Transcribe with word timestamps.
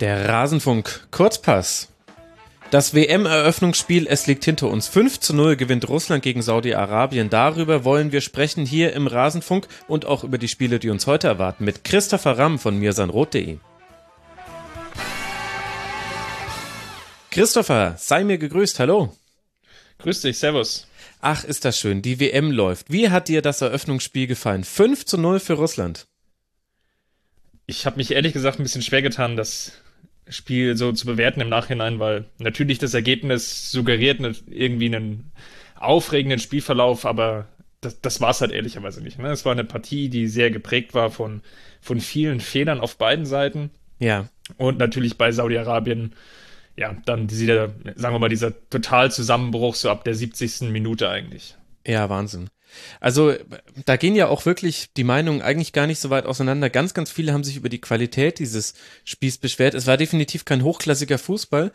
Der 0.00 0.30
Rasenfunk 0.30 1.08
Kurzpass. 1.10 1.88
Das 2.70 2.94
WM-Eröffnungsspiel, 2.94 4.06
es 4.06 4.26
liegt 4.26 4.46
hinter 4.46 4.68
uns. 4.68 4.88
5 4.88 5.20
zu 5.20 5.36
0 5.36 5.56
gewinnt 5.56 5.90
Russland 5.90 6.22
gegen 6.22 6.40
Saudi-Arabien. 6.40 7.28
Darüber 7.28 7.84
wollen 7.84 8.10
wir 8.10 8.22
sprechen 8.22 8.64
hier 8.64 8.94
im 8.94 9.06
Rasenfunk 9.06 9.68
und 9.88 10.06
auch 10.06 10.24
über 10.24 10.38
die 10.38 10.48
Spiele, 10.48 10.78
die 10.78 10.88
uns 10.88 11.06
heute 11.06 11.28
erwarten, 11.28 11.64
mit 11.64 11.84
Christopher 11.84 12.38
Ramm 12.38 12.58
von 12.58 12.78
mirsanrot.de. 12.78 13.58
Christopher, 17.30 17.94
sei 17.98 18.24
mir 18.24 18.38
gegrüßt, 18.38 18.78
hallo. 18.78 19.14
Grüß 19.98 20.22
dich, 20.22 20.38
servus. 20.38 20.86
Ach, 21.20 21.44
ist 21.44 21.66
das 21.66 21.78
schön, 21.78 22.00
die 22.00 22.18
WM 22.20 22.50
läuft. 22.50 22.90
Wie 22.90 23.10
hat 23.10 23.28
dir 23.28 23.42
das 23.42 23.60
Eröffnungsspiel 23.60 24.26
gefallen? 24.26 24.64
5 24.64 25.04
zu 25.04 25.18
0 25.18 25.40
für 25.40 25.54
Russland. 25.54 26.06
Ich 27.66 27.84
habe 27.84 27.98
mich 27.98 28.12
ehrlich 28.12 28.32
gesagt 28.32 28.58
ein 28.58 28.62
bisschen 28.62 28.82
schwer 28.82 29.02
getan, 29.02 29.36
das 29.36 29.72
Spiel 30.30 30.76
so 30.76 30.92
zu 30.92 31.06
bewerten 31.06 31.40
im 31.40 31.48
Nachhinein, 31.48 31.98
weil 31.98 32.24
natürlich 32.38 32.78
das 32.78 32.94
Ergebnis 32.94 33.70
suggeriert 33.70 34.20
irgendwie 34.48 34.86
einen 34.86 35.32
aufregenden 35.76 36.38
Spielverlauf, 36.38 37.04
aber 37.04 37.48
das, 37.80 38.00
das 38.00 38.20
war 38.20 38.30
es 38.30 38.40
halt 38.40 38.52
ehrlicherweise 38.52 39.02
nicht. 39.02 39.18
Ne? 39.18 39.30
Es 39.30 39.44
war 39.44 39.52
eine 39.52 39.64
Partie, 39.64 40.08
die 40.08 40.26
sehr 40.28 40.50
geprägt 40.50 40.94
war 40.94 41.10
von, 41.10 41.42
von 41.80 42.00
vielen 42.00 42.40
Fehlern 42.40 42.80
auf 42.80 42.96
beiden 42.96 43.26
Seiten. 43.26 43.70
Ja. 43.98 44.28
Und 44.56 44.78
natürlich 44.78 45.18
bei 45.18 45.32
Saudi-Arabien, 45.32 46.14
ja, 46.76 46.96
dann 47.04 47.26
dieser, 47.26 47.68
sagen 47.96 48.14
wir 48.14 48.18
mal, 48.18 48.28
dieser 48.28 48.52
Totalzusammenbruch 48.70 49.74
so 49.74 49.90
ab 49.90 50.04
der 50.04 50.14
70. 50.14 50.70
Minute 50.70 51.08
eigentlich. 51.08 51.56
Ja, 51.86 52.08
Wahnsinn. 52.08 52.48
Also 53.00 53.34
da 53.84 53.96
gehen 53.96 54.14
ja 54.14 54.28
auch 54.28 54.46
wirklich 54.46 54.92
die 54.96 55.04
Meinungen 55.04 55.42
eigentlich 55.42 55.72
gar 55.72 55.86
nicht 55.86 56.00
so 56.00 56.10
weit 56.10 56.26
auseinander. 56.26 56.70
Ganz, 56.70 56.94
ganz 56.94 57.10
viele 57.10 57.32
haben 57.32 57.44
sich 57.44 57.56
über 57.56 57.68
die 57.68 57.80
Qualität 57.80 58.38
dieses 58.38 58.74
Spiels 59.04 59.38
beschwert. 59.38 59.74
Es 59.74 59.86
war 59.86 59.96
definitiv 59.96 60.44
kein 60.44 60.64
hochklassiger 60.64 61.18
Fußball. 61.18 61.72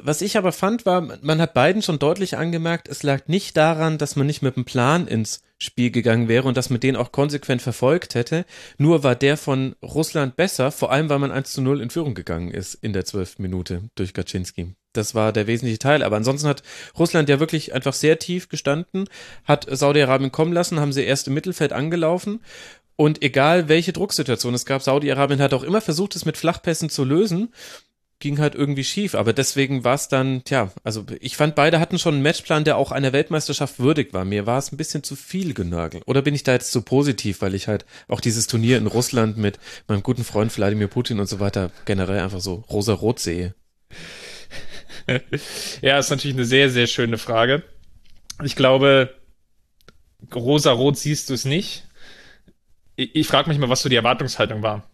Was 0.00 0.22
ich 0.22 0.36
aber 0.36 0.52
fand, 0.52 0.86
war, 0.86 1.00
man 1.00 1.40
hat 1.40 1.54
beiden 1.54 1.82
schon 1.82 1.98
deutlich 1.98 2.36
angemerkt, 2.36 2.88
es 2.88 3.02
lag 3.02 3.26
nicht 3.26 3.56
daran, 3.56 3.98
dass 3.98 4.16
man 4.16 4.26
nicht 4.26 4.42
mit 4.42 4.56
dem 4.56 4.64
Plan 4.64 5.06
ins 5.08 5.42
Spiel 5.58 5.90
gegangen 5.90 6.28
wäre 6.28 6.46
und 6.46 6.56
dass 6.56 6.70
man 6.70 6.80
den 6.80 6.94
auch 6.94 7.10
konsequent 7.10 7.62
verfolgt 7.62 8.14
hätte. 8.14 8.44
Nur 8.76 9.02
war 9.02 9.16
der 9.16 9.36
von 9.36 9.74
Russland 9.82 10.36
besser, 10.36 10.70
vor 10.70 10.92
allem 10.92 11.08
weil 11.08 11.18
man 11.18 11.32
1 11.32 11.52
zu 11.52 11.62
0 11.62 11.80
in 11.80 11.90
Führung 11.90 12.14
gegangen 12.14 12.50
ist 12.50 12.74
in 12.74 12.92
der 12.92 13.04
zwölften 13.04 13.42
Minute 13.42 13.90
durch 13.96 14.14
Kaczynski. 14.14 14.74
Das 14.92 15.14
war 15.14 15.32
der 15.32 15.46
wesentliche 15.46 15.78
Teil. 15.78 16.02
Aber 16.02 16.16
ansonsten 16.16 16.48
hat 16.48 16.62
Russland 16.98 17.28
ja 17.28 17.40
wirklich 17.40 17.74
einfach 17.74 17.92
sehr 17.92 18.18
tief 18.18 18.48
gestanden, 18.48 19.08
hat 19.44 19.66
Saudi-Arabien 19.70 20.32
kommen 20.32 20.52
lassen, 20.52 20.80
haben 20.80 20.92
sie 20.92 21.04
erst 21.04 21.28
im 21.28 21.34
Mittelfeld 21.34 21.72
angelaufen. 21.72 22.40
Und 22.96 23.22
egal 23.22 23.68
welche 23.68 23.92
Drucksituation 23.92 24.54
es 24.54 24.66
gab, 24.66 24.82
Saudi-Arabien 24.82 25.40
hat 25.40 25.54
auch 25.54 25.62
immer 25.62 25.80
versucht, 25.80 26.16
es 26.16 26.24
mit 26.24 26.36
Flachpässen 26.36 26.90
zu 26.90 27.04
lösen 27.04 27.50
ging 28.20 28.38
halt 28.38 28.54
irgendwie 28.54 28.84
schief. 28.84 29.14
Aber 29.14 29.32
deswegen 29.32 29.84
war 29.84 29.94
es 29.94 30.08
dann, 30.08 30.42
tja, 30.44 30.72
also 30.84 31.04
ich 31.20 31.36
fand, 31.36 31.54
beide 31.54 31.80
hatten 31.80 31.98
schon 31.98 32.14
einen 32.14 32.22
Matchplan, 32.22 32.64
der 32.64 32.76
auch 32.76 32.92
einer 32.92 33.12
Weltmeisterschaft 33.12 33.78
würdig 33.78 34.12
war. 34.12 34.24
Mir 34.24 34.46
war 34.46 34.58
es 34.58 34.72
ein 34.72 34.76
bisschen 34.76 35.02
zu 35.02 35.16
viel 35.16 35.54
genörgelt. 35.54 36.02
Oder 36.06 36.22
bin 36.22 36.34
ich 36.34 36.42
da 36.42 36.52
jetzt 36.52 36.72
zu 36.72 36.82
positiv, 36.82 37.42
weil 37.42 37.54
ich 37.54 37.68
halt 37.68 37.84
auch 38.08 38.20
dieses 38.20 38.46
Turnier 38.46 38.78
in 38.78 38.86
Russland 38.86 39.36
mit 39.36 39.58
meinem 39.86 40.02
guten 40.02 40.24
Freund 40.24 40.56
Wladimir 40.56 40.88
Putin 40.88 41.20
und 41.20 41.28
so 41.28 41.40
weiter 41.40 41.70
generell 41.84 42.20
einfach 42.20 42.40
so 42.40 42.64
rosa-rot 42.70 43.20
sehe? 43.20 43.54
ja, 45.82 45.98
ist 45.98 46.10
natürlich 46.10 46.36
eine 46.36 46.44
sehr, 46.44 46.70
sehr 46.70 46.86
schöne 46.86 47.18
Frage. 47.18 47.62
Ich 48.44 48.56
glaube, 48.56 49.14
rosa-rot 50.34 50.96
siehst 50.96 51.30
du 51.30 51.34
es 51.34 51.44
nicht. 51.44 51.84
Ich, 52.96 53.14
ich 53.14 53.26
frage 53.26 53.48
mich 53.48 53.58
mal, 53.58 53.68
was 53.68 53.82
so 53.82 53.88
die 53.88 53.96
Erwartungshaltung 53.96 54.62
war, 54.62 54.88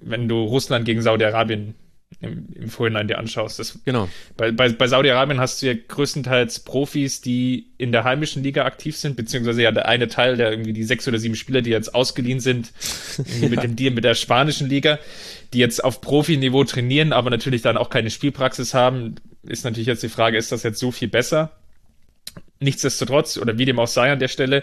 wenn 0.00 0.28
du 0.28 0.42
Russland 0.42 0.84
gegen 0.84 1.02
Saudi-Arabien 1.02 1.74
im, 2.20 2.48
im 2.54 2.68
Vorhinein 2.68 3.06
dir 3.06 3.18
anschaust. 3.18 3.58
Das, 3.58 3.78
genau. 3.84 4.08
Bei, 4.36 4.50
bei, 4.50 4.70
bei 4.70 4.88
Saudi-Arabien 4.88 5.38
hast 5.40 5.62
du 5.62 5.66
ja 5.66 5.74
größtenteils 5.74 6.60
Profis, 6.60 7.20
die 7.20 7.72
in 7.78 7.92
der 7.92 8.04
heimischen 8.04 8.42
Liga 8.42 8.64
aktiv 8.64 8.96
sind, 8.96 9.16
beziehungsweise 9.16 9.62
ja 9.62 9.72
der 9.72 9.86
eine 9.86 10.08
Teil, 10.08 10.36
der 10.36 10.50
irgendwie 10.50 10.72
die 10.72 10.84
sechs 10.84 11.06
oder 11.06 11.18
sieben 11.18 11.36
Spieler, 11.36 11.62
die 11.62 11.70
jetzt 11.70 11.94
ausgeliehen 11.94 12.40
sind, 12.40 12.72
ja. 13.40 13.48
mit 13.48 13.62
dem 13.62 13.76
Deal 13.76 13.94
mit 13.94 14.04
der 14.04 14.14
spanischen 14.14 14.68
Liga, 14.68 14.98
die 15.52 15.58
jetzt 15.58 15.84
auf 15.84 16.00
Profiniveau 16.00 16.64
trainieren, 16.64 17.12
aber 17.12 17.30
natürlich 17.30 17.62
dann 17.62 17.76
auch 17.76 17.90
keine 17.90 18.10
Spielpraxis 18.10 18.74
haben, 18.74 19.16
ist 19.42 19.64
natürlich 19.64 19.86
jetzt 19.86 20.02
die 20.02 20.08
Frage, 20.08 20.36
ist 20.36 20.52
das 20.52 20.62
jetzt 20.62 20.78
so 20.78 20.90
viel 20.90 21.08
besser? 21.08 21.52
Nichtsdestotrotz, 22.60 23.38
oder 23.38 23.58
wie 23.58 23.64
dem 23.64 23.78
auch 23.78 23.86
sei 23.86 24.10
an 24.10 24.18
der 24.18 24.28
Stelle, 24.28 24.62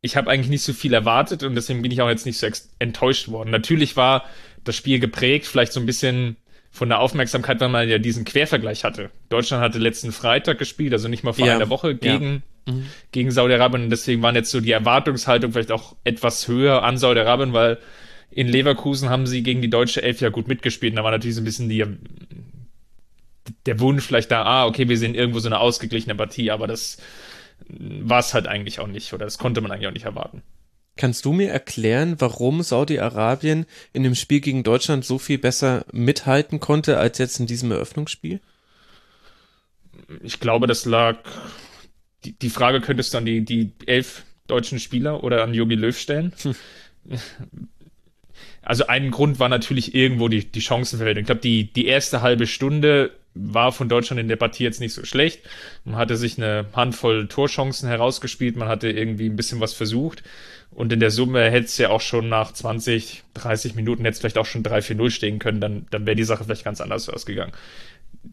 ich 0.00 0.16
habe 0.16 0.30
eigentlich 0.30 0.48
nicht 0.48 0.62
so 0.62 0.72
viel 0.72 0.94
erwartet 0.94 1.42
und 1.42 1.54
deswegen 1.54 1.82
bin 1.82 1.90
ich 1.90 2.00
auch 2.00 2.08
jetzt 2.08 2.26
nicht 2.26 2.38
so 2.38 2.46
enttäuscht 2.78 3.28
worden. 3.28 3.50
Natürlich 3.50 3.96
war 3.96 4.24
das 4.64 4.76
Spiel 4.76 5.00
geprägt, 5.00 5.46
vielleicht 5.46 5.72
so 5.72 5.80
ein 5.80 5.86
bisschen 5.86 6.36
von 6.70 6.88
der 6.88 7.00
Aufmerksamkeit, 7.00 7.60
weil 7.60 7.68
man 7.68 7.88
ja 7.88 7.98
diesen 7.98 8.24
Quervergleich 8.24 8.84
hatte. 8.84 9.10
Deutschland 9.28 9.62
hatte 9.62 9.78
letzten 9.78 10.12
Freitag 10.12 10.58
gespielt, 10.58 10.92
also 10.92 11.08
nicht 11.08 11.24
mal 11.24 11.32
vor 11.32 11.46
ja. 11.46 11.54
einer 11.54 11.70
Woche 11.70 11.94
gegen, 11.94 12.42
ja. 12.66 12.74
mhm. 12.74 12.86
gegen 13.10 13.30
Saudi-Arabien. 13.30 13.84
Und 13.84 13.90
deswegen 13.90 14.22
waren 14.22 14.34
jetzt 14.34 14.50
so 14.50 14.60
die 14.60 14.72
Erwartungshaltung 14.72 15.52
vielleicht 15.52 15.72
auch 15.72 15.96
etwas 16.04 16.46
höher 16.46 16.82
an 16.84 16.98
Saudi-Arabien, 16.98 17.52
weil 17.52 17.78
in 18.30 18.46
Leverkusen 18.46 19.08
haben 19.08 19.26
sie 19.26 19.42
gegen 19.42 19.62
die 19.62 19.70
deutsche 19.70 20.02
Elf 20.02 20.20
ja 20.20 20.28
gut 20.28 20.46
mitgespielt. 20.46 20.92
Und 20.92 20.96
da 20.96 21.04
war 21.04 21.10
natürlich 21.10 21.36
so 21.36 21.40
ein 21.40 21.46
bisschen 21.46 21.68
die, 21.68 21.84
der 23.66 23.80
Wunsch 23.80 24.04
vielleicht 24.04 24.30
da, 24.30 24.42
ah, 24.42 24.66
okay, 24.66 24.88
wir 24.88 24.98
sehen 24.98 25.14
irgendwo 25.14 25.40
so 25.40 25.48
eine 25.48 25.60
ausgeglichene 25.60 26.14
Partie, 26.14 26.50
aber 26.50 26.66
das 26.66 26.98
war 27.68 28.20
es 28.20 28.34
halt 28.34 28.46
eigentlich 28.46 28.80
auch 28.80 28.86
nicht 28.86 29.12
oder 29.12 29.24
das 29.24 29.38
konnte 29.38 29.60
man 29.60 29.70
eigentlich 29.70 29.88
auch 29.88 29.92
nicht 29.92 30.04
erwarten. 30.04 30.42
Kannst 30.96 31.24
du 31.24 31.32
mir 31.32 31.50
erklären, 31.50 32.16
warum 32.18 32.62
Saudi-Arabien 32.62 33.66
in 33.92 34.02
dem 34.02 34.16
Spiel 34.16 34.40
gegen 34.40 34.64
Deutschland 34.64 35.04
so 35.04 35.18
viel 35.18 35.38
besser 35.38 35.84
mithalten 35.92 36.58
konnte 36.58 36.98
als 36.98 37.18
jetzt 37.18 37.38
in 37.38 37.46
diesem 37.46 37.70
Eröffnungsspiel? 37.70 38.40
Ich 40.22 40.40
glaube, 40.40 40.66
das 40.66 40.84
lag. 40.84 41.18
Die, 42.24 42.32
die 42.32 42.50
Frage 42.50 42.80
könntest 42.80 43.14
du 43.14 43.18
an 43.18 43.26
die, 43.26 43.44
die 43.44 43.72
elf 43.86 44.24
deutschen 44.48 44.80
Spieler 44.80 45.22
oder 45.22 45.44
an 45.44 45.54
Jogi 45.54 45.76
Löw 45.76 45.96
stellen. 45.96 46.32
Hm. 46.42 46.56
Also 48.62 48.86
ein 48.88 49.10
Grund 49.12 49.38
war 49.38 49.48
natürlich 49.48 49.94
irgendwo 49.94 50.28
die, 50.28 50.44
die 50.44 50.60
Chancenverwertung. 50.60 51.22
Ich 51.22 51.26
glaube, 51.26 51.40
die, 51.40 51.72
die 51.72 51.86
erste 51.86 52.22
halbe 52.22 52.46
Stunde 52.46 53.12
war 53.34 53.72
von 53.72 53.88
Deutschland 53.88 54.20
in 54.20 54.28
der 54.28 54.36
Partie 54.36 54.64
jetzt 54.64 54.80
nicht 54.80 54.92
so 54.92 55.04
schlecht. 55.04 55.40
Man 55.84 55.96
hatte 55.96 56.16
sich 56.16 56.38
eine 56.38 56.66
Handvoll 56.72 57.28
Torchancen 57.28 57.88
herausgespielt, 57.88 58.56
man 58.56 58.68
hatte 58.68 58.90
irgendwie 58.90 59.28
ein 59.28 59.36
bisschen 59.36 59.60
was 59.60 59.72
versucht. 59.74 60.22
Und 60.70 60.92
in 60.92 61.00
der 61.00 61.10
Summe 61.10 61.50
hätte 61.50 61.66
es 61.66 61.78
ja 61.78 61.90
auch 61.90 62.00
schon 62.00 62.28
nach 62.28 62.52
20, 62.52 63.22
30 63.34 63.74
Minuten 63.74 64.04
jetzt 64.04 64.20
vielleicht 64.20 64.38
auch 64.38 64.46
schon 64.46 64.62
3-4-0 64.62 65.10
stehen 65.10 65.38
können, 65.38 65.60
dann, 65.60 65.86
dann 65.90 66.06
wäre 66.06 66.16
die 66.16 66.24
Sache 66.24 66.44
vielleicht 66.44 66.64
ganz 66.64 66.80
anders 66.80 67.08
ausgegangen. 67.08 67.52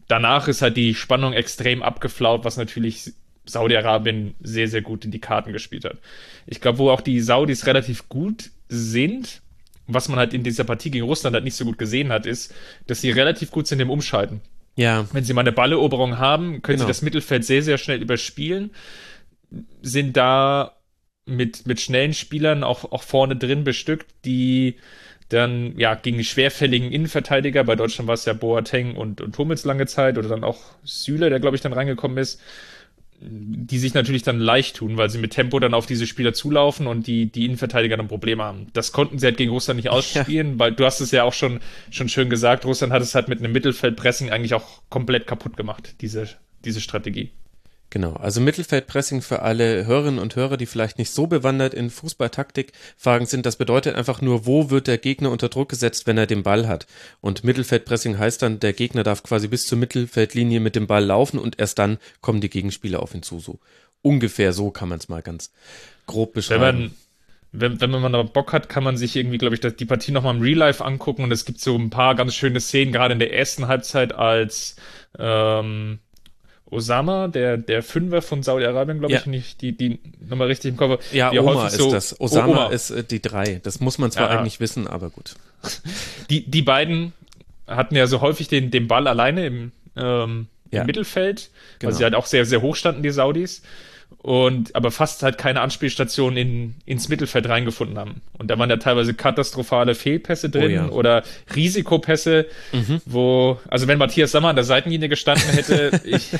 Danach 0.08 0.48
ist 0.48 0.62
halt 0.62 0.76
die 0.76 0.94
Spannung 0.94 1.32
extrem 1.32 1.82
abgeflaut, 1.82 2.44
was 2.44 2.56
natürlich 2.56 3.12
Saudi-Arabien 3.46 4.34
sehr, 4.40 4.68
sehr 4.68 4.82
gut 4.82 5.04
in 5.04 5.10
die 5.10 5.20
Karten 5.20 5.52
gespielt 5.52 5.84
hat. 5.84 5.98
Ich 6.46 6.60
glaube, 6.60 6.78
wo 6.78 6.90
auch 6.90 7.00
die 7.00 7.20
Saudis 7.20 7.66
relativ 7.66 8.08
gut 8.08 8.50
sind, 8.68 9.40
was 9.86 10.08
man 10.08 10.18
halt 10.18 10.34
in 10.34 10.42
dieser 10.42 10.64
Partie 10.64 10.90
gegen 10.90 11.06
Russland 11.06 11.34
halt 11.34 11.44
nicht 11.44 11.54
so 11.54 11.64
gut 11.64 11.78
gesehen 11.78 12.10
hat, 12.10 12.26
ist, 12.26 12.52
dass 12.86 13.00
sie 13.00 13.10
relativ 13.10 13.50
gut 13.52 13.68
sind 13.68 13.80
im 13.80 13.90
Umschalten. 13.90 14.40
Ja. 14.76 15.06
Wenn 15.12 15.24
sie 15.24 15.32
mal 15.32 15.40
eine 15.40 15.52
Balleroberung 15.52 16.18
haben, 16.18 16.62
können 16.62 16.76
genau. 16.76 16.84
sie 16.84 16.88
das 16.90 17.02
Mittelfeld 17.02 17.44
sehr, 17.44 17.62
sehr 17.62 17.78
schnell 17.78 18.00
überspielen, 18.00 18.70
sind 19.82 20.16
da 20.16 20.76
mit, 21.24 21.66
mit 21.66 21.80
schnellen 21.80 22.14
Spielern 22.14 22.62
auch, 22.62 22.92
auch 22.92 23.02
vorne 23.02 23.36
drin 23.36 23.64
bestückt, 23.64 24.06
die 24.24 24.76
dann 25.28 25.76
ja 25.76 25.94
gegen 25.94 26.18
die 26.18 26.24
schwerfälligen 26.24 26.92
Innenverteidiger, 26.92 27.64
bei 27.64 27.74
Deutschland 27.74 28.06
war 28.06 28.14
es 28.14 28.26
ja 28.26 28.32
Boateng 28.32 28.94
und, 28.96 29.20
und 29.20 29.36
Hummels 29.36 29.64
lange 29.64 29.86
Zeit 29.86 30.18
oder 30.18 30.28
dann 30.28 30.44
auch 30.44 30.60
Süle, 30.84 31.30
der 31.30 31.40
glaube 31.40 31.56
ich 31.56 31.62
dann 31.62 31.72
reingekommen 31.72 32.18
ist, 32.18 32.40
die 33.20 33.78
sich 33.78 33.94
natürlich 33.94 34.22
dann 34.22 34.38
leicht 34.38 34.76
tun, 34.76 34.96
weil 34.96 35.08
sie 35.10 35.18
mit 35.18 35.32
Tempo 35.32 35.58
dann 35.58 35.74
auf 35.74 35.86
diese 35.86 36.06
Spieler 36.06 36.34
zulaufen 36.34 36.86
und 36.86 37.06
die, 37.06 37.26
die 37.26 37.46
Innenverteidiger 37.46 37.96
dann 37.96 38.08
Probleme 38.08 38.42
haben. 38.42 38.66
Das 38.72 38.92
konnten 38.92 39.18
sie 39.18 39.26
halt 39.26 39.36
gegen 39.36 39.50
Russland 39.50 39.76
nicht 39.78 39.88
ausspielen, 39.88 40.52
ja. 40.52 40.58
weil 40.58 40.72
du 40.72 40.84
hast 40.84 41.00
es 41.00 41.10
ja 41.10 41.24
auch 41.24 41.32
schon, 41.32 41.60
schon 41.90 42.08
schön 42.08 42.28
gesagt, 42.28 42.64
Russland 42.64 42.92
hat 42.92 43.02
es 43.02 43.14
halt 43.14 43.28
mit 43.28 43.38
einem 43.38 43.52
Mittelfeldpressing 43.52 44.30
eigentlich 44.30 44.54
auch 44.54 44.82
komplett 44.90 45.26
kaputt 45.26 45.56
gemacht, 45.56 45.94
diese, 46.00 46.28
diese 46.64 46.80
Strategie. 46.80 47.30
Genau, 47.90 48.14
also 48.14 48.40
Mittelfeldpressing 48.40 49.22
für 49.22 49.42
alle 49.42 49.86
Hörerinnen 49.86 50.18
und 50.18 50.34
Hörer, 50.34 50.56
die 50.56 50.66
vielleicht 50.66 50.98
nicht 50.98 51.12
so 51.12 51.28
bewandert 51.28 51.72
in 51.72 51.90
Fußballtaktikfragen 51.90 53.26
sind, 53.26 53.46
das 53.46 53.56
bedeutet 53.56 53.94
einfach 53.94 54.20
nur, 54.20 54.44
wo 54.44 54.70
wird 54.70 54.88
der 54.88 54.98
Gegner 54.98 55.30
unter 55.30 55.48
Druck 55.48 55.68
gesetzt, 55.68 56.06
wenn 56.06 56.18
er 56.18 56.26
den 56.26 56.42
Ball 56.42 56.66
hat. 56.66 56.86
Und 57.20 57.44
Mittelfeldpressing 57.44 58.18
heißt 58.18 58.42
dann, 58.42 58.58
der 58.58 58.72
Gegner 58.72 59.04
darf 59.04 59.22
quasi 59.22 59.46
bis 59.46 59.66
zur 59.66 59.78
Mittelfeldlinie 59.78 60.58
mit 60.58 60.74
dem 60.74 60.88
Ball 60.88 61.04
laufen 61.04 61.38
und 61.38 61.60
erst 61.60 61.78
dann 61.78 61.98
kommen 62.20 62.40
die 62.40 62.50
Gegenspieler 62.50 63.00
auf 63.00 63.14
ihn 63.14 63.22
zu. 63.22 63.38
So 63.38 63.60
ungefähr 64.02 64.52
so 64.52 64.70
kann 64.70 64.88
man 64.88 64.98
es 64.98 65.08
mal 65.08 65.22
ganz 65.22 65.52
grob 66.06 66.32
beschreiben. 66.32 66.62
Wenn 66.62 66.78
man 66.80 66.94
wenn, 67.52 67.80
wenn 67.80 67.90
man 67.90 68.12
noch 68.12 68.28
Bock 68.30 68.52
hat, 68.52 68.68
kann 68.68 68.84
man 68.84 68.96
sich 68.96 69.16
irgendwie, 69.16 69.38
glaube 69.38 69.54
ich, 69.54 69.60
die 69.60 69.84
Partie 69.86 70.12
nochmal 70.12 70.34
im 70.34 70.42
Real 70.42 70.58
Life 70.58 70.84
angucken 70.84 71.24
und 71.24 71.32
es 71.32 71.44
gibt 71.44 71.60
so 71.60 71.74
ein 71.74 71.90
paar 71.90 72.14
ganz 72.14 72.34
schöne 72.34 72.60
Szenen, 72.60 72.92
gerade 72.92 73.14
in 73.14 73.18
der 73.18 73.32
ersten 73.32 73.66
Halbzeit, 73.66 74.14
als 74.14 74.76
ähm, 75.18 76.00
Osama, 76.70 77.28
der, 77.28 77.56
der 77.56 77.82
Fünfer 77.82 78.22
von 78.22 78.42
Saudi-Arabien, 78.42 78.98
glaube 78.98 79.14
ja. 79.14 79.20
ich, 79.20 79.26
nicht, 79.26 79.62
die, 79.62 79.76
die 79.76 80.00
nochmal 80.20 80.48
richtig 80.48 80.72
im 80.72 80.76
Kopf. 80.76 81.12
Ja, 81.12 81.30
Oma 81.32 81.68
ist 81.68 81.76
so, 81.76 81.92
das. 81.92 82.20
Osama 82.20 82.46
Oma. 82.46 82.66
ist 82.68 82.90
äh, 82.90 83.04
die 83.04 83.22
drei. 83.22 83.60
Das 83.62 83.80
muss 83.80 83.98
man 83.98 84.10
zwar 84.10 84.30
ja. 84.30 84.38
eigentlich 84.38 84.58
wissen, 84.58 84.86
aber 84.86 85.10
gut. 85.10 85.34
Die, 86.30 86.48
die 86.48 86.62
beiden 86.62 87.12
hatten 87.66 87.96
ja 87.96 88.06
so 88.06 88.20
häufig 88.20 88.48
den, 88.48 88.70
den 88.70 88.88
Ball 88.88 89.08
alleine 89.08 89.46
im, 89.46 89.72
ähm, 89.96 90.46
ja. 90.70 90.80
im 90.80 90.86
Mittelfeld, 90.86 91.50
genau. 91.78 91.90
weil 91.90 91.98
sie 91.98 92.04
halt 92.04 92.14
auch 92.14 92.26
sehr, 92.26 92.44
sehr 92.44 92.62
hoch 92.62 92.76
standen, 92.76 93.02
die 93.02 93.10
Saudis 93.10 93.62
und 94.26 94.74
aber 94.74 94.90
fast 94.90 95.22
halt 95.22 95.38
keine 95.38 95.60
Anspielstation 95.60 96.36
in, 96.36 96.74
ins 96.84 97.08
Mittelfeld 97.08 97.48
reingefunden 97.48 97.96
haben. 97.96 98.22
Und 98.36 98.50
da 98.50 98.58
waren 98.58 98.68
ja 98.68 98.76
teilweise 98.76 99.14
katastrophale 99.14 99.94
Fehlpässe 99.94 100.50
drin 100.50 100.64
oh 100.64 100.68
ja. 100.68 100.88
oder 100.88 101.22
Risikopässe, 101.54 102.46
mhm. 102.72 103.00
wo, 103.04 103.60
also 103.68 103.86
wenn 103.86 103.98
Matthias 103.98 104.32
Sammer 104.32 104.48
an 104.48 104.56
der 104.56 104.64
Seitenlinie 104.64 105.08
gestanden 105.08 105.48
hätte, 105.50 106.00
ich, 106.04 106.32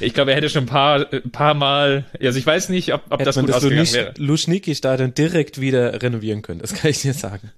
ich 0.00 0.14
glaube, 0.14 0.32
er 0.32 0.36
hätte 0.38 0.48
schon 0.48 0.64
ein 0.64 0.66
paar, 0.66 1.04
paar 1.30 1.54
Mal, 1.54 2.06
also 2.20 2.36
ich 2.36 2.46
weiß 2.46 2.70
nicht, 2.70 2.92
ob, 2.92 3.02
ob 3.08 3.22
das 3.22 3.36
gut 3.36 3.50
das 3.50 3.58
ausgegangen 3.58 3.78
Lusch, 3.78 3.92
wäre. 3.92 4.14
Luschniki-Stadion 4.16 5.14
direkt 5.14 5.60
wieder 5.60 6.02
renovieren 6.02 6.42
können, 6.42 6.58
das 6.58 6.74
kann 6.74 6.90
ich 6.90 7.00
dir 7.02 7.14
sagen. 7.14 7.52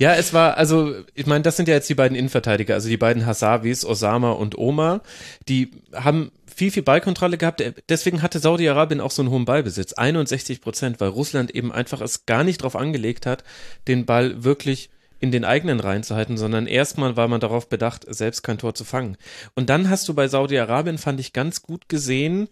ja, 0.00 0.14
es 0.16 0.34
war, 0.34 0.56
also, 0.56 0.92
ich 1.14 1.26
meine, 1.26 1.42
das 1.42 1.56
sind 1.56 1.68
ja 1.68 1.74
jetzt 1.74 1.88
die 1.88 1.94
beiden 1.94 2.16
Innenverteidiger, 2.16 2.74
also 2.74 2.88
die 2.88 2.96
beiden 2.96 3.26
Hasavis, 3.26 3.84
Osama 3.84 4.32
und 4.32 4.58
Oma, 4.58 5.02
die 5.46 5.70
haben 5.94 6.32
viel, 6.58 6.72
viel 6.72 6.82
Ballkontrolle 6.82 7.38
gehabt. 7.38 7.62
Deswegen 7.88 8.20
hatte 8.20 8.40
Saudi-Arabien 8.40 9.00
auch 9.00 9.12
so 9.12 9.22
einen 9.22 9.30
hohen 9.30 9.44
Ballbesitz. 9.44 9.92
61 9.92 10.60
Prozent, 10.60 11.00
weil 11.00 11.08
Russland 11.08 11.54
eben 11.54 11.70
einfach 11.70 12.00
es 12.00 12.26
gar 12.26 12.42
nicht 12.42 12.62
drauf 12.62 12.74
angelegt 12.74 13.26
hat, 13.26 13.44
den 13.86 14.06
Ball 14.06 14.42
wirklich 14.42 14.90
in 15.20 15.30
den 15.30 15.44
eigenen 15.44 15.78
Reihen 15.78 16.02
zu 16.02 16.16
halten, 16.16 16.36
sondern 16.36 16.66
erstmal 16.66 17.16
war 17.16 17.28
man 17.28 17.40
darauf 17.40 17.68
bedacht, 17.68 18.04
selbst 18.08 18.42
kein 18.42 18.58
Tor 18.58 18.74
zu 18.74 18.84
fangen. 18.84 19.16
Und 19.54 19.70
dann 19.70 19.88
hast 19.88 20.08
du 20.08 20.14
bei 20.14 20.26
Saudi-Arabien, 20.26 20.98
fand 20.98 21.20
ich 21.20 21.32
ganz 21.32 21.62
gut 21.62 21.88
gesehen, 21.88 22.48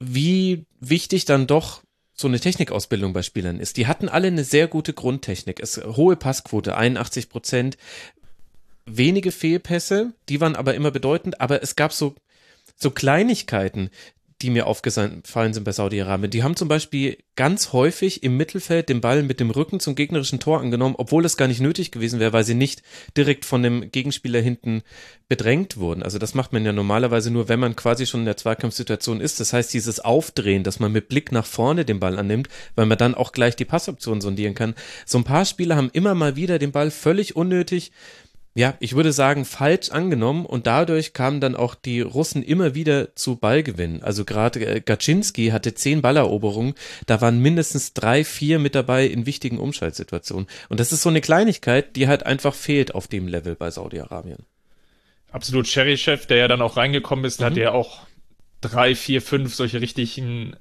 wie 0.00 0.66
wichtig 0.80 1.24
dann 1.24 1.46
doch 1.46 1.82
so 2.12 2.26
eine 2.26 2.40
Technikausbildung 2.40 3.12
bei 3.12 3.22
Spielern 3.22 3.60
ist. 3.60 3.76
Die 3.76 3.86
hatten 3.86 4.08
alle 4.08 4.26
eine 4.26 4.42
sehr 4.42 4.66
gute 4.66 4.92
Grundtechnik. 4.92 5.60
Es 5.60 5.76
hohe 5.76 6.16
Passquote, 6.16 6.76
81 6.76 7.28
Prozent, 7.28 7.78
wenige 8.84 9.30
Fehlpässe, 9.30 10.12
die 10.28 10.40
waren 10.40 10.56
aber 10.56 10.74
immer 10.74 10.90
bedeutend, 10.90 11.40
aber 11.40 11.62
es 11.62 11.76
gab 11.76 11.92
so 11.92 12.16
so 12.78 12.90
Kleinigkeiten, 12.90 13.90
die 14.40 14.50
mir 14.50 14.68
aufgefallen 14.68 15.52
sind 15.52 15.64
bei 15.64 15.72
Saudi-Arabien. 15.72 16.30
Die 16.30 16.44
haben 16.44 16.54
zum 16.54 16.68
Beispiel 16.68 17.18
ganz 17.34 17.72
häufig 17.72 18.22
im 18.22 18.36
Mittelfeld 18.36 18.88
den 18.88 19.00
Ball 19.00 19.24
mit 19.24 19.40
dem 19.40 19.50
Rücken 19.50 19.80
zum 19.80 19.96
gegnerischen 19.96 20.38
Tor 20.38 20.60
angenommen, 20.60 20.94
obwohl 20.96 21.24
es 21.24 21.36
gar 21.36 21.48
nicht 21.48 21.60
nötig 21.60 21.90
gewesen 21.90 22.20
wäre, 22.20 22.32
weil 22.32 22.44
sie 22.44 22.54
nicht 22.54 22.84
direkt 23.16 23.44
von 23.44 23.64
dem 23.64 23.90
Gegenspieler 23.90 24.40
hinten 24.40 24.82
bedrängt 25.28 25.76
wurden. 25.76 26.04
Also 26.04 26.18
das 26.18 26.34
macht 26.34 26.52
man 26.52 26.64
ja 26.64 26.72
normalerweise 26.72 27.32
nur, 27.32 27.48
wenn 27.48 27.58
man 27.58 27.74
quasi 27.74 28.06
schon 28.06 28.20
in 28.20 28.26
der 28.26 28.36
Zweikampfsituation 28.36 29.20
ist. 29.20 29.40
Das 29.40 29.52
heißt, 29.52 29.74
dieses 29.74 29.98
Aufdrehen, 29.98 30.62
dass 30.62 30.78
man 30.78 30.92
mit 30.92 31.08
Blick 31.08 31.32
nach 31.32 31.46
vorne 31.46 31.84
den 31.84 31.98
Ball 31.98 32.16
annimmt, 32.16 32.48
weil 32.76 32.86
man 32.86 32.98
dann 32.98 33.16
auch 33.16 33.32
gleich 33.32 33.56
die 33.56 33.64
Passoption 33.64 34.20
sondieren 34.20 34.54
kann. 34.54 34.74
So 35.04 35.18
ein 35.18 35.24
paar 35.24 35.46
Spieler 35.46 35.74
haben 35.74 35.90
immer 35.92 36.14
mal 36.14 36.36
wieder 36.36 36.60
den 36.60 36.70
Ball 36.70 36.92
völlig 36.92 37.34
unnötig 37.34 37.90
ja, 38.58 38.74
ich 38.80 38.96
würde 38.96 39.12
sagen, 39.12 39.44
falsch 39.44 39.92
angenommen 39.92 40.44
und 40.44 40.66
dadurch 40.66 41.12
kamen 41.12 41.40
dann 41.40 41.54
auch 41.54 41.76
die 41.76 42.00
Russen 42.00 42.42
immer 42.42 42.74
wieder 42.74 43.14
zu 43.14 43.36
Ballgewinnen. 43.36 44.02
Also 44.02 44.24
gerade 44.24 44.58
äh, 44.66 44.80
Gaczynski 44.80 45.50
hatte 45.50 45.74
zehn 45.74 46.02
Balleroberungen, 46.02 46.74
da 47.06 47.20
waren 47.20 47.38
mindestens 47.38 47.94
drei, 47.94 48.24
vier 48.24 48.58
mit 48.58 48.74
dabei 48.74 49.06
in 49.06 49.26
wichtigen 49.26 49.60
Umschaltsituationen. 49.60 50.48
Und 50.68 50.80
das 50.80 50.90
ist 50.90 51.02
so 51.02 51.08
eine 51.08 51.20
Kleinigkeit, 51.20 51.94
die 51.94 52.08
halt 52.08 52.26
einfach 52.26 52.52
fehlt 52.52 52.96
auf 52.96 53.06
dem 53.06 53.28
Level 53.28 53.54
bei 53.54 53.70
Saudi-Arabien. 53.70 54.44
Absolut. 55.30 55.66
Cherry-Chef, 55.68 56.26
der 56.26 56.38
ja 56.38 56.48
dann 56.48 56.60
auch 56.60 56.76
reingekommen 56.76 57.24
ist, 57.26 57.40
mhm. 57.40 57.44
hat 57.44 57.56
ja 57.56 57.70
auch 57.70 58.08
drei, 58.60 58.96
vier, 58.96 59.22
fünf 59.22 59.54
solche 59.54 59.80
richtigen 59.80 60.56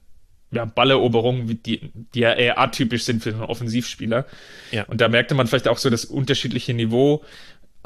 ja, 0.51 0.65
Balleroberungen, 0.65 1.61
die, 1.63 1.91
die 2.13 2.19
ja 2.19 2.33
eher 2.33 2.59
atypisch 2.59 3.03
sind 3.03 3.23
für 3.23 3.31
einen 3.31 3.41
Offensivspieler. 3.41 4.25
Ja. 4.71 4.83
Und 4.83 5.01
da 5.01 5.09
merkte 5.09 5.35
man 5.35 5.47
vielleicht 5.47 5.67
auch 5.67 5.77
so 5.77 5.89
das 5.89 6.05
unterschiedliche 6.05 6.73
Niveau 6.73 7.23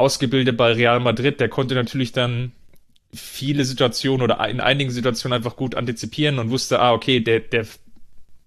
ausgebildet 0.01 0.57
bei 0.57 0.73
Real 0.73 0.99
Madrid, 0.99 1.39
der 1.39 1.49
konnte 1.49 1.75
natürlich 1.75 2.11
dann 2.11 2.51
viele 3.13 3.65
Situationen 3.65 4.21
oder 4.21 4.47
in 4.47 4.59
einigen 4.59 4.91
Situationen 4.91 5.35
einfach 5.35 5.55
gut 5.55 5.75
antizipieren 5.75 6.39
und 6.39 6.49
wusste, 6.49 6.79
ah, 6.79 6.93
okay, 6.93 7.19
der, 7.19 7.41
der 7.41 7.65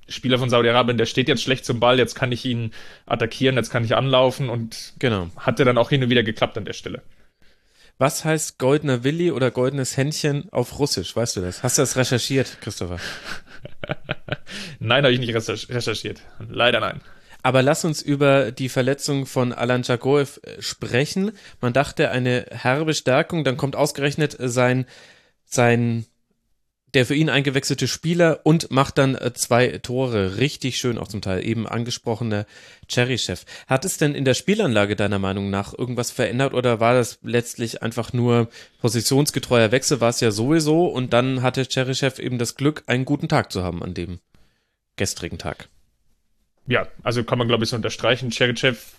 Spieler 0.09 0.39
von 0.39 0.51
Saudi-Arabien, 0.51 0.99
der 0.99 1.06
steht 1.06 1.29
jetzt 1.29 1.43
schlecht 1.43 1.65
zum 1.65 1.81
Ball, 1.81 1.99
jetzt 1.99 2.15
kann 2.15 2.33
ich 2.33 2.45
ihn 2.45 2.73
attackieren, 3.06 3.56
jetzt 3.56 3.71
kann 3.71 3.85
ich 3.85 3.97
anlaufen 3.97 4.51
und 4.51 4.95
genau. 4.99 5.29
hatte 5.37 5.65
dann 5.65 5.79
auch 5.79 5.91
hin 5.91 6.03
und 6.03 6.11
wieder 6.11 6.23
geklappt 6.23 6.59
an 6.59 6.65
der 6.65 6.75
Stelle. 6.75 7.03
Was 7.97 8.25
heißt 8.25 8.59
goldener 8.59 9.05
Willi 9.05 9.31
oder 9.31 9.50
goldenes 9.50 9.97
Händchen 9.97 10.53
auf 10.53 10.79
Russisch? 10.79 11.15
Weißt 11.15 11.37
du 11.37 11.41
das? 11.41 11.62
Hast 11.62 11.79
du 11.79 11.83
das 11.83 11.97
recherchiert, 11.97 12.59
Christopher? 12.61 12.99
nein, 14.81 15.05
habe 15.05 15.12
ich 15.12 15.21
nicht 15.21 15.33
recherchiert. 15.33 16.21
Leider 16.49 16.81
nein. 16.81 17.00
Aber 17.44 17.61
lass 17.62 17.85
uns 17.85 18.00
über 18.00 18.52
die 18.52 18.70
Verletzung 18.70 19.26
von 19.26 19.52
Alan 19.52 19.82
Jagoev 19.82 20.41
äh, 20.43 20.62
sprechen. 20.62 21.32
Man 21.61 21.75
dachte 21.75 22.11
eine 22.11 22.46
herbe 22.50 22.94
Stärkung, 22.94 23.44
dann 23.44 23.58
kommt 23.58 23.76
ausgerechnet 23.76 24.35
sein, 24.41 24.87
sein, 25.44 26.06
der 26.94 27.05
für 27.05 27.14
ihn 27.14 27.29
eingewechselte 27.29 27.87
Spieler 27.87 28.41
und 28.44 28.70
macht 28.70 28.96
dann 28.96 29.14
äh, 29.14 29.35
zwei 29.35 29.76
Tore. 29.76 30.38
Richtig 30.38 30.79
schön 30.79 30.96
auch 30.96 31.08
zum 31.08 31.20
Teil. 31.20 31.44
Eben 31.44 31.69
angesprochener 31.69 32.46
Cherry-Chef. 32.88 33.44
Hat 33.67 33.85
es 33.85 33.99
denn 33.99 34.14
in 34.14 34.25
der 34.25 34.32
Spielanlage 34.32 34.97
deiner 34.97 35.19
Meinung 35.19 35.50
nach 35.50 35.76
irgendwas 35.76 36.11
verändert 36.11 36.55
oder 36.55 36.81
war 36.81 36.94
das 36.94 37.19
letztlich 37.20 37.82
einfach 37.82 38.14
nur 38.14 38.49
positionsgetreuer 38.81 39.70
Wechsel? 39.70 40.00
War 40.00 40.08
es 40.08 40.20
ja 40.20 40.31
sowieso 40.31 40.87
und 40.87 41.12
dann 41.12 41.43
hatte 41.43 41.69
Cherry-Chef 41.69 42.19
eben 42.20 42.38
das 42.38 42.55
Glück, 42.55 42.85
einen 42.87 43.05
guten 43.05 43.29
Tag 43.29 43.52
zu 43.52 43.62
haben 43.62 43.82
an 43.82 43.93
dem 43.93 44.20
gestrigen 44.97 45.37
Tag 45.37 45.69
ja, 46.66 46.87
also 47.02 47.25
kann 47.25 47.38
man, 47.38 47.49
glaube 47.49 47.64
ich, 47.64 47.70
so 47.70 47.76
unterstreichen. 47.76 48.31
Cherichev, 48.31 48.96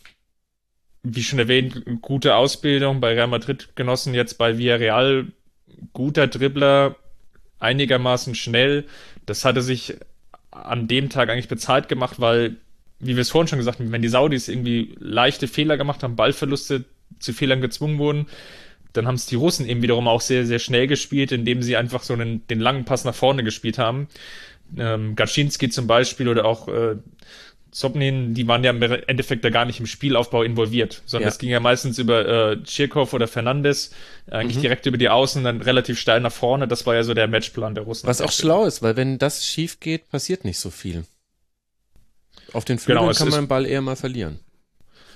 wie 1.03 1.23
schon 1.23 1.39
erwähnt, 1.39 1.83
gute 2.01 2.35
Ausbildung 2.35 2.99
bei 2.99 3.13
Real 3.13 3.27
Madrid 3.27 3.75
genossen, 3.75 4.13
jetzt 4.13 4.37
bei 4.37 4.57
Villarreal, 4.57 5.27
guter 5.93 6.27
Dribbler, 6.27 6.95
einigermaßen 7.59 8.35
schnell. 8.35 8.85
Das 9.25 9.45
hatte 9.45 9.61
sich 9.61 9.95
an 10.51 10.87
dem 10.87 11.09
Tag 11.09 11.29
eigentlich 11.29 11.47
bezahlt 11.47 11.89
gemacht, 11.89 12.19
weil, 12.19 12.57
wie 12.99 13.15
wir 13.15 13.21
es 13.21 13.29
vorhin 13.29 13.47
schon 13.47 13.59
gesagt 13.59 13.79
haben, 13.79 13.91
wenn 13.91 14.01
die 14.01 14.07
Saudis 14.07 14.47
irgendwie 14.47 14.95
leichte 14.99 15.47
Fehler 15.47 15.77
gemacht 15.77 16.03
haben, 16.03 16.15
Ballverluste 16.15 16.85
zu 17.19 17.33
Fehlern 17.33 17.61
gezwungen 17.61 17.97
wurden, 17.97 18.27
dann 18.93 19.07
haben 19.07 19.15
es 19.15 19.25
die 19.25 19.35
Russen 19.35 19.67
eben 19.67 19.81
wiederum 19.81 20.07
auch 20.07 20.21
sehr, 20.21 20.45
sehr 20.45 20.59
schnell 20.59 20.87
gespielt, 20.87 21.31
indem 21.31 21.61
sie 21.61 21.75
einfach 21.75 22.03
so 22.03 22.13
einen, 22.13 22.47
den 22.47 22.59
langen 22.59 22.85
Pass 22.85 23.03
nach 23.03 23.15
vorne 23.15 23.43
gespielt 23.43 23.77
haben. 23.77 24.07
Ähm, 24.77 25.15
Gaczynski 25.15 25.69
zum 25.69 25.87
Beispiel 25.87 26.27
oder 26.27 26.45
auch 26.45 26.67
äh, 26.67 26.95
Sobnin, 27.77 28.33
die 28.33 28.47
waren 28.47 28.63
ja 28.63 28.71
im 28.71 28.81
Endeffekt 28.81 29.43
da 29.43 29.49
gar 29.49 29.65
nicht 29.65 29.81
im 29.81 29.85
Spielaufbau 29.85 30.43
involviert, 30.43 31.01
sondern 31.05 31.27
es 31.27 31.39
ging 31.39 31.49
ja 31.49 31.59
meistens 31.59 31.99
über 31.99 32.53
äh, 32.53 32.63
Tschirkov 32.63 33.11
oder 33.11 33.27
Fernandes, 33.27 33.91
eigentlich 34.31 34.55
mhm. 34.55 34.61
direkt 34.61 34.85
über 34.85 34.97
die 34.97 35.09
Außen, 35.09 35.43
dann 35.43 35.59
relativ 35.59 35.99
steil 35.99 36.21
nach 36.21 36.31
vorne. 36.31 36.69
Das 36.69 36.85
war 36.85 36.95
ja 36.95 37.03
so 37.03 37.13
der 37.13 37.27
Matchplan 37.27 37.75
der 37.75 37.83
Russen. 37.83 38.07
Was 38.07 38.21
auch 38.21 38.31
schlau 38.31 38.63
ist, 38.63 38.81
weil 38.81 38.95
wenn 38.95 39.17
das 39.17 39.45
schief 39.45 39.81
geht, 39.81 40.09
passiert 40.09 40.45
nicht 40.45 40.57
so 40.57 40.69
viel. 40.69 41.03
Auf 42.53 42.63
den 42.63 42.79
Flügeln 42.79 43.07
genau, 43.07 43.13
kann 43.13 43.27
man 43.27 43.41
den 43.41 43.47
Ball 43.49 43.65
eher 43.65 43.81
mal 43.81 43.97
verlieren. 43.97 44.39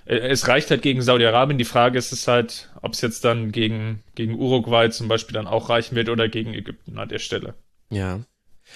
Äh, 0.03 0.17
es 0.17 0.49
reicht 0.49 0.69
halt 0.69 0.81
gegen 0.81 1.01
Saudi-Arabien. 1.01 1.57
Die 1.57 1.63
Frage 1.63 1.97
ist 1.97 2.11
es 2.11 2.27
halt, 2.27 2.69
ob 2.81 2.91
es 2.91 2.99
jetzt 2.99 3.23
dann 3.23 3.53
gegen, 3.53 4.03
gegen 4.15 4.37
Uruguay 4.37 4.89
zum 4.89 5.07
Beispiel 5.07 5.33
dann 5.33 5.47
auch 5.47 5.69
reichen 5.69 5.95
wird 5.95 6.09
oder 6.09 6.27
gegen 6.27 6.53
Ägypten 6.53 6.99
an 6.99 7.07
der 7.07 7.19
Stelle. 7.19 7.53
Ja. 7.89 8.19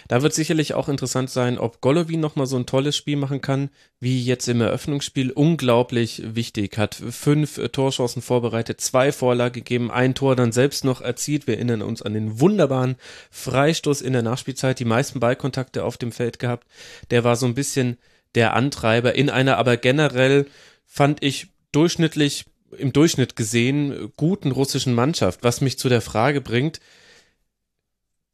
Da 0.07 0.21
wird 0.21 0.33
sicherlich 0.33 0.73
auch 0.73 0.89
interessant 0.89 1.29
sein, 1.29 1.57
ob 1.57 1.81
Golovin 1.81 2.19
nochmal 2.19 2.47
so 2.47 2.57
ein 2.57 2.65
tolles 2.65 2.95
Spiel 2.95 3.17
machen 3.17 3.41
kann, 3.41 3.69
wie 3.99 4.23
jetzt 4.23 4.47
im 4.47 4.61
Eröffnungsspiel. 4.61 5.31
Unglaublich 5.31 6.21
wichtig. 6.35 6.77
Hat 6.77 6.95
fünf 6.95 7.57
äh, 7.57 7.69
Torchancen 7.69 8.21
vorbereitet, 8.21 8.81
zwei 8.81 9.11
Vorlage 9.11 9.61
gegeben, 9.61 9.91
ein 9.91 10.15
Tor 10.15 10.35
dann 10.35 10.51
selbst 10.51 10.83
noch 10.83 11.01
erzielt. 11.01 11.47
Wir 11.47 11.55
erinnern 11.55 11.81
uns 11.81 12.01
an 12.01 12.13
den 12.13 12.39
wunderbaren 12.39 12.95
Freistoß 13.31 14.01
in 14.01 14.13
der 14.13 14.23
Nachspielzeit, 14.23 14.79
die 14.79 14.85
meisten 14.85 15.19
Ballkontakte 15.19 15.83
auf 15.83 15.97
dem 15.97 16.11
Feld 16.11 16.39
gehabt. 16.39 16.67
Der 17.11 17.23
war 17.23 17.35
so 17.35 17.45
ein 17.45 17.55
bisschen 17.55 17.97
der 18.35 18.53
Antreiber 18.53 19.15
in 19.15 19.29
einer 19.29 19.57
aber 19.57 19.77
generell 19.77 20.47
fand 20.85 21.23
ich 21.23 21.47
durchschnittlich 21.71 22.45
im 22.77 22.91
Durchschnitt 22.91 23.35
gesehen 23.35 24.11
guten 24.17 24.51
russischen 24.51 24.95
Mannschaft, 24.95 25.43
was 25.43 25.61
mich 25.61 25.77
zu 25.77 25.89
der 25.89 26.01
Frage 26.01 26.41
bringt, 26.41 26.79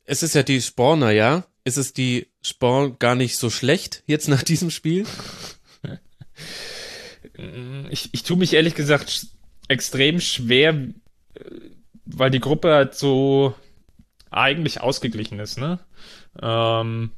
es 0.09 0.23
ist 0.23 0.33
ja 0.33 0.41
die 0.41 0.59
Sporner, 0.59 1.11
ja? 1.11 1.45
Ist 1.63 1.77
es 1.77 1.93
die 1.93 2.27
Sporn 2.41 2.97
gar 2.99 3.15
nicht 3.15 3.37
so 3.37 3.49
schlecht 3.49 4.03
jetzt 4.07 4.27
nach 4.27 4.43
diesem 4.43 4.71
Spiel? 4.71 5.05
Ich, 7.89 8.09
ich 8.11 8.23
tue 8.23 8.35
mich 8.35 8.53
ehrlich 8.53 8.75
gesagt 8.75 9.27
extrem 9.69 10.19
schwer, 10.19 10.89
weil 12.05 12.31
die 12.31 12.41
Gruppe 12.41 12.73
halt 12.73 12.95
so 12.95 13.55
eigentlich 14.29 14.81
ausgeglichen 14.81 15.39
ist, 15.39 15.57
ne? 15.57 15.79
Ähm, 16.41 17.11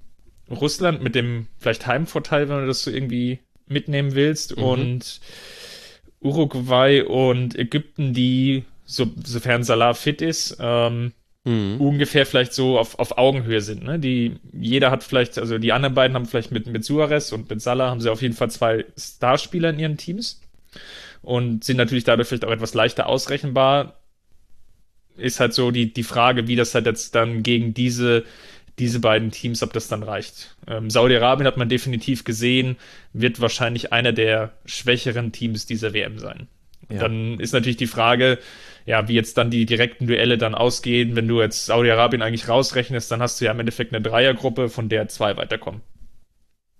Russland 0.49 1.01
mit 1.01 1.15
dem 1.15 1.47
vielleicht 1.57 1.87
Heimvorteil, 1.87 2.49
wenn 2.49 2.61
du 2.61 2.67
das 2.67 2.83
so 2.83 2.91
irgendwie 2.91 3.39
mitnehmen 3.67 4.13
willst, 4.13 4.57
mhm. 4.57 4.63
und 4.63 5.21
Uruguay 6.19 7.01
und 7.01 7.57
Ägypten, 7.57 8.13
die, 8.13 8.65
so, 8.85 9.07
sofern 9.23 9.63
Salah 9.63 9.93
fit 9.93 10.21
ist, 10.21 10.57
ähm, 10.59 11.13
mhm. 11.43 11.79
ungefähr 11.79 12.25
vielleicht 12.25 12.53
so 12.53 12.77
auf, 12.77 12.99
auf 12.99 13.17
Augenhöhe 13.17 13.61
sind. 13.61 13.83
Ne? 13.83 13.99
Die, 13.99 14.37
jeder 14.53 14.91
hat 14.91 15.03
vielleicht, 15.03 15.37
also 15.37 15.57
die 15.57 15.73
anderen 15.73 15.95
beiden 15.95 16.15
haben 16.15 16.25
vielleicht 16.25 16.51
mit, 16.51 16.67
mit 16.67 16.85
Suarez 16.85 17.31
und 17.31 17.49
mit 17.49 17.61
Salah 17.61 17.89
haben 17.89 18.01
sie 18.01 18.11
auf 18.11 18.21
jeden 18.21 18.35
Fall 18.35 18.51
zwei 18.51 18.85
Starspieler 18.97 19.71
in 19.71 19.79
ihren 19.79 19.97
Teams. 19.97 20.41
und 21.21 21.63
sind 21.63 21.77
natürlich 21.77 22.03
dadurch 22.03 22.27
vielleicht 22.27 22.45
auch 22.45 22.51
etwas 22.51 22.73
leichter 22.73 23.07
ausrechenbar. 23.07 23.99
Ist 25.17 25.39
halt 25.39 25.53
so 25.53 25.71
die, 25.71 25.93
die 25.93 26.03
Frage, 26.03 26.47
wie 26.47 26.55
das 26.55 26.73
halt 26.73 26.85
jetzt 26.85 27.15
dann 27.15 27.43
gegen 27.43 27.73
diese, 27.73 28.23
diese 28.79 28.99
beiden 28.99 29.31
Teams, 29.31 29.61
ob 29.61 29.73
das 29.73 29.87
dann 29.87 30.03
reicht. 30.03 30.55
Ähm, 30.67 30.89
Saudi-Arabien 30.89 31.45
hat 31.45 31.57
man 31.57 31.69
definitiv 31.69 32.23
gesehen, 32.23 32.77
wird 33.13 33.41
wahrscheinlich 33.41 33.93
einer 33.93 34.13
der 34.13 34.53
schwächeren 34.65 35.31
Teams 35.31 35.65
dieser 35.65 35.93
WM 35.93 36.17
sein. 36.17 36.47
Ja. 36.89 36.99
Dann 36.99 37.39
ist 37.39 37.53
natürlich 37.53 37.77
die 37.77 37.87
Frage, 37.87 38.39
ja, 38.85 39.07
wie 39.07 39.13
jetzt 39.13 39.37
dann 39.37 39.51
die 39.51 39.65
direkten 39.65 40.07
Duelle 40.07 40.37
dann 40.37 40.55
ausgehen. 40.55 41.15
Wenn 41.15 41.27
du 41.27 41.41
jetzt 41.41 41.65
Saudi-Arabien 41.65 42.21
eigentlich 42.21 42.47
rausrechnest, 42.47 43.11
dann 43.11 43.21
hast 43.21 43.39
du 43.39 43.45
ja 43.45 43.51
im 43.51 43.59
Endeffekt 43.59 43.93
eine 43.93 44.01
Dreiergruppe, 44.01 44.69
von 44.69 44.89
der 44.89 45.07
zwei 45.07 45.37
weiterkommen. 45.37 45.81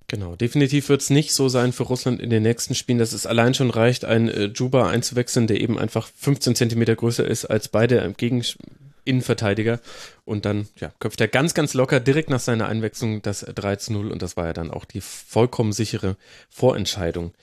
Genau, 0.08 0.36
definitiv 0.36 0.90
wird 0.90 1.02
es 1.02 1.10
nicht 1.10 1.32
so 1.32 1.48
sein 1.48 1.72
für 1.72 1.84
Russland 1.84 2.20
in 2.20 2.30
den 2.30 2.44
nächsten 2.44 2.76
Spielen, 2.76 2.98
dass 3.00 3.14
es 3.14 3.26
allein 3.26 3.54
schon 3.54 3.70
reicht, 3.70 4.04
einen 4.04 4.28
äh, 4.28 4.46
Juba 4.54 4.90
einzuwechseln, 4.90 5.48
der 5.48 5.62
eben 5.62 5.80
einfach 5.80 6.10
15 6.18 6.56
Zentimeter 6.56 6.98
größer 6.98 7.26
ist 7.26 7.46
als 7.46 7.70
beide 7.70 8.14
Gegen 8.18 8.44
Innenverteidiger. 9.06 9.80
Und 10.26 10.46
dann 10.46 10.68
ja, 10.80 10.92
köpft 11.00 11.22
er 11.22 11.28
ganz, 11.28 11.54
ganz 11.54 11.74
locker 11.74 12.00
direkt 12.00 12.30
nach 12.30 12.40
seiner 12.40 12.68
Einwechslung 12.68 13.22
das 13.22 13.42
3 13.42 13.78
zu 13.78 13.94
0 13.94 14.12
und 14.12 14.22
das 14.22 14.38
war 14.38 14.48
ja 14.48 14.54
dann 14.54 14.70
auch 14.70 14.86
die 14.86 15.02
vollkommen 15.02 15.72
sichere 15.72 16.18
Vorentscheidung 16.50 17.34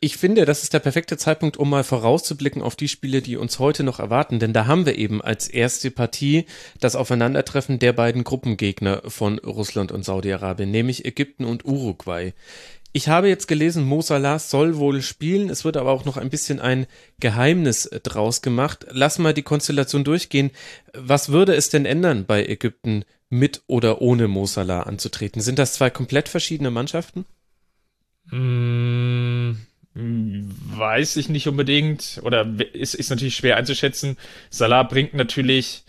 ich 0.00 0.16
finde, 0.16 0.44
das 0.44 0.62
ist 0.62 0.74
der 0.74 0.78
perfekte 0.78 1.16
Zeitpunkt, 1.16 1.56
um 1.56 1.68
mal 1.70 1.82
vorauszublicken 1.82 2.62
auf 2.62 2.76
die 2.76 2.86
Spiele, 2.86 3.20
die 3.20 3.36
uns 3.36 3.58
heute 3.58 3.82
noch 3.82 3.98
erwarten, 3.98 4.38
denn 4.38 4.52
da 4.52 4.66
haben 4.66 4.86
wir 4.86 4.96
eben 4.96 5.20
als 5.20 5.48
erste 5.48 5.90
Partie 5.90 6.46
das 6.78 6.94
Aufeinandertreffen 6.94 7.80
der 7.80 7.92
beiden 7.92 8.22
Gruppengegner 8.22 9.02
von 9.06 9.40
Russland 9.40 9.90
und 9.90 10.04
Saudi-Arabien, 10.04 10.70
nämlich 10.70 11.04
Ägypten 11.04 11.44
und 11.44 11.64
Uruguay. 11.64 12.32
Ich 12.92 13.08
habe 13.08 13.28
jetzt 13.28 13.48
gelesen, 13.48 13.84
Mo 13.84 14.00
Salah 14.00 14.38
soll 14.38 14.78
wohl 14.78 15.02
spielen, 15.02 15.50
es 15.50 15.64
wird 15.64 15.76
aber 15.76 15.90
auch 15.90 16.04
noch 16.04 16.16
ein 16.16 16.30
bisschen 16.30 16.60
ein 16.60 16.86
Geheimnis 17.18 17.90
draus 18.04 18.40
gemacht. 18.40 18.86
Lass 18.90 19.18
mal 19.18 19.34
die 19.34 19.42
Konstellation 19.42 20.04
durchgehen. 20.04 20.52
Was 20.94 21.30
würde 21.30 21.54
es 21.54 21.70
denn 21.70 21.84
ändern 21.84 22.24
bei 22.24 22.46
Ägypten 22.46 23.04
mit 23.30 23.62
oder 23.66 24.00
ohne 24.00 24.28
Mo 24.28 24.46
Salah 24.46 24.82
anzutreten? 24.82 25.42
Sind 25.42 25.58
das 25.58 25.74
zwei 25.74 25.90
komplett 25.90 26.28
verschiedene 26.28 26.70
Mannschaften? 26.70 27.26
Mmh 28.30 29.56
Weiß 30.00 31.16
ich 31.16 31.28
nicht 31.28 31.48
unbedingt 31.48 32.20
oder 32.22 32.46
ist, 32.72 32.94
ist 32.94 33.10
natürlich 33.10 33.34
schwer 33.34 33.56
einzuschätzen. 33.56 34.16
Salah 34.48 34.84
bringt 34.84 35.14
natürlich, 35.14 35.82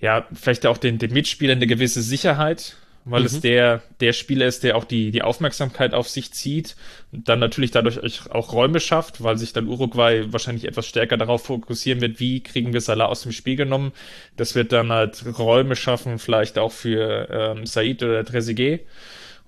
ja, 0.00 0.26
vielleicht 0.32 0.64
auch 0.64 0.78
den, 0.78 0.98
den 0.98 1.12
Mitspielern 1.12 1.58
eine 1.58 1.66
gewisse 1.66 2.00
Sicherheit, 2.00 2.76
weil 3.04 3.20
mhm. 3.20 3.26
es 3.26 3.40
der, 3.40 3.82
der 4.00 4.14
Spieler 4.14 4.46
ist, 4.46 4.64
der 4.64 4.76
auch 4.76 4.84
die, 4.84 5.10
die 5.10 5.20
Aufmerksamkeit 5.20 5.92
auf 5.92 6.08
sich 6.08 6.32
zieht 6.32 6.74
und 7.12 7.28
dann 7.28 7.38
natürlich 7.38 7.70
dadurch 7.70 8.00
auch 8.30 8.54
Räume 8.54 8.80
schafft, 8.80 9.22
weil 9.22 9.36
sich 9.36 9.52
dann 9.52 9.68
Uruguay 9.68 10.32
wahrscheinlich 10.32 10.64
etwas 10.64 10.86
stärker 10.86 11.18
darauf 11.18 11.44
fokussieren 11.44 12.00
wird, 12.00 12.20
wie 12.20 12.42
kriegen 12.42 12.72
wir 12.72 12.80
Salah 12.80 13.06
aus 13.06 13.22
dem 13.22 13.32
Spiel 13.32 13.56
genommen. 13.56 13.92
Das 14.38 14.54
wird 14.54 14.72
dann 14.72 14.90
halt 14.90 15.22
Räume 15.38 15.76
schaffen, 15.76 16.18
vielleicht 16.18 16.56
auch 16.56 16.72
für 16.72 17.28
ähm, 17.30 17.66
Said 17.66 18.02
oder 18.02 18.24
Trezeguet. 18.24 18.86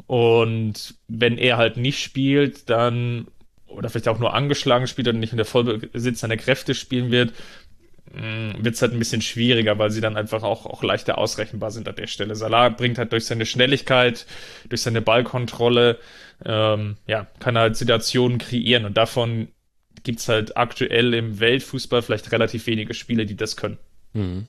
Und 0.06 0.96
wenn 1.08 1.38
er 1.38 1.56
halt 1.56 1.78
nicht 1.78 2.02
spielt, 2.02 2.68
dann 2.68 3.26
oder 3.70 3.88
vielleicht 3.88 4.08
auch 4.08 4.18
nur 4.18 4.34
angeschlagen 4.34 4.86
spielt 4.86 5.08
und 5.08 5.20
nicht 5.20 5.32
in 5.32 5.36
der 5.36 5.46
Vollbesitz 5.46 6.20
seiner 6.20 6.36
Kräfte 6.36 6.74
spielen 6.74 7.10
wird, 7.10 7.32
mm, 8.12 8.64
wird 8.64 8.74
es 8.74 8.82
halt 8.82 8.92
ein 8.92 8.98
bisschen 8.98 9.22
schwieriger, 9.22 9.78
weil 9.78 9.90
sie 9.90 10.00
dann 10.00 10.16
einfach 10.16 10.42
auch, 10.42 10.66
auch 10.66 10.82
leichter 10.82 11.18
ausrechenbar 11.18 11.70
sind 11.70 11.88
an 11.88 11.96
der 11.96 12.06
Stelle. 12.06 12.34
Salah 12.34 12.68
bringt 12.68 12.98
halt 12.98 13.12
durch 13.12 13.26
seine 13.26 13.46
Schnelligkeit, 13.46 14.26
durch 14.68 14.82
seine 14.82 15.02
Ballkontrolle, 15.02 15.98
ähm, 16.44 16.96
ja, 17.06 17.26
kann 17.38 17.58
halt 17.58 17.76
Situationen 17.76 18.38
kreieren 18.38 18.84
und 18.84 18.96
davon 18.96 19.48
gibt's 20.02 20.28
halt 20.28 20.56
aktuell 20.56 21.14
im 21.14 21.40
Weltfußball 21.40 22.02
vielleicht 22.02 22.32
relativ 22.32 22.66
wenige 22.66 22.94
Spiele, 22.94 23.26
die 23.26 23.36
das 23.36 23.56
können. 23.56 23.78
Mhm. 24.14 24.48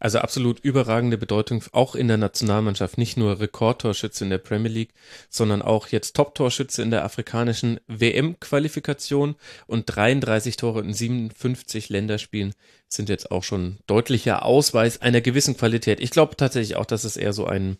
Also 0.00 0.18
absolut 0.18 0.60
überragende 0.60 1.18
Bedeutung 1.18 1.62
auch 1.72 1.94
in 1.94 2.08
der 2.08 2.16
Nationalmannschaft. 2.16 2.98
Nicht 2.98 3.16
nur 3.16 3.40
Rekordtorschütze 3.40 4.24
in 4.24 4.30
der 4.30 4.38
Premier 4.38 4.70
League, 4.70 4.94
sondern 5.28 5.62
auch 5.62 5.88
jetzt 5.88 6.16
Top-Torschütze 6.16 6.82
in 6.82 6.90
der 6.90 7.04
afrikanischen 7.04 7.80
WM-Qualifikation 7.86 9.36
und 9.66 9.84
33 9.86 10.56
Tore 10.56 10.80
in 10.80 10.94
57 10.94 11.88
Länderspielen 11.88 12.54
sind 12.88 13.08
jetzt 13.08 13.30
auch 13.30 13.42
schon 13.42 13.78
deutlicher 13.86 14.44
Ausweis 14.44 15.00
einer 15.00 15.20
gewissen 15.20 15.56
Qualität. 15.56 16.00
Ich 16.00 16.10
glaube 16.10 16.36
tatsächlich 16.36 16.76
auch, 16.76 16.84
dass 16.84 17.04
es 17.04 17.16
eher 17.16 17.32
so 17.32 17.46
ein 17.46 17.78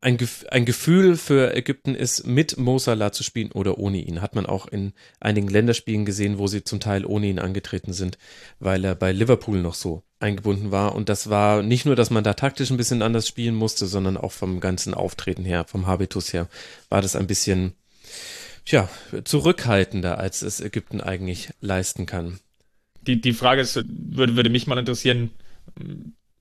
ein, 0.00 0.18
ein 0.50 0.64
Gefühl 0.64 1.16
für 1.16 1.54
Ägypten 1.54 1.94
ist, 1.94 2.26
mit 2.26 2.58
Mo 2.58 2.78
Salah 2.78 3.12
zu 3.12 3.22
spielen 3.22 3.52
oder 3.52 3.78
ohne 3.78 3.98
ihn. 3.98 4.20
Hat 4.20 4.34
man 4.34 4.46
auch 4.46 4.66
in 4.66 4.92
einigen 5.20 5.48
Länderspielen 5.48 6.04
gesehen, 6.04 6.38
wo 6.38 6.46
sie 6.46 6.64
zum 6.64 6.80
Teil 6.80 7.04
ohne 7.04 7.26
ihn 7.26 7.38
angetreten 7.38 7.92
sind, 7.92 8.18
weil 8.60 8.84
er 8.84 8.94
bei 8.94 9.12
Liverpool 9.12 9.60
noch 9.60 9.74
so 9.74 10.02
eingebunden 10.20 10.70
war. 10.70 10.94
Und 10.94 11.08
das 11.08 11.28
war 11.30 11.62
nicht 11.62 11.86
nur, 11.86 11.96
dass 11.96 12.10
man 12.10 12.24
da 12.24 12.34
taktisch 12.34 12.70
ein 12.70 12.76
bisschen 12.76 13.02
anders 13.02 13.26
spielen 13.26 13.54
musste, 13.54 13.86
sondern 13.86 14.16
auch 14.16 14.32
vom 14.32 14.60
ganzen 14.60 14.94
Auftreten 14.94 15.44
her, 15.44 15.64
vom 15.64 15.86
Habitus 15.86 16.32
her, 16.32 16.48
war 16.88 17.02
das 17.02 17.16
ein 17.16 17.26
bisschen, 17.26 17.72
tja, 18.64 18.88
zurückhaltender, 19.24 20.18
als 20.18 20.42
es 20.42 20.60
Ägypten 20.60 21.00
eigentlich 21.00 21.50
leisten 21.60 22.06
kann. 22.06 22.38
Die, 23.02 23.20
die 23.20 23.34
Frage 23.34 23.62
ist, 23.62 23.76
würde, 23.76 24.36
würde 24.36 24.50
mich 24.50 24.66
mal 24.66 24.78
interessieren, 24.78 25.30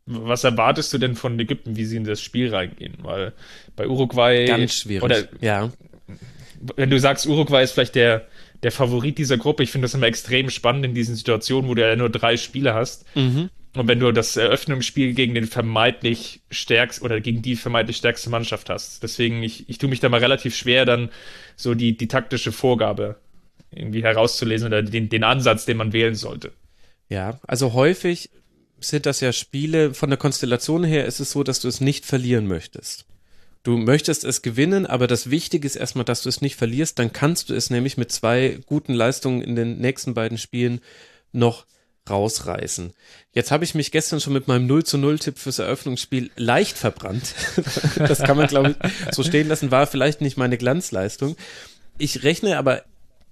was 0.05 0.43
erwartest 0.43 0.93
du 0.93 0.97
denn 0.97 1.15
von 1.15 1.39
Ägypten, 1.39 1.75
wie 1.75 1.85
sie 1.85 1.97
in 1.97 2.03
das 2.03 2.21
Spiel 2.21 2.53
reingehen? 2.53 2.95
Weil 3.01 3.33
bei 3.75 3.87
Uruguay. 3.87 4.45
Ganz 4.45 4.75
schwierig. 4.75 5.03
Oder, 5.03 5.23
ja. 5.41 5.71
Wenn 6.75 6.89
du 6.89 6.99
sagst, 6.99 7.25
Uruguay 7.25 7.63
ist 7.63 7.71
vielleicht 7.71 7.95
der, 7.95 8.27
der 8.63 8.71
Favorit 8.71 9.17
dieser 9.17 9.37
Gruppe, 9.37 9.63
ich 9.63 9.71
finde 9.71 9.85
das 9.85 9.93
immer 9.93 10.07
extrem 10.07 10.49
spannend 10.49 10.85
in 10.85 10.93
diesen 10.93 11.15
Situationen, 11.15 11.69
wo 11.69 11.73
du 11.73 11.87
ja 11.87 11.95
nur 11.95 12.09
drei 12.09 12.37
Spiele 12.37 12.73
hast. 12.73 13.05
Mhm. 13.15 13.49
Und 13.75 13.87
wenn 13.87 13.99
du 13.99 14.11
das 14.11 14.37
Eröffnungsspiel 14.37 15.13
gegen 15.13 15.33
den 15.35 15.47
vermeintlich 15.47 16.41
stärksten 16.49 17.03
oder 17.03 17.19
gegen 17.19 17.41
die 17.41 17.55
vermeintlich 17.55 17.97
stärkste 17.97 18.29
Mannschaft 18.29 18.69
hast. 18.69 19.03
Deswegen, 19.03 19.43
ich, 19.43 19.67
ich 19.69 19.79
tue 19.79 19.89
mich 19.89 19.99
da 19.99 20.07
mal 20.07 20.21
relativ 20.21 20.55
schwer, 20.55 20.85
dann 20.85 21.09
so 21.57 21.73
die, 21.73 21.97
die 21.97 22.07
taktische 22.07 22.53
Vorgabe 22.53 23.17
irgendwie 23.71 24.03
herauszulesen 24.03 24.67
oder 24.67 24.81
den, 24.81 25.09
den 25.09 25.23
Ansatz, 25.25 25.65
den 25.65 25.75
man 25.77 25.91
wählen 25.91 26.15
sollte. 26.15 26.53
Ja, 27.09 27.39
also 27.45 27.73
häufig 27.73 28.29
sind 28.79 29.05
das 29.05 29.21
ja 29.21 29.31
Spiele, 29.31 29.93
von 29.93 30.09
der 30.09 30.17
Konstellation 30.17 30.83
her 30.83 31.05
ist 31.05 31.19
es 31.19 31.31
so, 31.31 31.43
dass 31.43 31.59
du 31.59 31.67
es 31.67 31.81
nicht 31.81 32.05
verlieren 32.05 32.47
möchtest. 32.47 33.05
Du 33.63 33.77
möchtest 33.77 34.23
es 34.23 34.43
gewinnen, 34.43 34.85
aber 34.85 35.07
das 35.07 35.31
Wichtige 35.31 35.65
ist 35.65 35.75
erstmal, 35.75 36.05
dass 36.05 36.21
du 36.21 36.29
es 36.29 36.39
nicht 36.39 36.55
verlierst. 36.55 36.99
Dann 36.99 37.11
kannst 37.11 37.49
du 37.49 37.55
es 37.55 37.71
nämlich 37.71 37.97
mit 37.97 38.11
zwei 38.11 38.59
guten 38.67 38.93
Leistungen 38.93 39.41
in 39.41 39.55
den 39.55 39.79
nächsten 39.79 40.13
beiden 40.13 40.37
Spielen 40.37 40.81
noch 41.31 41.65
rausreißen. 42.07 42.93
Jetzt 43.31 43.49
habe 43.49 43.63
ich 43.63 43.73
mich 43.73 43.91
gestern 43.91 44.21
schon 44.21 44.33
mit 44.33 44.47
meinem 44.47 44.67
0 44.67 44.83
zu 44.83 44.99
0 44.99 45.17
Tipp 45.17 45.39
fürs 45.39 45.57
Eröffnungsspiel 45.57 46.29
leicht 46.35 46.77
verbrannt. 46.77 47.33
das 47.97 48.21
kann 48.21 48.37
man, 48.37 48.45
glaube 48.45 48.75
ich, 48.79 49.15
so 49.15 49.23
stehen 49.23 49.47
lassen, 49.47 49.71
war 49.71 49.87
vielleicht 49.87 50.21
nicht 50.21 50.37
meine 50.37 50.57
Glanzleistung. 50.57 51.35
Ich 51.97 52.21
rechne 52.23 52.59
aber 52.59 52.83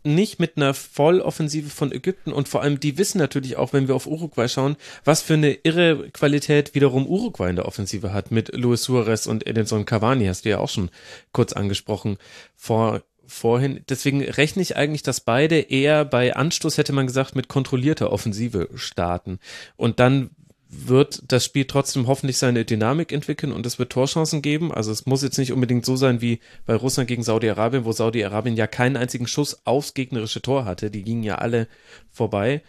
nicht 0.04 0.40
mit 0.40 0.58
einer 0.58 0.74
Volloffensive 0.74 1.70
von 1.70 1.92
Ägypten 1.92 2.34
und 2.34 2.50
vor 2.50 2.62
allem 2.62 2.80
die 2.80 2.98
wissen 2.98 3.18
natürlich 3.18 3.58
auch, 3.58 3.74
wenn 3.74 3.88
wir 3.88 3.96
auf 3.96 4.08
Uruguay 4.08 4.48
schauen, 4.48 4.76
was 5.04 5.22
für 5.22 5.36
eine 5.36 5.54
irre 5.54 6.10
Qualität 6.12 6.76
wiederum 6.76 7.08
Uruguay 7.08 7.50
in 7.50 7.56
der 7.56 7.66
Offensive 7.66 8.14
hat 8.14 8.32
mit 8.32 8.56
Luis 8.56 8.84
Suarez 8.84 9.28
und 9.28 9.48
Edinson 9.48 9.86
Cavani, 9.86 10.26
hast 10.26 10.46
du 10.46 10.50
ja 10.50 10.60
auch 10.60 10.70
schon 10.70 10.90
kurz 11.32 11.54
angesprochen 11.54 12.18
vor 12.56 13.02
vorhin. 13.26 13.82
Deswegen 13.90 14.22
rechne 14.22 14.62
ich 14.62 14.76
eigentlich, 14.76 15.04
dass 15.04 15.22
beide 15.22 15.58
eher 15.60 16.06
bei 16.06 16.36
Anstoß, 16.36 16.78
hätte 16.78 16.94
man 16.94 17.08
gesagt, 17.08 17.36
mit 17.36 17.48
kontrollierter 17.48 18.12
Offensive 18.12 18.70
starten. 18.76 19.40
Und 19.76 20.00
dann 20.00 20.32
wird 20.76 21.24
das 21.28 21.46
Spiel 21.46 21.66
trotzdem 21.66 22.08
hoffentlich 22.08 22.38
seine 22.38 22.66
Dynamik 22.66 23.12
entwickeln 23.12 23.52
und 23.52 23.66
es 23.66 23.80
wird 23.80 23.92
Torchancen 23.92 24.42
geben. 24.42 24.72
Also 24.74 24.92
es 24.92 25.06
muss 25.06 25.24
jetzt 25.24 25.38
nicht 25.38 25.54
unbedingt 25.54 25.86
so 25.86 25.96
sein 25.96 26.22
wie 26.22 26.40
bei 26.66 26.76
Russland 26.76 27.08
gegen 27.08 27.24
Saudi-Arabien, 27.24 27.86
wo 27.86 27.92
Saudi-Arabien 27.92 28.56
ja 28.56 28.68
keinen 28.68 28.98
einzigen 28.98 29.28
Schuss 29.28 29.66
aufs 29.66 29.94
gegnerische 29.94 30.42
Tor 30.42 30.66
hatte. 30.66 30.92
Die 30.92 31.04
gingen 31.04 31.24
ja 31.24 31.36
alle 31.36 31.68
vorbei. 32.12 32.62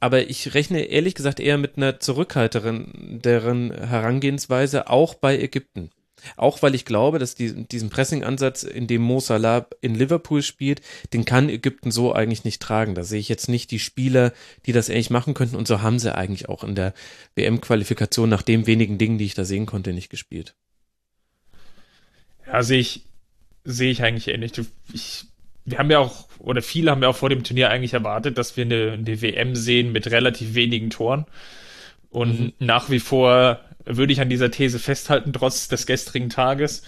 Aber 0.00 0.28
ich 0.28 0.54
rechne 0.54 0.80
ehrlich 0.84 1.14
gesagt 1.14 1.40
eher 1.40 1.58
mit 1.58 1.76
einer 1.76 2.00
zurückhalteren 2.00 3.20
deren 3.22 3.70
Herangehensweise 3.70 4.88
auch 4.88 5.14
bei 5.14 5.38
Ägypten. 5.38 5.90
Auch 6.36 6.62
weil 6.62 6.74
ich 6.74 6.84
glaube, 6.84 7.18
dass 7.18 7.34
die, 7.34 7.66
diesen 7.66 7.90
Pressing-Ansatz, 7.90 8.62
in 8.62 8.86
dem 8.86 9.02
Mo 9.02 9.20
Salah 9.20 9.66
in 9.80 9.94
Liverpool 9.94 10.42
spielt, 10.42 10.80
den 11.12 11.24
kann 11.24 11.48
Ägypten 11.48 11.90
so 11.90 12.12
eigentlich 12.12 12.44
nicht 12.44 12.62
tragen. 12.62 12.94
Da 12.94 13.04
sehe 13.04 13.20
ich 13.20 13.28
jetzt 13.28 13.48
nicht 13.48 13.70
die 13.70 13.78
Spieler, 13.78 14.32
die 14.66 14.72
das 14.72 14.88
ähnlich 14.88 15.10
machen 15.10 15.34
könnten. 15.34 15.56
Und 15.56 15.68
so 15.68 15.82
haben 15.82 15.98
sie 15.98 16.14
eigentlich 16.14 16.48
auch 16.48 16.64
in 16.64 16.74
der 16.74 16.94
WM-Qualifikation 17.34 18.28
nach 18.28 18.42
den 18.42 18.66
wenigen 18.66 18.98
Dingen, 18.98 19.18
die 19.18 19.26
ich 19.26 19.34
da 19.34 19.44
sehen 19.44 19.66
konnte, 19.66 19.92
nicht 19.92 20.10
gespielt. 20.10 20.54
Ja, 22.46 22.62
sehe 22.62 22.80
ich, 22.80 23.02
sehe 23.64 23.90
ich 23.90 24.02
eigentlich 24.02 24.28
ähnlich. 24.28 24.52
Ich, 24.92 25.24
wir 25.64 25.78
haben 25.78 25.90
ja 25.90 25.98
auch, 25.98 26.28
oder 26.38 26.62
viele 26.62 26.90
haben 26.90 27.02
ja 27.02 27.08
auch 27.08 27.16
vor 27.16 27.28
dem 27.28 27.44
Turnier 27.44 27.70
eigentlich 27.70 27.94
erwartet, 27.94 28.38
dass 28.38 28.56
wir 28.56 28.64
eine, 28.64 28.92
eine 28.92 29.22
WM 29.22 29.54
sehen 29.54 29.92
mit 29.92 30.10
relativ 30.10 30.54
wenigen 30.54 30.90
Toren. 30.90 31.26
Und 32.10 32.40
mhm. 32.40 32.52
nach 32.58 32.90
wie 32.90 32.98
vor 32.98 33.60
würde 33.84 34.12
ich 34.12 34.20
an 34.20 34.28
dieser 34.28 34.50
These 34.50 34.78
festhalten, 34.78 35.32
trotz 35.32 35.68
des 35.68 35.86
gestrigen 35.86 36.28
Tages. 36.28 36.82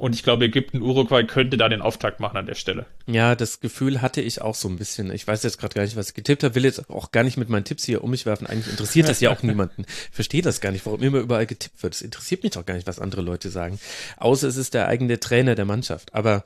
Und 0.00 0.14
ich 0.14 0.22
glaube, 0.22 0.46
Ägypten, 0.46 0.80
Uruguay 0.80 1.24
könnte 1.24 1.58
da 1.58 1.68
den 1.68 1.82
Auftakt 1.82 2.20
machen 2.20 2.38
an 2.38 2.46
der 2.46 2.54
Stelle. 2.54 2.86
Ja, 3.06 3.34
das 3.34 3.60
Gefühl 3.60 4.00
hatte 4.00 4.22
ich 4.22 4.40
auch 4.40 4.54
so 4.54 4.66
ein 4.66 4.78
bisschen. 4.78 5.12
Ich 5.12 5.26
weiß 5.26 5.42
jetzt 5.42 5.58
gerade 5.58 5.74
gar 5.74 5.82
nicht, 5.82 5.94
was 5.94 6.08
ich 6.08 6.14
getippt 6.14 6.42
habe, 6.42 6.54
will 6.54 6.64
jetzt 6.64 6.88
auch 6.88 7.12
gar 7.12 7.22
nicht 7.22 7.36
mit 7.36 7.50
meinen 7.50 7.64
Tipps 7.64 7.84
hier 7.84 8.02
um 8.02 8.10
mich 8.10 8.24
werfen. 8.24 8.46
Eigentlich 8.46 8.70
interessiert 8.70 9.10
das 9.10 9.20
ja 9.20 9.30
auch 9.30 9.42
niemanden. 9.44 9.84
Verstehe 10.10 10.40
das 10.40 10.62
gar 10.62 10.72
nicht, 10.72 10.86
warum 10.86 11.02
immer 11.02 11.18
überall 11.18 11.44
getippt 11.44 11.82
wird. 11.82 11.94
Es 11.94 12.00
interessiert 12.00 12.42
mich 12.42 12.52
doch 12.52 12.64
gar 12.64 12.76
nicht, 12.76 12.86
was 12.86 12.98
andere 12.98 13.20
Leute 13.20 13.50
sagen. 13.50 13.78
Außer 14.16 14.48
es 14.48 14.56
ist 14.56 14.72
der 14.72 14.88
eigene 14.88 15.20
Trainer 15.20 15.54
der 15.54 15.66
Mannschaft. 15.66 16.14
Aber 16.14 16.44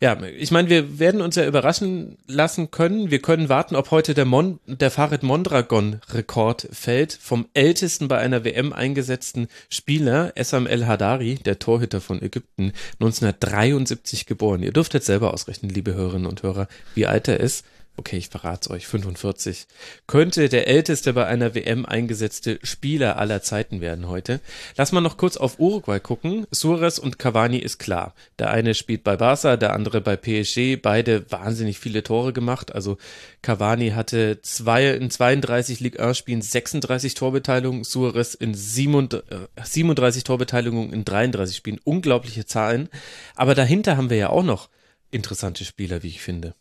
ja, 0.00 0.22
ich 0.22 0.50
meine, 0.50 0.68
wir 0.68 0.98
werden 0.98 1.22
uns 1.22 1.36
ja 1.36 1.46
überraschen 1.46 2.18
lassen 2.26 2.70
können. 2.70 3.10
Wir 3.10 3.20
können 3.20 3.48
warten, 3.48 3.76
ob 3.76 3.90
heute 3.90 4.12
der, 4.12 4.26
Mon 4.26 4.58
der 4.66 4.90
Farid 4.90 5.22
Mondragon-Rekord 5.22 6.68
fällt 6.70 7.12
vom 7.14 7.46
ältesten 7.54 8.06
bei 8.08 8.18
einer 8.18 8.44
WM 8.44 8.72
eingesetzten 8.74 9.48
Spieler, 9.70 10.32
Essam 10.34 10.66
El 10.66 10.86
Hadari, 10.86 11.36
der 11.36 11.58
Torhüter 11.58 12.02
von 12.02 12.22
Ägypten, 12.22 12.72
1973 12.94 14.26
geboren. 14.26 14.62
Ihr 14.62 14.72
dürft 14.72 14.94
jetzt 14.94 15.06
selber 15.06 15.32
ausrechnen, 15.32 15.70
liebe 15.70 15.94
Hörerinnen 15.94 16.26
und 16.26 16.42
Hörer, 16.42 16.68
wie 16.94 17.06
alt 17.06 17.28
er 17.28 17.40
ist 17.40 17.64
okay, 17.96 18.16
ich 18.18 18.28
verrate 18.28 18.70
euch, 18.70 18.86
45, 18.86 19.66
könnte 20.06 20.48
der 20.48 20.68
älteste 20.68 21.12
bei 21.12 21.26
einer 21.26 21.54
WM 21.54 21.86
eingesetzte 21.86 22.58
Spieler 22.62 23.18
aller 23.18 23.42
Zeiten 23.42 23.80
werden 23.80 24.08
heute. 24.08 24.40
Lass 24.76 24.92
mal 24.92 25.00
noch 25.00 25.16
kurz 25.16 25.36
auf 25.36 25.58
Uruguay 25.58 25.98
gucken. 26.00 26.46
Suarez 26.50 26.98
und 26.98 27.18
Cavani 27.18 27.58
ist 27.58 27.78
klar. 27.78 28.14
Der 28.38 28.50
eine 28.50 28.74
spielt 28.74 29.04
bei 29.04 29.16
Barca, 29.16 29.56
der 29.56 29.72
andere 29.72 30.00
bei 30.00 30.16
PSG, 30.16 30.76
beide 30.76 31.30
wahnsinnig 31.30 31.78
viele 31.78 32.02
Tore 32.02 32.32
gemacht. 32.32 32.74
Also 32.74 32.98
Cavani 33.42 33.90
hatte 33.90 34.40
zwei, 34.42 34.90
in 34.90 35.10
32 35.10 35.80
Ligue 35.80 36.00
1 36.04 36.18
Spielen 36.18 36.42
36 36.42 37.14
Torbeteiligungen, 37.14 37.84
Suarez 37.84 38.34
in 38.34 38.54
37 38.54 40.24
Torbeteiligungen 40.24 40.92
in 40.92 41.04
33 41.04 41.56
Spielen. 41.56 41.80
Unglaubliche 41.84 42.46
Zahlen. 42.46 42.88
Aber 43.34 43.54
dahinter 43.54 43.96
haben 43.96 44.10
wir 44.10 44.16
ja 44.16 44.30
auch 44.30 44.44
noch 44.44 44.68
interessante 45.10 45.64
Spieler, 45.64 46.02
wie 46.02 46.08
ich 46.08 46.20
finde. 46.20 46.54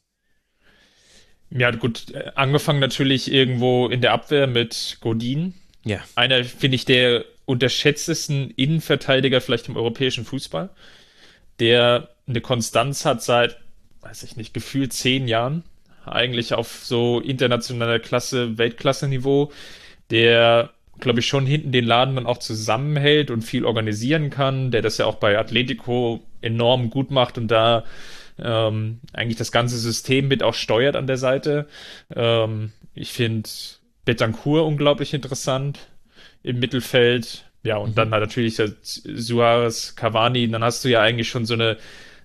Ja, 1.49 1.71
gut, 1.71 2.11
äh, 2.13 2.31
angefangen 2.35 2.79
natürlich 2.79 3.31
irgendwo 3.31 3.87
in 3.87 4.01
der 4.01 4.13
Abwehr 4.13 4.47
mit 4.47 4.97
Godin. 5.01 5.53
Ja. 5.83 5.99
Einer, 6.15 6.43
finde 6.43 6.75
ich, 6.75 6.85
der 6.85 7.25
unterschätztesten 7.45 8.51
Innenverteidiger 8.51 9.39
vielleicht 9.39 9.69
im 9.69 9.77
europäischen 9.77 10.25
Fußball, 10.25 10.69
der 11.59 12.09
eine 12.27 12.41
Konstanz 12.41 13.05
hat 13.05 13.21
seit, 13.21 13.57
weiß 14.01 14.23
ich 14.23 14.35
nicht, 14.35 14.53
gefühlt 14.53 14.93
zehn 14.93 15.27
Jahren, 15.27 15.63
eigentlich 16.05 16.53
auf 16.53 16.81
so 16.83 17.19
internationaler 17.19 17.99
Klasse, 17.99 18.57
Weltklasse-Niveau, 18.57 19.51
der, 20.09 20.71
glaube 20.99 21.19
ich, 21.19 21.27
schon 21.27 21.45
hinten 21.45 21.71
den 21.71 21.85
Laden 21.85 22.15
dann 22.15 22.25
auch 22.25 22.39
zusammenhält 22.39 23.31
und 23.31 23.43
viel 23.43 23.65
organisieren 23.65 24.29
kann, 24.31 24.71
der 24.71 24.81
das 24.81 24.97
ja 24.97 25.05
auch 25.05 25.15
bei 25.15 25.37
Atletico 25.37 26.23
enorm 26.41 26.89
gut 26.89 27.11
macht 27.11 27.37
und 27.37 27.47
da 27.47 27.83
ähm, 28.39 28.99
eigentlich 29.13 29.37
das 29.37 29.51
ganze 29.51 29.77
System 29.77 30.27
mit 30.27 30.43
auch 30.43 30.53
steuert 30.53 30.95
an 30.95 31.07
der 31.07 31.17
Seite. 31.17 31.67
Ähm, 32.13 32.71
ich 32.93 33.11
finde 33.11 33.49
Betancourt 34.05 34.65
unglaublich 34.65 35.13
interessant 35.13 35.79
im 36.43 36.59
Mittelfeld. 36.59 37.45
Ja, 37.63 37.77
und 37.77 37.91
mhm. 37.91 37.95
dann 37.95 38.11
halt 38.11 38.21
natürlich 38.21 38.61
Suarez, 38.83 39.95
Cavani, 39.95 40.49
dann 40.49 40.63
hast 40.63 40.85
du 40.85 40.89
ja 40.89 41.01
eigentlich 41.01 41.29
schon 41.29 41.45
so 41.45 41.55
eine 41.55 41.77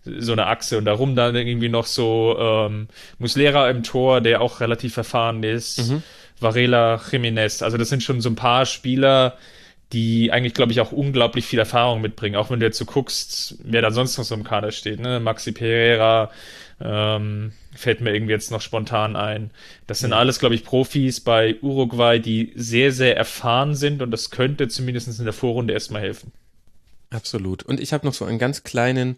so 0.05 0.33
eine 0.33 0.47
Achse 0.47 0.79
und 0.79 0.87
darum 0.87 1.14
dann 1.14 1.37
irgendwie 1.37 1.69
noch 1.69 1.85
so 1.85 2.37
ähm, 2.38 2.88
Muslera 3.19 3.69
im 3.69 3.83
Tor, 3.83 4.23
der 4.23 4.40
auch 4.40 4.61
relativ 4.61 4.97
erfahren 4.97 5.43
ist, 5.43 5.90
mhm. 5.90 6.02
Varela, 6.38 6.97
Jiménez, 6.97 7.62
also 7.62 7.76
das 7.76 7.90
sind 7.90 8.02
schon 8.02 8.23
so 8.23 8.31
ein 8.31 8.35
paar 8.35 8.64
Spieler, 8.64 9.37
die 9.92 10.30
eigentlich, 10.32 10.54
glaube 10.54 10.73
ich, 10.73 10.80
auch 10.80 10.92
unglaublich 10.92 11.47
viel 11.47 11.59
Erfahrung 11.59 12.00
mitbringen. 12.00 12.37
Auch 12.37 12.50
wenn 12.50 12.61
du 12.61 12.66
jetzt 12.66 12.78
so 12.78 12.85
guckst, 12.85 13.56
wer 13.64 13.82
da 13.82 13.90
sonst 13.90 14.16
noch 14.18 14.25
so 14.25 14.35
im 14.35 14.44
Kader 14.44 14.70
steht, 14.70 15.00
ne? 15.00 15.20
Maxi 15.20 15.52
Pereira, 15.52 16.30
ähm, 16.80 17.53
fällt 17.74 18.00
mir 18.00 18.14
irgendwie 18.14 18.33
jetzt 18.33 18.50
noch 18.50 18.61
spontan 18.61 19.16
ein. 19.16 19.50
Das 19.87 19.98
sind 20.00 20.11
ja. 20.11 20.16
alles, 20.18 20.38
glaube 20.38 20.55
ich, 20.55 20.64
Profis 20.64 21.20
bei 21.20 21.57
Uruguay, 21.61 22.18
die 22.18 22.53
sehr, 22.55 22.92
sehr 22.92 23.16
erfahren 23.16 23.74
sind 23.74 24.00
und 24.03 24.11
das 24.11 24.31
könnte 24.31 24.68
zumindest 24.68 25.18
in 25.18 25.24
der 25.24 25.35
Vorrunde 25.35 25.74
erstmal 25.74 26.03
helfen. 26.03 26.33
Absolut. 27.11 27.64
Und 27.64 27.81
ich 27.81 27.92
habe 27.92 28.07
noch 28.07 28.14
so 28.14 28.24
einen 28.24 28.38
ganz 28.38 28.62
kleinen 28.62 29.16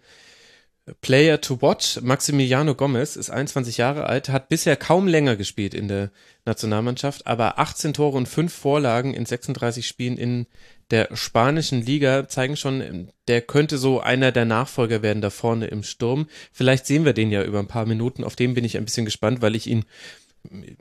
Player 1.01 1.41
to 1.41 1.63
watch, 1.63 2.01
Maximiliano 2.01 2.75
Gomez, 2.75 3.15
ist 3.15 3.31
21 3.31 3.77
Jahre 3.77 4.07
alt, 4.07 4.29
hat 4.31 4.49
bisher 4.49 4.75
kaum 4.75 5.07
länger 5.07 5.37
gespielt 5.37 5.75
in 5.75 5.87
der 5.87 6.11
Nationalmannschaft, 6.45 7.25
aber 7.27 7.61
18 7.61 7.95
Tore 7.95 8.17
und 8.17 8.27
5 8.27 8.53
Vorlagen 8.53 9.15
in 9.15 9.25
36 9.25 9.87
Spielen 9.87 10.19
in 10.19 10.47
der 10.91 11.09
spanischen 11.15 11.87
Liga 11.87 12.29
zeigen 12.29 12.57
schon, 12.57 13.11
der 13.29 13.43
könnte 13.43 13.79
so 13.79 14.01
einer 14.01 14.33
der 14.33 14.45
Nachfolger 14.45 15.03
werden 15.03 15.23
da 15.23 15.31
vorne 15.31 15.69
im 15.69 15.85
Sturm. 15.85 16.27
Vielleicht 16.53 16.87
sehen 16.87 17.05
wir 17.05 17.13
den 17.13 17.31
ja 17.31 17.45
über 17.45 17.61
ein 17.61 17.69
paar 17.69 17.87
Minuten. 17.87 18.25
Auf 18.25 18.35
den 18.35 18.55
bin 18.55 18.65
ich 18.65 18.77
ein 18.77 18.85
bisschen 18.85 19.05
gespannt, 19.05 19.41
weil 19.41 19.55
ich 19.55 19.69
ihn, 19.69 19.85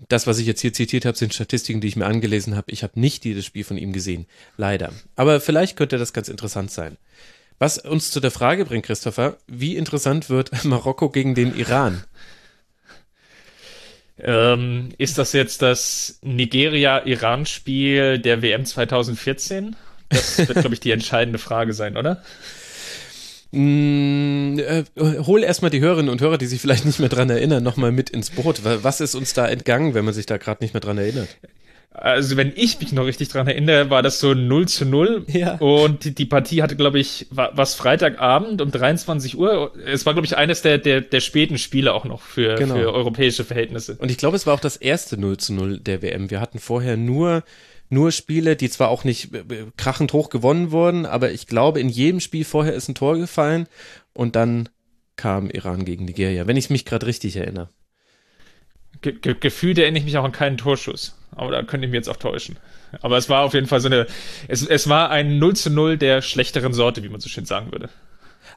das, 0.09 0.25
was 0.25 0.39
ich 0.39 0.47
jetzt 0.47 0.61
hier 0.61 0.73
zitiert 0.73 1.05
habe, 1.05 1.15
sind 1.15 1.33
Statistiken, 1.33 1.79
die 1.79 1.87
ich 1.87 1.95
mir 1.95 2.07
angelesen 2.07 2.55
habe. 2.55 2.71
Ich 2.71 2.81
habe 2.81 2.99
nicht 2.99 3.23
dieses 3.23 3.45
Spiel 3.45 3.63
von 3.63 3.77
ihm 3.77 3.93
gesehen. 3.93 4.25
Leider. 4.57 4.91
Aber 5.15 5.39
vielleicht 5.39 5.77
könnte 5.77 5.99
das 5.99 6.11
ganz 6.11 6.27
interessant 6.27 6.71
sein. 6.71 6.97
Was 7.61 7.77
uns 7.77 8.09
zu 8.09 8.19
der 8.19 8.31
Frage 8.31 8.65
bringt, 8.65 8.87
Christopher, 8.87 9.37
wie 9.45 9.75
interessant 9.75 10.31
wird 10.31 10.49
Marokko 10.65 11.09
gegen 11.09 11.35
den 11.35 11.55
Iran? 11.55 12.03
Ähm, 14.17 14.89
ist 14.97 15.19
das 15.19 15.31
jetzt 15.33 15.61
das 15.61 16.17
Nigeria-Iran-Spiel 16.23 18.17
der 18.17 18.41
WM 18.41 18.65
2014? 18.65 19.75
Das 20.09 20.39
wird, 20.39 20.59
glaube 20.59 20.73
ich, 20.73 20.79
die 20.79 20.89
entscheidende 20.89 21.37
Frage 21.37 21.73
sein, 21.73 21.97
oder? 21.97 22.23
Mm, 23.51 24.57
äh, 24.57 24.83
hol 24.97 25.43
erstmal 25.43 25.69
die 25.69 25.81
Hörerinnen 25.81 26.09
und 26.09 26.19
Hörer, 26.19 26.39
die 26.39 26.47
sich 26.47 26.61
vielleicht 26.61 26.85
nicht 26.85 26.99
mehr 26.99 27.09
dran 27.09 27.29
erinnern, 27.29 27.61
nochmal 27.61 27.91
mit 27.91 28.09
ins 28.09 28.31
Boot. 28.31 28.61
Was 28.63 29.01
ist 29.01 29.13
uns 29.13 29.35
da 29.35 29.47
entgangen, 29.47 29.93
wenn 29.93 30.03
man 30.05 30.15
sich 30.15 30.25
da 30.25 30.37
gerade 30.37 30.63
nicht 30.63 30.73
mehr 30.73 30.81
dran 30.81 30.97
erinnert? 30.97 31.29
Also 31.93 32.37
wenn 32.37 32.53
ich 32.55 32.79
mich 32.79 32.93
noch 32.93 33.05
richtig 33.05 33.27
dran 33.27 33.47
erinnere, 33.47 33.89
war 33.89 34.01
das 34.01 34.21
so 34.21 34.33
0 34.33 34.67
zu 34.67 34.85
0. 34.85 35.25
Ja. 35.27 35.55
Und 35.55 36.05
die, 36.05 36.15
die 36.15 36.25
Partie 36.25 36.61
hatte, 36.63 36.77
glaube 36.77 36.99
ich, 36.99 37.27
war, 37.31 37.51
was 37.53 37.75
Freitagabend 37.75 38.61
um 38.61 38.71
23 38.71 39.37
Uhr. 39.37 39.73
Es 39.85 40.05
war, 40.05 40.13
glaube 40.13 40.25
ich, 40.25 40.37
eines 40.37 40.61
der, 40.61 40.77
der, 40.77 41.01
der 41.01 41.19
späten 41.19 41.57
Spiele 41.57 41.93
auch 41.93 42.05
noch 42.05 42.21
für, 42.21 42.55
genau. 42.55 42.75
für 42.75 42.93
europäische 42.93 43.43
Verhältnisse. 43.43 43.97
Und 43.99 44.09
ich 44.09 44.17
glaube, 44.17 44.37
es 44.37 44.47
war 44.47 44.53
auch 44.53 44.61
das 44.61 44.77
erste 44.77 45.17
0 45.17 45.37
zu 45.37 45.53
0 45.53 45.79
der 45.79 46.01
WM. 46.01 46.29
Wir 46.29 46.39
hatten 46.39 46.59
vorher 46.59 46.95
nur 46.97 47.43
nur 47.93 48.13
Spiele, 48.13 48.55
die 48.55 48.69
zwar 48.69 48.87
auch 48.87 49.03
nicht 49.03 49.35
äh, 49.35 49.65
krachend 49.75 50.13
hoch 50.13 50.29
gewonnen 50.29 50.71
wurden, 50.71 51.05
aber 51.05 51.33
ich 51.33 51.45
glaube, 51.45 51.81
in 51.81 51.89
jedem 51.89 52.21
Spiel 52.21 52.45
vorher 52.45 52.73
ist 52.73 52.87
ein 52.87 52.95
Tor 52.95 53.17
gefallen 53.17 53.67
und 54.13 54.37
dann 54.37 54.69
kam 55.17 55.49
Iran 55.49 55.83
gegen 55.83 56.05
Nigeria, 56.05 56.47
wenn 56.47 56.55
ich 56.55 56.69
mich 56.69 56.85
gerade 56.85 57.05
richtig 57.05 57.35
erinnere. 57.35 57.67
Ge 59.01 59.11
ge 59.11 59.35
gefühlt 59.37 59.77
erinnere 59.77 59.99
ich 59.99 60.05
mich 60.05 60.17
auch 60.17 60.23
an 60.23 60.31
keinen 60.31 60.55
Torschuss. 60.55 61.17
Aber 61.35 61.51
da 61.51 61.63
könnte 61.63 61.85
ich 61.85 61.91
mich 61.91 61.97
jetzt 61.97 62.09
auch 62.09 62.17
täuschen. 62.17 62.57
Aber 63.01 63.17
es 63.17 63.29
war 63.29 63.41
auf 63.43 63.53
jeden 63.53 63.67
Fall 63.67 63.79
so 63.79 63.87
eine, 63.87 64.07
es, 64.47 64.65
es 64.65 64.89
war 64.89 65.09
ein 65.09 65.39
0 65.39 65.55
zu 65.55 65.69
0 65.69 65.97
der 65.97 66.21
schlechteren 66.21 66.73
Sorte, 66.73 67.03
wie 67.03 67.09
man 67.09 67.21
so 67.21 67.29
schön 67.29 67.45
sagen 67.45 67.71
würde. 67.71 67.89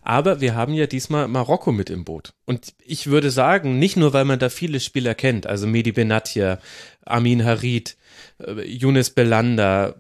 Aber 0.03 0.41
wir 0.41 0.55
haben 0.55 0.75
ja 0.75 0.87
diesmal 0.87 1.29
Marokko 1.29 1.73
mit 1.73 1.89
im 1.89 2.05
Boot. 2.05 2.35
Und 2.45 2.75
ich 2.85 3.07
würde 3.07 3.31
sagen, 3.31 3.79
nicht 3.79 3.97
nur, 3.97 4.13
weil 4.13 4.27
man 4.27 4.39
da 4.39 4.51
viele 4.51 4.81
Spieler 4.81 5.15
kennt, 5.15 5.47
also 5.47 5.67
Medi 5.67 5.93
Benatia, 5.93 6.59
Amin 7.05 7.45
Harid, 7.45 7.97
äh, 8.39 8.63
Younes 8.63 9.11
Belanda, 9.11 9.95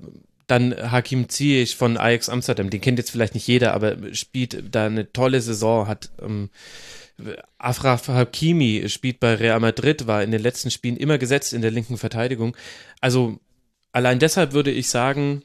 dann 0.46 0.74
Hakim 0.90 1.28
Ziyech 1.28 1.76
von 1.76 1.96
Ajax 1.96 2.28
Amsterdam, 2.28 2.70
den 2.70 2.80
kennt 2.80 2.98
jetzt 2.98 3.10
vielleicht 3.10 3.34
nicht 3.34 3.46
jeder, 3.46 3.74
aber 3.74 3.96
spielt 4.14 4.74
da 4.74 4.86
eine 4.86 5.12
tolle 5.12 5.40
Saison, 5.40 5.88
hat 5.88 6.10
ähm, 6.20 6.50
Afraf 7.58 8.08
Hakimi 8.08 8.88
spielt 8.88 9.20
bei 9.20 9.34
Real 9.34 9.60
Madrid, 9.60 10.06
war 10.06 10.22
in 10.22 10.30
den 10.30 10.42
letzten 10.42 10.70
Spielen 10.70 10.96
immer 10.96 11.18
gesetzt 11.18 11.52
in 11.52 11.62
der 11.62 11.70
linken 11.70 11.96
Verteidigung. 11.96 12.56
Also 13.00 13.38
allein 13.92 14.18
deshalb 14.18 14.52
würde 14.52 14.70
ich 14.70 14.88
sagen, 14.88 15.42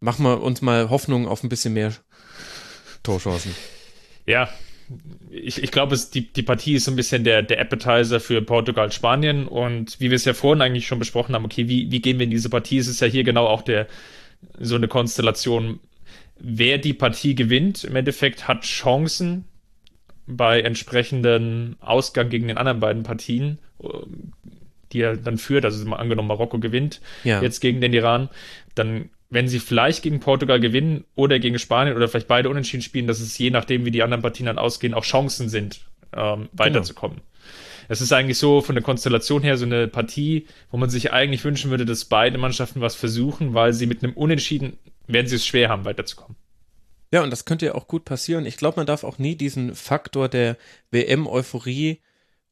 machen 0.00 0.24
wir 0.24 0.42
uns 0.42 0.62
mal 0.62 0.90
Hoffnung 0.90 1.28
auf 1.28 1.42
ein 1.42 1.48
bisschen 1.48 1.74
mehr 1.74 1.92
Torchancen. 3.02 3.54
Ja, 4.26 4.48
ich, 5.30 5.62
ich 5.62 5.70
glaube, 5.70 5.98
die, 6.14 6.32
die 6.32 6.42
Partie 6.42 6.74
ist 6.74 6.84
so 6.84 6.90
ein 6.90 6.96
bisschen 6.96 7.24
der, 7.24 7.42
der 7.42 7.60
Appetizer 7.60 8.20
für 8.20 8.42
Portugal, 8.42 8.92
Spanien. 8.92 9.46
Und 9.46 10.00
wie 10.00 10.10
wir 10.10 10.16
es 10.16 10.24
ja 10.24 10.34
vorhin 10.34 10.62
eigentlich 10.62 10.86
schon 10.86 10.98
besprochen 10.98 11.34
haben, 11.34 11.44
okay, 11.44 11.68
wie, 11.68 11.90
wie 11.90 12.00
gehen 12.00 12.18
wir 12.18 12.24
in 12.24 12.30
diese 12.30 12.50
Partie? 12.50 12.78
Es 12.78 12.88
ist 12.88 13.00
ja 13.00 13.06
hier 13.06 13.24
genau 13.24 13.46
auch 13.46 13.62
der, 13.62 13.86
so 14.58 14.76
eine 14.76 14.88
Konstellation. 14.88 15.80
Wer 16.38 16.78
die 16.78 16.94
Partie 16.94 17.34
gewinnt, 17.34 17.84
im 17.84 17.96
Endeffekt 17.96 18.46
hat 18.46 18.62
Chancen, 18.62 19.44
bei 20.26 20.60
entsprechenden 20.60 21.76
Ausgang 21.80 22.28
gegen 22.28 22.48
den 22.48 22.58
anderen 22.58 22.80
beiden 22.80 23.02
Partien, 23.04 23.58
die 24.92 25.00
er 25.00 25.16
dann 25.16 25.38
führt, 25.38 25.64
also 25.64 25.88
angenommen 25.92 26.28
Marokko 26.28 26.58
gewinnt 26.58 27.00
ja. 27.24 27.40
jetzt 27.40 27.60
gegen 27.60 27.80
den 27.80 27.92
Iran, 27.92 28.28
dann 28.74 29.10
wenn 29.30 29.48
sie 29.48 29.58
vielleicht 29.58 30.02
gegen 30.02 30.20
Portugal 30.20 30.60
gewinnen 30.60 31.04
oder 31.14 31.38
gegen 31.38 31.58
Spanien 31.58 31.96
oder 31.96 32.08
vielleicht 32.08 32.28
beide 32.28 32.48
unentschieden 32.48 32.82
spielen, 32.82 33.06
dass 33.06 33.20
es 33.20 33.36
je 33.38 33.50
nachdem, 33.50 33.84
wie 33.84 33.90
die 33.90 34.02
anderen 34.02 34.22
Partien 34.22 34.46
dann 34.46 34.58
ausgehen, 34.58 34.94
auch 34.94 35.04
Chancen 35.04 35.48
sind, 35.48 35.80
ähm, 36.12 36.48
weiterzukommen. 36.52 37.18
Genau. 37.18 37.26
Es 37.88 38.00
ist 38.00 38.12
eigentlich 38.12 38.38
so 38.38 38.60
von 38.62 38.74
der 38.74 38.82
Konstellation 38.82 39.42
her 39.42 39.56
so 39.56 39.64
eine 39.64 39.86
Partie, 39.88 40.46
wo 40.70 40.76
man 40.76 40.90
sich 40.90 41.12
eigentlich 41.12 41.44
wünschen 41.44 41.70
würde, 41.70 41.84
dass 41.84 42.04
beide 42.04 42.38
Mannschaften 42.38 42.80
was 42.80 42.96
versuchen, 42.96 43.54
weil 43.54 43.72
sie 43.72 43.86
mit 43.86 44.02
einem 44.02 44.14
Unentschieden 44.14 44.78
werden 45.06 45.28
sie 45.28 45.36
es 45.36 45.46
schwer 45.46 45.68
haben, 45.68 45.84
weiterzukommen. 45.84 46.36
Ja, 47.12 47.22
und 47.22 47.30
das 47.30 47.44
könnte 47.44 47.66
ja 47.66 47.74
auch 47.74 47.86
gut 47.86 48.04
passieren. 48.04 48.46
Ich 48.46 48.56
glaube, 48.56 48.78
man 48.78 48.86
darf 48.86 49.04
auch 49.04 49.18
nie 49.18 49.36
diesen 49.36 49.74
Faktor 49.74 50.28
der 50.28 50.56
WM-Euphorie 50.90 52.00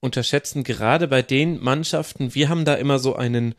unterschätzen, 0.01 0.63
gerade 0.63 1.09
bei 1.09 1.23
den 1.23 1.61
Mannschaften. 1.63 2.35
Wir 2.35 2.49
haben 2.49 2.65
da 2.65 2.75
immer 2.75 2.99
so 2.99 3.17
einen 3.17 3.57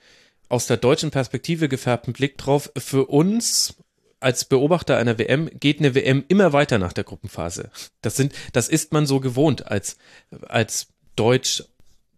aus 0.50 0.68
der 0.68 0.78
deutschen 0.78 1.12
Perspektive 1.12 1.70
gefärbten 1.70 2.14
Blick 2.14 2.38
drauf. 2.38 2.72
Für 2.78 3.06
uns 3.08 3.76
als 4.20 4.46
Beobachter 4.46 4.98
einer 4.98 5.18
WM 5.20 5.50
geht 5.60 5.80
eine 5.80 5.94
WM 5.94 6.24
immer 6.28 6.54
weiter 6.54 6.78
nach 6.80 6.94
der 6.94 7.04
Gruppenphase. 7.04 7.70
Das 8.02 8.16
sind, 8.16 8.34
das 8.54 8.70
ist 8.70 8.94
man 8.94 9.06
so 9.06 9.20
gewohnt 9.20 9.68
als, 9.68 9.98
als 10.48 10.88
Deutsch 11.16 11.64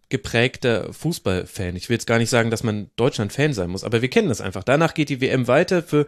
geprägter 0.10 0.94
Fußballfan. 0.94 1.76
Ich 1.76 1.90
will 1.90 1.96
jetzt 1.96 2.08
gar 2.08 2.18
nicht 2.18 2.30
sagen, 2.30 2.50
dass 2.50 2.64
man 2.64 2.90
Deutschland-Fan 2.96 3.54
sein 3.54 3.70
muss, 3.70 3.84
aber 3.84 4.02
wir 4.02 4.10
kennen 4.10 4.30
das 4.30 4.40
einfach. 4.40 4.64
Danach 4.64 4.94
geht 4.94 5.10
die 5.10 5.20
WM 5.20 5.48
weiter 5.48 5.84
für 5.84 6.06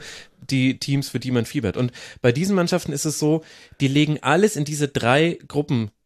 die 0.49 0.79
Teams, 0.79 1.09
für 1.09 1.19
die 1.19 1.31
man 1.31 1.45
fiebert. 1.45 1.75
Und 1.75 1.91
bei 2.21 2.31
diesen 2.31 2.55
Mannschaften 2.55 2.93
ist 2.93 3.05
es 3.05 3.19
so, 3.19 3.43
die 3.81 3.89
legen 3.89 4.19
alles 4.21 4.55
in 4.55 4.63
diese 4.63 4.87
drei 4.87 5.37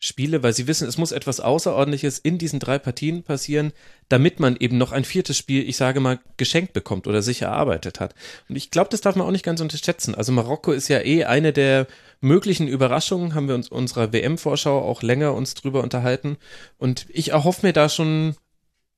Gruppenspiele, 0.04 0.44
weil 0.44 0.54
sie 0.54 0.68
wissen, 0.68 0.88
es 0.88 0.98
muss 0.98 1.14
etwas 1.14 1.40
Außerordentliches 1.40 2.20
in 2.20 2.38
diesen 2.38 2.60
drei 2.60 2.78
Partien 2.78 3.24
passieren, 3.24 3.72
damit 4.10 4.38
man 4.40 4.58
eben 4.58 4.78
noch 4.78 4.92
ein 4.92 5.06
viertes 5.06 5.38
Spiel, 5.38 5.68
ich 5.68 5.78
sage 5.78 6.02
mal, 6.02 6.20
geschenkt 6.36 6.74
bekommt 6.74 7.08
oder 7.08 7.22
sich 7.22 7.42
erarbeitet 7.42 8.02
hat. 8.02 8.14
Und 8.50 8.58
ich 8.58 8.70
glaube, 8.70 8.90
das 8.90 9.00
darf 9.00 9.16
man 9.16 9.26
auch 9.26 9.32
nicht 9.32 9.46
ganz 9.46 9.62
unterschätzen. 9.62 10.14
Also 10.14 10.34
Marokko 10.34 10.74
ist 10.74 10.90
ja 10.90 11.00
eh 11.00 11.24
eine 11.24 11.54
der 11.54 11.88
möglichen 12.20 12.68
Überraschungen, 12.68 13.34
haben 13.34 13.48
wir 13.48 13.56
uns 13.56 13.70
unserer 13.70 14.12
WM-Vorschau 14.12 14.82
auch 14.82 15.04
länger 15.04 15.34
uns 15.34 15.54
drüber 15.54 15.82
unterhalten. 15.82 16.36
Und 16.78 17.06
ich 17.10 17.32
erhoffe 17.32 17.66
mir 17.66 17.74
da 17.74 17.88
schon 17.88 18.36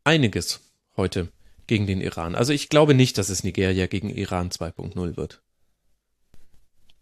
einiges 0.03 0.61
heute 0.97 1.27
gegen 1.67 1.85
den 1.85 2.01
Iran. 2.01 2.33
Also 2.33 2.51
ich 2.51 2.69
glaube 2.69 2.95
nicht, 2.95 3.19
dass 3.19 3.29
es 3.29 3.43
Nigeria 3.43 3.85
gegen 3.85 4.09
Iran 4.09 4.49
2.0 4.49 5.17
wird. 5.17 5.41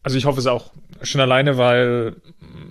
Also 0.03 0.17
ich 0.17 0.25
hoffe 0.25 0.39
es 0.39 0.47
auch 0.47 0.71
schon 1.01 1.21
alleine, 1.21 1.57
weil 1.57 2.17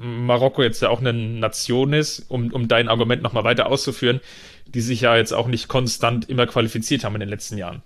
Marokko 0.03 0.62
jetzt 0.62 0.83
ja 0.83 0.88
auch 0.88 1.01
eine 1.01 1.12
Nation 1.12 1.93
ist, 1.93 2.27
um, 2.29 2.53
um 2.53 2.69
dein 2.69 2.88
Argument 2.88 3.23
nochmal 3.23 3.45
weiter 3.45 3.67
auszuführen, 3.67 4.21
die 4.67 4.81
sich 4.81 5.03
ja 5.03 5.17
jetzt 5.17 5.33
auch 5.33 5.47
nicht 5.47 5.69
konstant 5.69 6.29
immer 6.29 6.47
qualifiziert 6.47 7.05
haben 7.05 7.15
in 7.15 7.21
den 7.21 7.29
letzten 7.29 7.57
Jahren. 7.59 7.83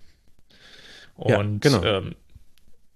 Und 1.14 1.64
ja, 1.64 1.70
genau. 1.70 1.84
ähm, 1.84 2.14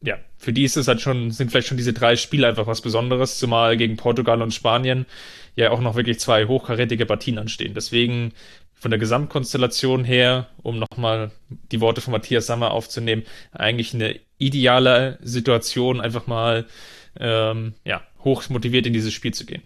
ja, 0.03 0.17
für 0.39 0.53
die 0.53 0.65
ist 0.65 0.77
es 0.77 0.89
halt 0.89 1.01
schon, 1.01 1.31
sind 1.31 1.51
vielleicht 1.51 1.69
schon 1.69 1.77
diese 1.77 1.93
drei 1.93 2.17
Spiele 2.17 2.47
einfach 2.47 2.67
was 2.67 2.81
Besonderes, 2.81 3.39
zumal 3.39 3.77
gegen 3.77 3.97
Portugal 3.97 4.41
und 4.41 4.55
Spanien 4.55 5.07
ja 5.57 5.71
auch 5.71 5.81
noch 5.81 5.95
wirklich 5.95 6.19
zwei 6.21 6.47
hochkarätige 6.47 7.07
Partien 7.07 7.39
anstehen. 7.39 7.75
Deswegen 7.75 8.33
von 8.75 8.91
der 8.91 8.99
Gesamtkonstellation 8.99 10.05
her, 10.05 10.49
um 10.63 10.79
nochmal 10.79 11.33
die 11.71 11.83
Worte 11.83 12.01
von 12.01 12.13
Matthias 12.13 12.47
Sammer 12.47 12.71
aufzunehmen, 12.71 13.25
eigentlich 13.53 13.93
eine 13.93 14.19
ideale 14.39 15.19
Situation, 15.21 16.01
einfach 16.01 16.27
mal 16.27 16.67
ähm, 17.19 17.75
ja, 17.85 18.03
hoch 18.25 18.49
motiviert 18.49 18.87
in 18.87 18.93
dieses 18.93 19.13
Spiel 19.13 19.35
zu 19.35 19.47
gehen. 19.47 19.63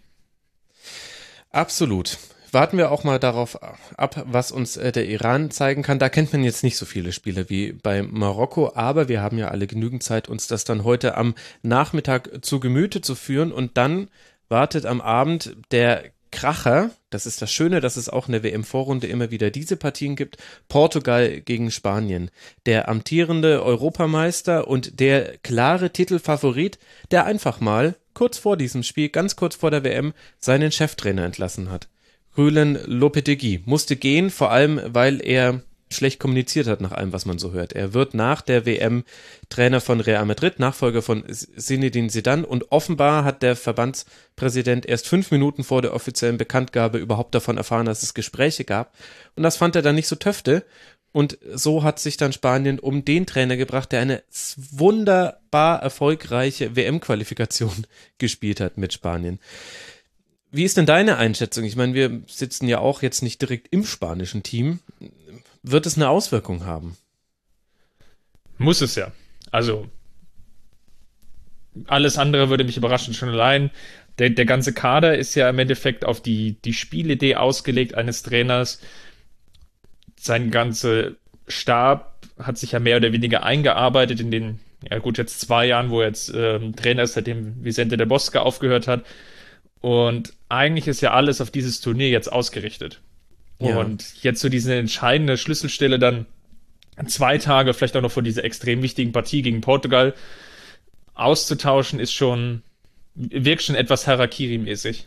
Absolut. 1.50 2.18
Warten 2.50 2.78
wir 2.78 2.92
auch 2.92 3.02
mal 3.02 3.18
darauf 3.18 3.60
ab, 3.96 4.24
was 4.26 4.52
uns 4.52 4.76
äh, 4.76 4.92
der 4.92 5.08
Iran 5.08 5.50
zeigen 5.50 5.82
kann. 5.82 5.98
Da 5.98 6.08
kennt 6.08 6.32
man 6.32 6.44
jetzt 6.44 6.62
nicht 6.62 6.76
so 6.76 6.86
viele 6.86 7.12
Spiele 7.12 7.50
wie 7.50 7.72
bei 7.72 8.02
Marokko, 8.02 8.72
aber 8.74 9.08
wir 9.08 9.22
haben 9.22 9.38
ja 9.38 9.48
alle 9.48 9.66
genügend 9.66 10.04
Zeit, 10.04 10.28
uns 10.28 10.46
das 10.46 10.64
dann 10.64 10.84
heute 10.84 11.16
am 11.16 11.34
Nachmittag 11.62 12.44
zu 12.44 12.60
Gemüte 12.60 13.00
zu 13.00 13.16
führen 13.16 13.50
und 13.50 13.76
dann 13.76 14.08
wartet 14.48 14.86
am 14.86 15.00
Abend 15.00 15.56
der 15.72 16.12
Kracher, 16.30 16.90
das 17.10 17.26
ist 17.26 17.42
das 17.42 17.52
Schöne, 17.52 17.80
dass 17.80 17.96
es 17.96 18.08
auch 18.08 18.26
in 18.26 18.32
der 18.32 18.42
WM-Vorrunde 18.42 19.06
immer 19.06 19.30
wieder 19.30 19.50
diese 19.50 19.76
Partien 19.76 20.16
gibt. 20.16 20.36
Portugal 20.68 21.40
gegen 21.40 21.70
Spanien. 21.70 22.30
Der 22.66 22.88
amtierende 22.88 23.62
Europameister 23.62 24.66
und 24.66 24.98
der 24.98 25.38
klare 25.38 25.90
Titelfavorit, 25.90 26.80
der 27.12 27.24
einfach 27.24 27.60
mal 27.60 27.94
kurz 28.14 28.38
vor 28.38 28.56
diesem 28.56 28.82
Spiel, 28.82 29.08
ganz 29.08 29.36
kurz 29.36 29.56
vor 29.56 29.70
der 29.70 29.84
WM, 29.84 30.14
seinen 30.38 30.72
Cheftrainer 30.72 31.24
entlassen 31.24 31.70
hat. 31.70 31.88
Rülen 32.36 32.78
Lopetegui 32.86 33.62
musste 33.64 33.96
gehen, 33.96 34.30
vor 34.30 34.50
allem 34.50 34.80
weil 34.86 35.24
er 35.24 35.62
schlecht 35.94 36.18
kommuniziert 36.18 36.66
hat 36.66 36.80
nach 36.80 36.92
allem, 36.92 37.12
was 37.12 37.24
man 37.24 37.38
so 37.38 37.52
hört. 37.52 37.72
Er 37.72 37.94
wird 37.94 38.14
nach 38.14 38.42
der 38.42 38.66
WM 38.66 39.04
Trainer 39.48 39.80
von 39.80 40.00
Real 40.00 40.24
Madrid, 40.26 40.58
Nachfolger 40.58 41.02
von 41.02 41.24
Zinedine 41.28 42.08
Zidane 42.08 42.44
und 42.44 42.72
offenbar 42.72 43.24
hat 43.24 43.42
der 43.42 43.56
Verbandspräsident 43.56 44.86
erst 44.86 45.06
fünf 45.06 45.30
Minuten 45.30 45.64
vor 45.64 45.82
der 45.82 45.94
offiziellen 45.94 46.38
Bekanntgabe 46.38 46.98
überhaupt 46.98 47.34
davon 47.34 47.56
erfahren, 47.56 47.86
dass 47.86 48.02
es 48.02 48.14
Gespräche 48.14 48.64
gab 48.64 48.94
und 49.36 49.42
das 49.42 49.56
fand 49.56 49.76
er 49.76 49.82
dann 49.82 49.94
nicht 49.94 50.08
so 50.08 50.16
töfte 50.16 50.64
und 51.14 51.38
so 51.54 51.84
hat 51.84 52.00
sich 52.00 52.16
dann 52.16 52.32
Spanien 52.32 52.80
um 52.80 53.04
den 53.04 53.24
Trainer 53.24 53.56
gebracht, 53.56 53.92
der 53.92 54.00
eine 54.00 54.24
wunderbar 54.56 55.80
erfolgreiche 55.80 56.74
WM-Qualifikation 56.74 57.86
gespielt 58.18 58.58
hat 58.58 58.78
mit 58.78 58.92
Spanien. 58.92 59.38
Wie 60.50 60.64
ist 60.64 60.76
denn 60.76 60.86
deine 60.86 61.16
Einschätzung? 61.16 61.62
Ich 61.62 61.76
meine, 61.76 61.94
wir 61.94 62.22
sitzen 62.26 62.66
ja 62.66 62.80
auch 62.80 63.00
jetzt 63.00 63.22
nicht 63.22 63.40
direkt 63.40 63.68
im 63.70 63.84
spanischen 63.84 64.42
Team 64.42 64.80
wird 65.62 65.86
es 65.86 65.96
eine 65.96 66.08
Auswirkung 66.08 66.66
haben. 66.66 66.96
Muss 68.58 68.80
es 68.80 68.96
ja. 68.96 69.12
Also 69.52 69.88
alles 71.86 72.18
andere 72.18 72.50
würde 72.50 72.64
mich 72.64 72.76
überraschen 72.76 73.14
schon 73.14 73.28
allein. 73.28 73.70
Der, 74.18 74.30
der 74.30 74.46
ganze 74.46 74.72
Kader 74.72 75.16
ist 75.16 75.36
ja 75.36 75.48
im 75.48 75.60
Endeffekt 75.60 76.04
auf 76.04 76.20
die, 76.20 76.60
die 76.64 76.74
Spielidee 76.74 77.36
ausgelegt 77.36 77.94
eines 77.94 78.24
Trainers. 78.24 78.80
Sein 80.24 80.50
ganzer 80.50 81.12
Stab 81.48 82.14
hat 82.38 82.56
sich 82.56 82.72
ja 82.72 82.80
mehr 82.80 82.96
oder 82.96 83.12
weniger 83.12 83.42
eingearbeitet 83.42 84.20
in 84.20 84.30
den, 84.30 84.58
ja 84.90 84.98
gut, 84.98 85.18
jetzt 85.18 85.38
zwei 85.38 85.66
Jahren, 85.66 85.90
wo 85.90 86.00
er 86.00 86.08
jetzt 86.08 86.32
ähm, 86.34 86.74
Trainer 86.74 87.02
ist, 87.02 87.12
seitdem 87.12 87.62
Vicente 87.62 87.98
de 87.98 88.06
Bosca 88.06 88.40
aufgehört 88.40 88.88
hat. 88.88 89.04
Und 89.82 90.32
eigentlich 90.48 90.88
ist 90.88 91.02
ja 91.02 91.12
alles 91.12 91.42
auf 91.42 91.50
dieses 91.50 91.82
Turnier 91.82 92.08
jetzt 92.08 92.32
ausgerichtet. 92.32 93.02
Ja. 93.58 93.76
Und 93.76 94.22
jetzt 94.22 94.40
so 94.40 94.48
diese 94.48 94.74
entscheidende 94.74 95.36
Schlüsselstelle 95.36 95.98
dann 95.98 96.24
zwei 97.06 97.36
Tage, 97.36 97.74
vielleicht 97.74 97.94
auch 97.94 98.00
noch 98.00 98.10
vor 98.10 98.22
dieser 98.22 98.44
extrem 98.44 98.80
wichtigen 98.80 99.12
Partie 99.12 99.42
gegen 99.42 99.60
Portugal 99.60 100.14
auszutauschen, 101.12 102.00
ist 102.00 102.14
schon, 102.14 102.62
wirkt 103.14 103.62
schon 103.62 103.76
etwas 103.76 104.06
Harakiri-mäßig. 104.06 105.04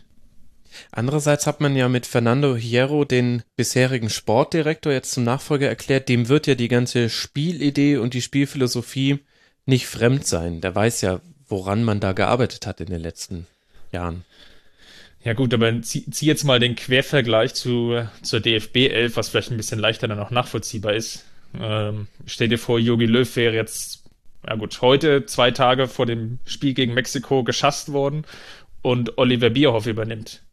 Andererseits 0.92 1.48
hat 1.48 1.62
man 1.62 1.76
ja 1.76 1.90
mit 1.90 2.06
Fernando 2.06 2.56
Hierro 2.56 3.06
den 3.06 3.44
bisherigen 3.56 4.10
Sportdirektor 4.10 4.92
jetzt 4.92 5.12
zum 5.12 5.24
Nachfolger 5.24 5.68
erklärt, 5.68 6.10
dem 6.10 6.30
wird 6.30 6.48
ja 6.48 6.56
die 6.56 6.68
ganze 6.68 7.10
Spielidee 7.10 7.98
und 7.98 8.14
die 8.14 8.22
Spielphilosophie 8.22 9.20
nicht 9.66 9.88
fremd 9.88 10.26
sein. 10.26 10.62
Der 10.62 10.74
weiß 10.74 11.02
ja, 11.02 11.22
woran 11.48 11.84
man 11.84 12.00
da 12.00 12.14
gearbeitet 12.14 12.66
hat 12.68 12.82
in 12.82 12.88
den 12.88 13.02
letzten 13.02 13.48
Jahren. 13.92 14.26
Ja 15.24 15.34
gut, 15.34 15.54
aber 15.54 15.82
zieh, 15.82 16.10
zieh 16.10 16.26
jetzt 16.26 16.44
mal 16.44 16.60
den 16.60 16.76
Quervergleich 16.76 17.54
zu, 17.54 18.08
zur 18.22 18.40
DFB 18.40 18.88
11, 18.88 19.18
was 19.18 19.30
vielleicht 19.30 19.52
ein 19.52 19.58
bisschen 19.58 19.80
leichter 19.80 20.08
dann 20.08 20.20
auch 20.20 20.32
nachvollziehbar 20.32 20.94
ist. 20.94 21.26
Ähm, 21.60 22.08
stell 22.26 22.48
dir 22.48 22.60
vor, 22.60 22.80
Jogi 22.80 23.06
Löw 23.06 23.36
wäre 23.36 23.56
jetzt, 23.56 24.04
ja 24.48 24.56
gut, 24.56 24.82
heute, 24.82 25.26
zwei 25.26 25.52
Tage 25.52 25.88
vor 25.88 26.06
dem 26.06 26.40
Spiel 26.46 26.74
gegen 26.74 26.94
Mexiko 26.94 27.44
geschasst 27.44 27.92
worden 27.92 28.26
und 28.82 29.18
Oliver 29.18 29.50
Bierhoff 29.50 29.88
übernimmt. 29.88 30.44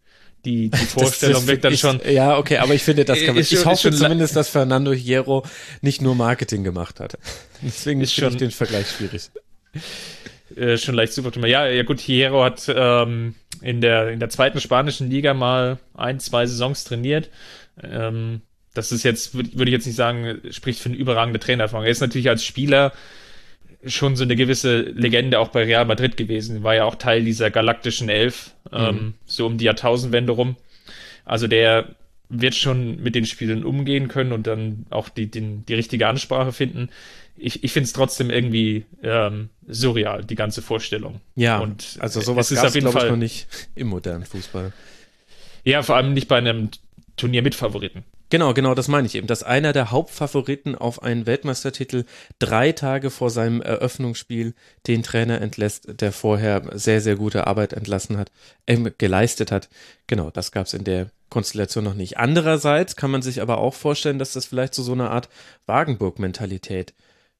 Die, 0.45 0.71
die 0.71 0.77
Vorstellung 0.77 1.35
das, 1.35 1.43
das 1.43 1.47
wirkt 1.49 1.65
dann 1.65 1.73
ich, 1.73 1.81
schon. 1.81 2.01
Ja, 2.09 2.37
okay, 2.37 2.59
aber 2.59 2.75
ich 2.75 2.83
finde, 2.83 3.05
das 3.05 3.19
kann 3.25 3.35
man. 3.35 3.43
ich 3.43 3.65
hoffe 3.65 3.91
zumindest, 3.91 4.37
dass 4.37 4.49
Fernando 4.49 4.93
Hierro 4.93 5.45
nicht 5.81 6.03
nur 6.03 6.15
Marketing 6.15 6.65
gemacht 6.65 7.01
hat. 7.01 7.17
Deswegen 7.63 8.01
ist 8.01 8.15
schon, 8.15 8.33
ich 8.33 8.39
den 8.39 8.51
Vergleich 8.51 8.91
schwierig. 8.91 9.31
Äh, 10.57 10.77
schon 10.77 10.95
leicht 10.95 11.13
super. 11.13 11.47
Ja, 11.47 11.67
ja 11.67 11.83
gut, 11.83 12.01
Hierro 12.01 12.45
hat 12.45 12.73
ähm, 12.75 13.35
in 13.61 13.81
der, 13.81 14.11
in 14.11 14.21
der 14.21 14.29
zweiten 14.29 14.61
spanischen 14.61 15.11
Liga 15.11 15.35
mal 15.35 15.79
ein, 15.95 16.21
zwei 16.21 16.47
Saisons 16.47 16.85
trainiert. 16.85 17.31
Ähm, 17.83 18.43
das 18.75 18.93
ist 18.93 19.05
jetzt, 19.05 19.35
würde 19.35 19.51
würd 19.55 19.69
ich 19.69 19.73
jetzt 19.73 19.87
nicht 19.87 19.97
sagen, 19.97 20.41
spricht 20.51 20.81
für 20.81 20.89
eine 20.91 20.99
überragende 20.99 21.41
Trainererfahrung. 21.41 21.87
Er 21.87 21.93
ist 21.93 22.01
natürlich 22.01 22.29
als 22.29 22.45
Spieler 22.45 22.93
schon 23.87 24.17
so 24.17 24.25
eine 24.25 24.37
gewisse 24.37 24.81
Legende 24.81 25.39
auch 25.39 25.49
bei 25.49 25.65
Real 25.65 25.85
Madrid 25.85 26.17
gewesen. 26.17 26.63
War 26.63 26.75
ja 26.75 26.85
auch 26.85 26.95
Teil 26.95 27.25
dieser 27.25 27.51
galaktischen 27.51 28.09
Elf, 28.09 28.55
ähm, 28.73 28.95
mhm. 28.95 29.15
so 29.27 29.47
um 29.47 29.59
die 29.59 29.65
Jahrtausendwende 29.65 30.33
rum. 30.33 30.57
Also 31.25 31.47
der 31.47 31.89
wird 32.29 32.55
schon 32.55 33.03
mit 33.03 33.15
den 33.15 33.27
Spielen 33.27 33.65
umgehen 33.65 34.09
können 34.09 34.33
und 34.33 34.47
dann 34.47 34.87
auch 34.91 35.09
die, 35.09 35.31
den, 35.31 35.65
die 35.67 35.75
richtige 35.75 36.09
Ansprache 36.09 36.53
finden 36.53 36.89
ich, 37.37 37.65
ich 37.65 37.73
finde 37.73 37.87
es 37.87 37.93
trotzdem 37.93 38.31
irgendwie 38.31 38.85
ähm, 39.03 39.51
surreal, 39.67 40.25
die 40.25 40.35
ganze 40.35 40.63
Vorstellung. 40.63 41.21
Ja, 41.35 41.59
und 41.59 41.97
also 42.01 42.21
sowas 42.21 42.51
ist 42.51 42.65
auf 42.65 42.75
jeden 42.75 42.91
Fall 42.91 43.11
noch 43.11 43.17
nicht 43.17 43.47
im 43.75 43.89
modernen 43.89 44.25
Fußball. 44.25 44.73
Ja, 45.65 45.83
vor 45.83 45.97
allem 45.97 46.13
nicht 46.13 46.29
bei 46.29 46.39
einem 46.39 46.71
Turnier 47.17 47.43
mit 47.43 47.55
Favoriten. 47.55 48.05
Genau, 48.31 48.55
genau, 48.55 48.75
das 48.75 48.89
meine 48.89 49.07
ich 49.07 49.15
eben, 49.15 49.27
dass 49.27 49.43
einer 49.43 49.73
der 49.73 49.91
Hauptfavoriten 49.91 50.75
auf 50.75 51.03
einen 51.03 51.27
Weltmeistertitel 51.27 52.05
drei 52.39 52.73
Tage 52.73 53.11
vor 53.11 53.31
seinem 53.31 53.61
Eröffnungsspiel 53.61 54.55
den 54.87 55.03
Trainer 55.03 55.41
entlässt, 55.41 56.01
der 56.01 56.11
vorher 56.11 56.63
sehr, 56.73 57.01
sehr 57.01 57.17
gute 57.17 57.47
Arbeit 57.47 57.75
entlassen 57.75 58.17
hat, 58.17 58.33
äh, 58.67 58.91
geleistet 58.97 59.53
hat. 59.53 59.69
Genau, 60.07 60.31
das 60.31 60.53
gab 60.53 60.67
es 60.67 60.75
in 60.75 60.85
der 60.85 61.11
Konstellation 61.29 61.85
noch 61.85 61.95
nicht. 61.95 62.17
Andererseits 62.19 62.97
kann 62.97 63.11
man 63.11 63.23
sich 63.23 63.43
aber 63.43 63.59
auch 63.59 63.75
vorstellen, 63.75 64.19
dass 64.19 64.33
das 64.33 64.47
vielleicht 64.47 64.75
zu 64.75 64.83
so 64.83 64.93
einer 64.93 65.11
Art 65.11 65.29
Wagenburg-Mentalität 65.67 66.95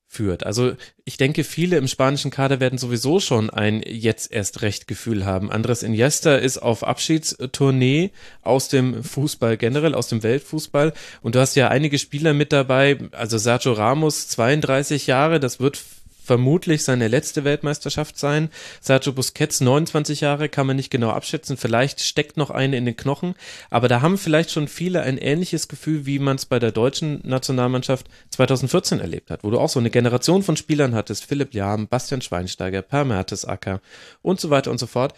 führt. 0.07 0.47
Also 0.47 0.75
ich 1.05 1.17
denke, 1.17 1.45
viele 1.45 1.77
im 1.77 1.89
spanischen 1.89 2.31
Kader 2.31 2.61
werden 2.61 2.79
sowieso 2.79 3.21
schon 3.21 3.51
ein 3.51 3.83
jetzt 3.87 4.33
erst 4.33 4.63
recht 4.63 4.87
Gefühl 4.87 5.25
haben. 5.25 5.51
Andres 5.51 5.83
Iniesta 5.83 6.37
ist 6.37 6.59
auf 6.59 6.85
Abschiedstournee 6.85 8.11
aus 8.43 8.69
dem 8.69 9.03
Fußball 9.03 9.57
generell, 9.57 9.95
aus 9.95 10.09
dem 10.09 10.23
Weltfußball. 10.23 10.93
Und 11.21 11.35
du 11.35 11.41
hast 11.41 11.57
ja 11.57 11.69
einige 11.69 11.99
Spieler 11.99 12.33
mit 12.33 12.53
dabei. 12.53 12.99
Also 13.13 13.39
Sergio 13.39 13.73
Ramos, 13.73 14.29
32 14.29 15.07
Jahre, 15.07 15.41
das 15.41 15.61
wird 15.61 15.83
vermutlich 16.25 16.85
seine 16.85 17.09
letzte 17.09 17.45
Weltmeisterschaft 17.45 18.19
sein. 18.19 18.49
Sergio 18.81 19.13
Busquets, 19.13 19.61
29 19.61 20.23
Jahre, 20.23 20.49
kann 20.49 20.67
man 20.67 20.77
nicht 20.77 20.91
genau 20.91 21.11
abschätzen. 21.11 21.57
Vielleicht 21.57 22.01
steckt 22.01 22.37
noch 22.37 22.51
eine 22.51 22.77
in 22.77 22.87
den 22.87 22.97
Knochen. 22.97 23.35
Aber 23.71 23.89
da 23.89 24.01
haben 24.01 24.19
vielleicht 24.19 24.51
schon 24.51 24.69
viele 24.69 25.03
ein 25.03 25.19
ähnliches 25.19 25.69
Gefühl, 25.69 26.07
wie 26.07 26.19
man 26.19 26.37
es 26.37 26.47
bei 26.47 26.59
der 26.59 26.73
deutschen 26.73 27.21
Nationalmannschaft 27.25 28.07
2014 28.31 29.01
erlebt 29.01 29.31
hat, 29.31 29.45
wo 29.45 29.51
du 29.51 29.59
auch 29.59 29.69
so 29.69 29.79
eine 29.79 29.91
Generation 29.91 30.43
von 30.43 30.57
Spielern 30.57 30.95
hattest. 30.95 31.25
Philipp 31.27 31.53
Lahm, 31.55 31.89
Bastian 31.89 32.23
Schweinsteiger, 32.23 32.83
Per 32.83 33.05
Mertesacker 33.05 33.81
und 34.23 34.41
so 34.41 34.51
weiter 34.51 34.71
und 34.71 34.79
so 34.79 34.87
fort 34.87 35.15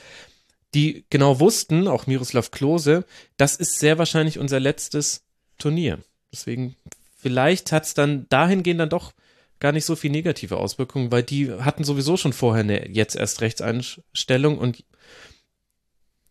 die 0.74 1.06
genau 1.08 1.40
wussten, 1.40 1.88
auch 1.88 2.06
Miroslav 2.06 2.50
Klose, 2.50 3.04
das 3.38 3.56
ist 3.56 3.78
sehr 3.78 3.96
wahrscheinlich 3.96 4.38
unser 4.38 4.60
letztes 4.60 5.22
Turnier. 5.58 6.00
Deswegen, 6.32 6.76
vielleicht 7.16 7.72
hat 7.72 7.84
es 7.84 7.94
dann 7.94 8.26
dahingehend 8.28 8.80
dann 8.80 8.90
doch 8.90 9.12
gar 9.60 9.72
nicht 9.72 9.84
so 9.84 9.96
viel 9.96 10.10
negative 10.10 10.56
Auswirkungen, 10.58 11.10
weil 11.10 11.22
die 11.22 11.52
hatten 11.52 11.84
sowieso 11.84 12.16
schon 12.16 12.32
vorher 12.32 12.64
eine 12.64 12.88
jetzt 12.88 13.16
erst 13.16 13.40
Rechtseinstellung 13.40 14.58
und 14.58 14.84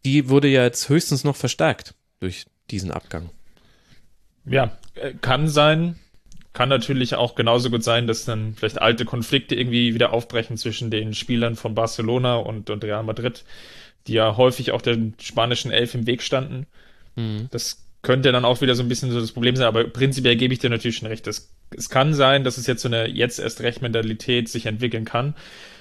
die 0.06 0.30
wurde 0.30 0.48
ja 0.48 0.64
jetzt 0.64 0.88
höchstens 0.90 1.24
noch 1.24 1.36
verstärkt 1.36 1.96
durch 2.20 2.46
diesen 2.70 2.92
Abgang. 2.92 3.30
Ja, 4.46 4.78
äh, 4.96 5.14
kann 5.14 5.48
sein. 5.48 6.00
Kann 6.54 6.70
natürlich 6.70 7.16
auch 7.16 7.36
genauso 7.36 7.70
gut 7.70 7.84
sein, 7.84 8.08
dass 8.08 8.24
dann 8.24 8.54
vielleicht 8.56 8.82
alte 8.82 9.04
Konflikte 9.04 9.56
irgendwie 9.56 9.94
wieder 9.94 10.14
aufbrechen 10.14 10.56
zwischen 10.56 10.90
den 10.90 11.14
Spielern 11.14 11.56
von 11.56 11.76
Barcelona 11.76 12.38
und, 12.38 12.70
und 12.70 12.84
Real 12.84 13.04
Madrid, 13.04 13.44
die 14.08 14.14
ja 14.14 14.38
häufig 14.38 14.72
auch 14.72 14.82
der 14.82 14.98
spanischen 15.20 15.72
Elf 15.72 15.96
im 15.96 16.08
Weg 16.08 16.22
standen. 16.22 16.66
Mhm. 17.16 17.48
Das 17.52 17.86
könnte 18.04 18.32
dann 18.32 18.46
auch 18.46 18.62
wieder 18.62 18.76
so 18.76 18.84
ein 18.84 18.88
bisschen 18.88 19.12
so 19.12 19.20
das 19.20 19.34
Problem 19.34 19.56
sein, 19.56 19.66
aber 19.66 19.84
prinzipiell 19.86 20.38
gebe 20.38 20.54
ich 20.54 20.60
dir 20.60 20.70
natürlich 20.70 20.98
schon 20.98 21.10
recht. 21.10 21.28
Das, 21.28 21.55
es 21.78 21.90
kann 21.90 22.14
sein, 22.14 22.44
dass 22.44 22.58
es 22.58 22.68
jetzt 22.68 22.82
so 22.82 22.88
eine 22.88 23.08
jetzt 23.08 23.40
erst 23.40 23.62
recht 23.62 23.82
Mentalität 23.82 24.50
sich 24.50 24.66
entwickeln 24.66 25.06
kann. 25.06 25.36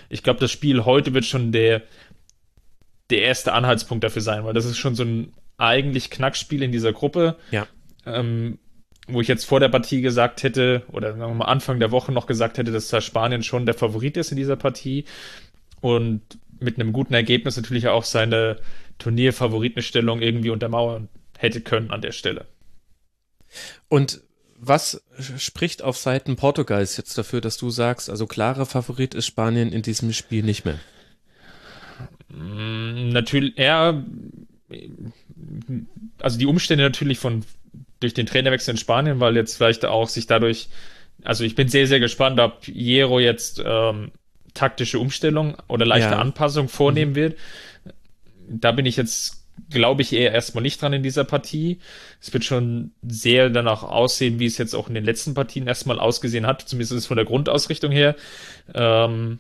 Ich 0.09 0.23
glaube, 0.23 0.41
das 0.41 0.51
Spiel 0.51 0.85
heute 0.85 1.15
wird 1.15 1.25
schon 1.25 1.53
der, 1.53 1.83
der 3.11 3.23
erste 3.23 3.53
Anhaltspunkt 3.53 4.05
dafür 4.05 4.23
sein, 4.23 4.45
weil 4.45 4.55
das 4.55 4.65
ist 4.65 4.79
schon 4.79 4.95
so 4.95 5.05
ein 5.05 5.33
eigentlich 5.57 6.11
Knackspiel 6.11 6.63
in 6.63 6.73
dieser 6.73 6.93
Gruppe. 6.93 7.37
Ja. 7.51 7.67
Ähm, 8.07 8.59
wo 9.07 9.21
ich 9.21 9.29
jetzt 9.29 9.45
vor 9.45 9.61
der 9.61 9.69
Partie 9.69 10.01
gesagt 10.01 10.43
hätte, 10.43 10.83
oder 10.91 11.11
sagen 11.11 11.21
wir 11.21 11.35
mal 11.35 11.45
Anfang 11.45 11.79
der 11.79 11.91
Woche 11.91 12.11
noch 12.11 12.27
gesagt 12.27 12.57
hätte, 12.57 12.73
dass 12.73 12.89
da 12.89 13.01
Spanien 13.01 13.43
schon 13.43 13.67
der 13.67 13.75
Favorit 13.75 14.17
ist 14.17 14.31
in 14.31 14.37
dieser 14.37 14.57
Partie 14.57 15.05
und 15.81 16.23
mit 16.59 16.81
einem 16.81 16.93
guten 16.93 17.13
Ergebnis 17.13 17.57
natürlich 17.57 17.89
auch 17.89 18.05
seine 18.05 18.57
Turnierfavoritenstellung 18.99 20.23
irgendwie 20.23 20.51
untermauern 20.51 21.09
hätte 21.37 21.61
können 21.61 21.91
an 21.91 22.01
der 22.01 22.13
Stelle. 22.13 22.47
Und 23.89 24.23
was 24.67 25.03
spricht 25.39 25.83
auf 25.83 25.97
Seiten 25.97 26.37
Portugals 26.37 26.97
jetzt 26.97 27.17
dafür, 27.17 27.41
dass 27.41 27.57
du 27.57 27.71
sagst, 27.71 28.11
also 28.11 28.27
klarer 28.27 28.67
Favorit 28.67 29.15
ist 29.15 29.27
Spanien 29.27 29.73
in 29.73 29.83
diesem 29.83 30.13
Spiel 30.13 30.43
nicht 30.43 30.65
mehr? 30.65 30.79
Mm, 32.29 33.11
natürlich, 33.11 33.57
eher, 33.59 34.03
also 36.19 36.39
die 36.39 36.47
Umstände 36.47 36.85
natürlich 36.85 37.19
von 37.19 37.45
durch 38.01 38.15
den 38.15 38.27
Trainerwechsel 38.27 38.73
in 38.73 38.79
Spanien, 38.79 39.21
weil 39.21 39.37
jetzt 39.37 39.57
vielleicht 39.57 39.85
auch 39.85 40.09
sich 40.09 40.27
dadurch, 40.27 40.69
also 41.23 41.45
ich 41.45 41.55
bin 41.55 41.69
sehr, 41.69 41.87
sehr 41.87 42.01
gespannt, 42.01 42.39
ob 42.39 42.67
Jero 42.67 43.19
jetzt 43.19 43.63
ähm, 43.65 44.11
taktische 44.53 44.99
Umstellung 44.99 45.57
oder 45.69 45.87
leichte 45.87 46.11
ja. 46.11 46.19
Anpassung 46.19 46.69
vornehmen 46.69 47.13
mhm. 47.13 47.17
wird. 47.17 47.39
Da 48.49 48.73
bin 48.73 48.85
ich 48.85 48.97
jetzt 48.97 49.44
glaube 49.71 50.03
ich 50.03 50.13
eher 50.13 50.33
erstmal 50.33 50.63
nicht 50.63 50.81
dran 50.81 50.93
in 50.93 51.03
dieser 51.03 51.25
Partie. 51.25 51.79
Es 52.21 52.33
wird 52.33 52.45
schon 52.45 52.93
sehr 53.03 53.51
danach 53.51 53.83
aussehen, 53.83 54.39
wie 54.39 54.47
es 54.47 54.59
jetzt 54.59 54.75
auch 54.75 54.89
in 54.89 54.95
den 54.95 55.05
letzten 55.05 55.35
Partien 55.35 55.67
erstmal 55.67 55.99
ausgesehen 55.99 56.47
hat, 56.47 56.63
zumindest 56.63 57.07
von 57.07 57.17
der 57.17 57.27
Grundausrichtung 57.27 57.93
her. 57.93 58.17
Ähm, 58.75 59.39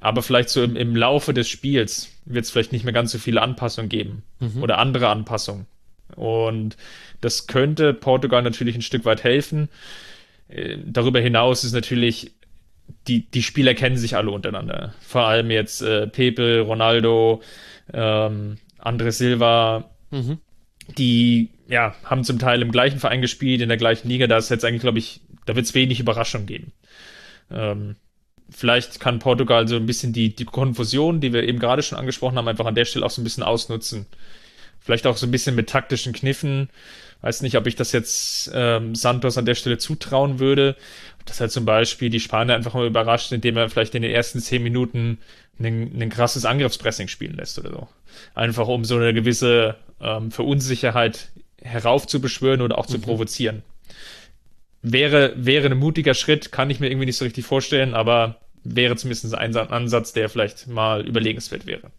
aber 0.00 0.22
vielleicht 0.22 0.50
so 0.50 0.62
im, 0.62 0.76
im 0.76 0.94
Laufe 0.94 1.34
des 1.34 1.48
Spiels 1.48 2.10
wird 2.24 2.44
es 2.44 2.50
vielleicht 2.50 2.72
nicht 2.72 2.84
mehr 2.84 2.92
ganz 2.92 3.12
so 3.12 3.18
viele 3.18 3.42
Anpassungen 3.42 3.88
geben 3.88 4.22
mhm. 4.40 4.62
oder 4.62 4.78
andere 4.78 5.08
Anpassungen. 5.08 5.66
Und 6.14 6.76
das 7.20 7.46
könnte 7.46 7.92
Portugal 7.92 8.42
natürlich 8.42 8.76
ein 8.76 8.82
Stück 8.82 9.04
weit 9.04 9.24
helfen. 9.24 9.68
Äh, 10.48 10.78
darüber 10.84 11.20
hinaus 11.20 11.64
ist 11.64 11.72
natürlich, 11.72 12.32
die, 13.08 13.28
die 13.30 13.42
Spieler 13.42 13.74
kennen 13.74 13.96
sich 13.96 14.16
alle 14.16 14.30
untereinander. 14.30 14.94
Vor 15.00 15.22
allem 15.22 15.50
jetzt 15.50 15.82
äh, 15.82 16.06
Pepe, 16.06 16.60
Ronaldo, 16.60 17.42
ähm, 17.92 18.58
Andre 18.86 19.12
Silva, 19.12 19.90
mhm. 20.10 20.38
die 20.96 21.50
ja, 21.68 21.94
haben 22.04 22.24
zum 22.24 22.38
Teil 22.38 22.62
im 22.62 22.70
gleichen 22.70 23.00
Verein 23.00 23.20
gespielt, 23.20 23.60
in 23.60 23.68
der 23.68 23.78
gleichen 23.78 24.08
Liga. 24.08 24.26
Da 24.26 24.38
ist 24.38 24.50
jetzt 24.50 24.64
eigentlich, 24.64 24.82
glaube 24.82 24.98
ich, 24.98 25.20
da 25.44 25.56
wird 25.56 25.66
es 25.66 25.74
wenig 25.74 26.00
Überraschung 26.00 26.46
geben. 26.46 26.72
Ähm, 27.50 27.96
vielleicht 28.50 29.00
kann 29.00 29.18
Portugal 29.18 29.66
so 29.66 29.76
ein 29.76 29.86
bisschen 29.86 30.12
die, 30.12 30.34
die 30.34 30.44
Konfusion, 30.44 31.20
die 31.20 31.32
wir 31.32 31.42
eben 31.42 31.58
gerade 31.58 31.82
schon 31.82 31.98
angesprochen 31.98 32.38
haben, 32.38 32.48
einfach 32.48 32.66
an 32.66 32.74
der 32.74 32.84
Stelle 32.84 33.04
auch 33.04 33.10
so 33.10 33.20
ein 33.20 33.24
bisschen 33.24 33.42
ausnutzen. 33.42 34.06
Vielleicht 34.80 35.06
auch 35.06 35.16
so 35.16 35.26
ein 35.26 35.32
bisschen 35.32 35.56
mit 35.56 35.68
taktischen 35.68 36.12
Kniffen. 36.12 36.70
Weiß 37.22 37.42
nicht, 37.42 37.56
ob 37.56 37.66
ich 37.66 37.74
das 37.74 37.90
jetzt 37.90 38.50
ähm, 38.54 38.94
Santos 38.94 39.36
an 39.36 39.46
der 39.46 39.56
Stelle 39.56 39.78
zutrauen 39.78 40.38
würde. 40.38 40.76
Dass 41.26 41.40
er 41.40 41.48
zum 41.48 41.64
Beispiel 41.64 42.08
die 42.08 42.20
Spanier 42.20 42.54
einfach 42.54 42.74
mal 42.74 42.86
überrascht, 42.86 43.32
indem 43.32 43.56
er 43.56 43.68
vielleicht 43.68 43.94
in 43.94 44.02
den 44.02 44.12
ersten 44.12 44.40
zehn 44.40 44.62
Minuten 44.62 45.18
ein, 45.58 46.08
krasses 46.10 46.44
Angriffspressing 46.44 47.08
spielen 47.08 47.36
lässt 47.36 47.58
oder 47.58 47.70
so. 47.70 47.88
Einfach 48.34 48.68
um 48.68 48.84
so 48.84 48.96
eine 48.96 49.12
gewisse 49.12 49.76
ähm, 50.00 50.30
Verunsicherheit 50.30 51.30
heraufzubeschwören 51.62 52.62
oder 52.62 52.78
auch 52.78 52.86
zu 52.86 52.98
mhm. 52.98 53.02
provozieren. 53.02 53.62
Wäre, 54.82 55.32
wäre 55.36 55.66
ein 55.66 55.78
mutiger 55.78 56.14
Schritt, 56.14 56.52
kann 56.52 56.70
ich 56.70 56.80
mir 56.80 56.88
irgendwie 56.88 57.06
nicht 57.06 57.16
so 57.16 57.24
richtig 57.24 57.44
vorstellen, 57.44 57.94
aber 57.94 58.40
wäre 58.62 58.96
zumindest 58.96 59.34
ein 59.34 59.56
Ansatz, 59.56 60.12
der 60.12 60.28
vielleicht 60.28 60.68
mal 60.68 61.06
überlegenswert 61.06 61.66
wäre. 61.66 61.90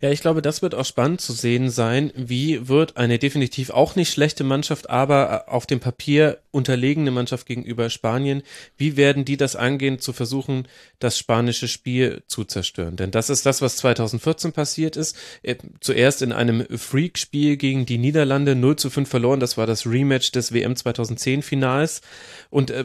Ja, 0.00 0.10
ich 0.10 0.20
glaube, 0.20 0.42
das 0.42 0.62
wird 0.62 0.74
auch 0.74 0.84
spannend 0.84 1.20
zu 1.20 1.32
sehen 1.32 1.70
sein. 1.70 2.12
Wie 2.14 2.68
wird 2.68 2.96
eine 2.96 3.18
definitiv 3.18 3.70
auch 3.70 3.96
nicht 3.96 4.12
schlechte 4.12 4.44
Mannschaft, 4.44 4.90
aber 4.90 5.44
äh, 5.46 5.50
auf 5.50 5.66
dem 5.66 5.80
Papier 5.80 6.38
unterlegene 6.50 7.10
Mannschaft 7.10 7.46
gegenüber 7.46 7.90
Spanien, 7.90 8.42
wie 8.76 8.96
werden 8.96 9.24
die 9.24 9.36
das 9.36 9.56
angehen, 9.56 9.98
zu 9.98 10.12
versuchen, 10.12 10.68
das 10.98 11.18
spanische 11.18 11.68
Spiel 11.68 12.22
zu 12.26 12.44
zerstören? 12.44 12.96
Denn 12.96 13.10
das 13.10 13.30
ist 13.30 13.46
das, 13.46 13.62
was 13.62 13.76
2014 13.76 14.52
passiert 14.52 14.96
ist. 14.96 15.16
Äh, 15.42 15.56
zuerst 15.80 16.22
in 16.22 16.32
einem 16.32 16.66
Freak-Spiel 16.76 17.56
gegen 17.56 17.86
die 17.86 17.98
Niederlande 17.98 18.54
0 18.54 18.76
zu 18.76 18.90
5 18.90 19.08
verloren. 19.08 19.40
Das 19.40 19.56
war 19.56 19.66
das 19.66 19.86
Rematch 19.86 20.32
des 20.32 20.52
WM 20.52 20.76
2010 20.76 21.42
Finals. 21.42 22.02
Und 22.50 22.70
äh, 22.70 22.84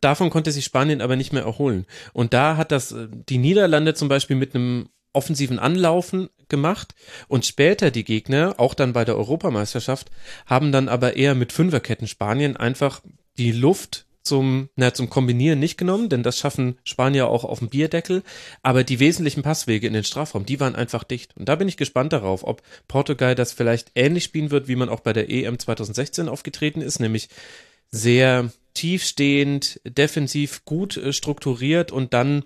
davon 0.00 0.30
konnte 0.30 0.52
sich 0.52 0.64
Spanien 0.64 1.00
aber 1.00 1.16
nicht 1.16 1.32
mehr 1.32 1.42
erholen. 1.42 1.86
Und 2.12 2.34
da 2.34 2.56
hat 2.56 2.72
das 2.72 2.92
äh, 2.92 3.08
die 3.10 3.38
Niederlande 3.38 3.94
zum 3.94 4.08
Beispiel 4.08 4.36
mit 4.36 4.54
einem 4.54 4.88
offensiven 5.14 5.58
Anlaufen 5.58 6.28
gemacht 6.48 6.94
und 7.28 7.46
später 7.46 7.90
die 7.90 8.04
Gegner, 8.04 8.54
auch 8.58 8.74
dann 8.74 8.92
bei 8.92 9.04
der 9.04 9.16
Europameisterschaft, 9.16 10.10
haben 10.46 10.72
dann 10.72 10.88
aber 10.88 11.16
eher 11.16 11.34
mit 11.34 11.52
Fünferketten 11.52 12.06
Spanien 12.06 12.56
einfach 12.56 13.00
die 13.38 13.52
Luft 13.52 14.06
zum, 14.24 14.70
na, 14.74 14.94
zum 14.94 15.10
Kombinieren 15.10 15.60
nicht 15.60 15.76
genommen, 15.76 16.08
denn 16.08 16.22
das 16.22 16.38
schaffen 16.38 16.78
Spanier 16.82 17.28
auch 17.28 17.44
auf 17.44 17.58
dem 17.58 17.68
Bierdeckel, 17.68 18.22
aber 18.62 18.82
die 18.82 18.98
wesentlichen 18.98 19.42
Passwege 19.42 19.86
in 19.86 19.92
den 19.92 20.04
Strafraum, 20.04 20.46
die 20.46 20.60
waren 20.60 20.74
einfach 20.74 21.04
dicht. 21.04 21.36
Und 21.36 21.48
da 21.48 21.56
bin 21.56 21.68
ich 21.68 21.76
gespannt 21.76 22.12
darauf, 22.12 22.42
ob 22.42 22.62
Portugal 22.88 23.34
das 23.34 23.52
vielleicht 23.52 23.92
ähnlich 23.94 24.24
spielen 24.24 24.50
wird, 24.50 24.66
wie 24.66 24.76
man 24.76 24.88
auch 24.88 25.00
bei 25.00 25.12
der 25.12 25.30
EM 25.30 25.58
2016 25.58 26.28
aufgetreten 26.28 26.80
ist, 26.80 27.00
nämlich 27.00 27.28
sehr 27.90 28.50
tiefstehend, 28.72 29.80
defensiv 29.84 30.64
gut 30.64 30.96
äh, 30.96 31.12
strukturiert 31.12 31.92
und 31.92 32.12
dann 32.12 32.44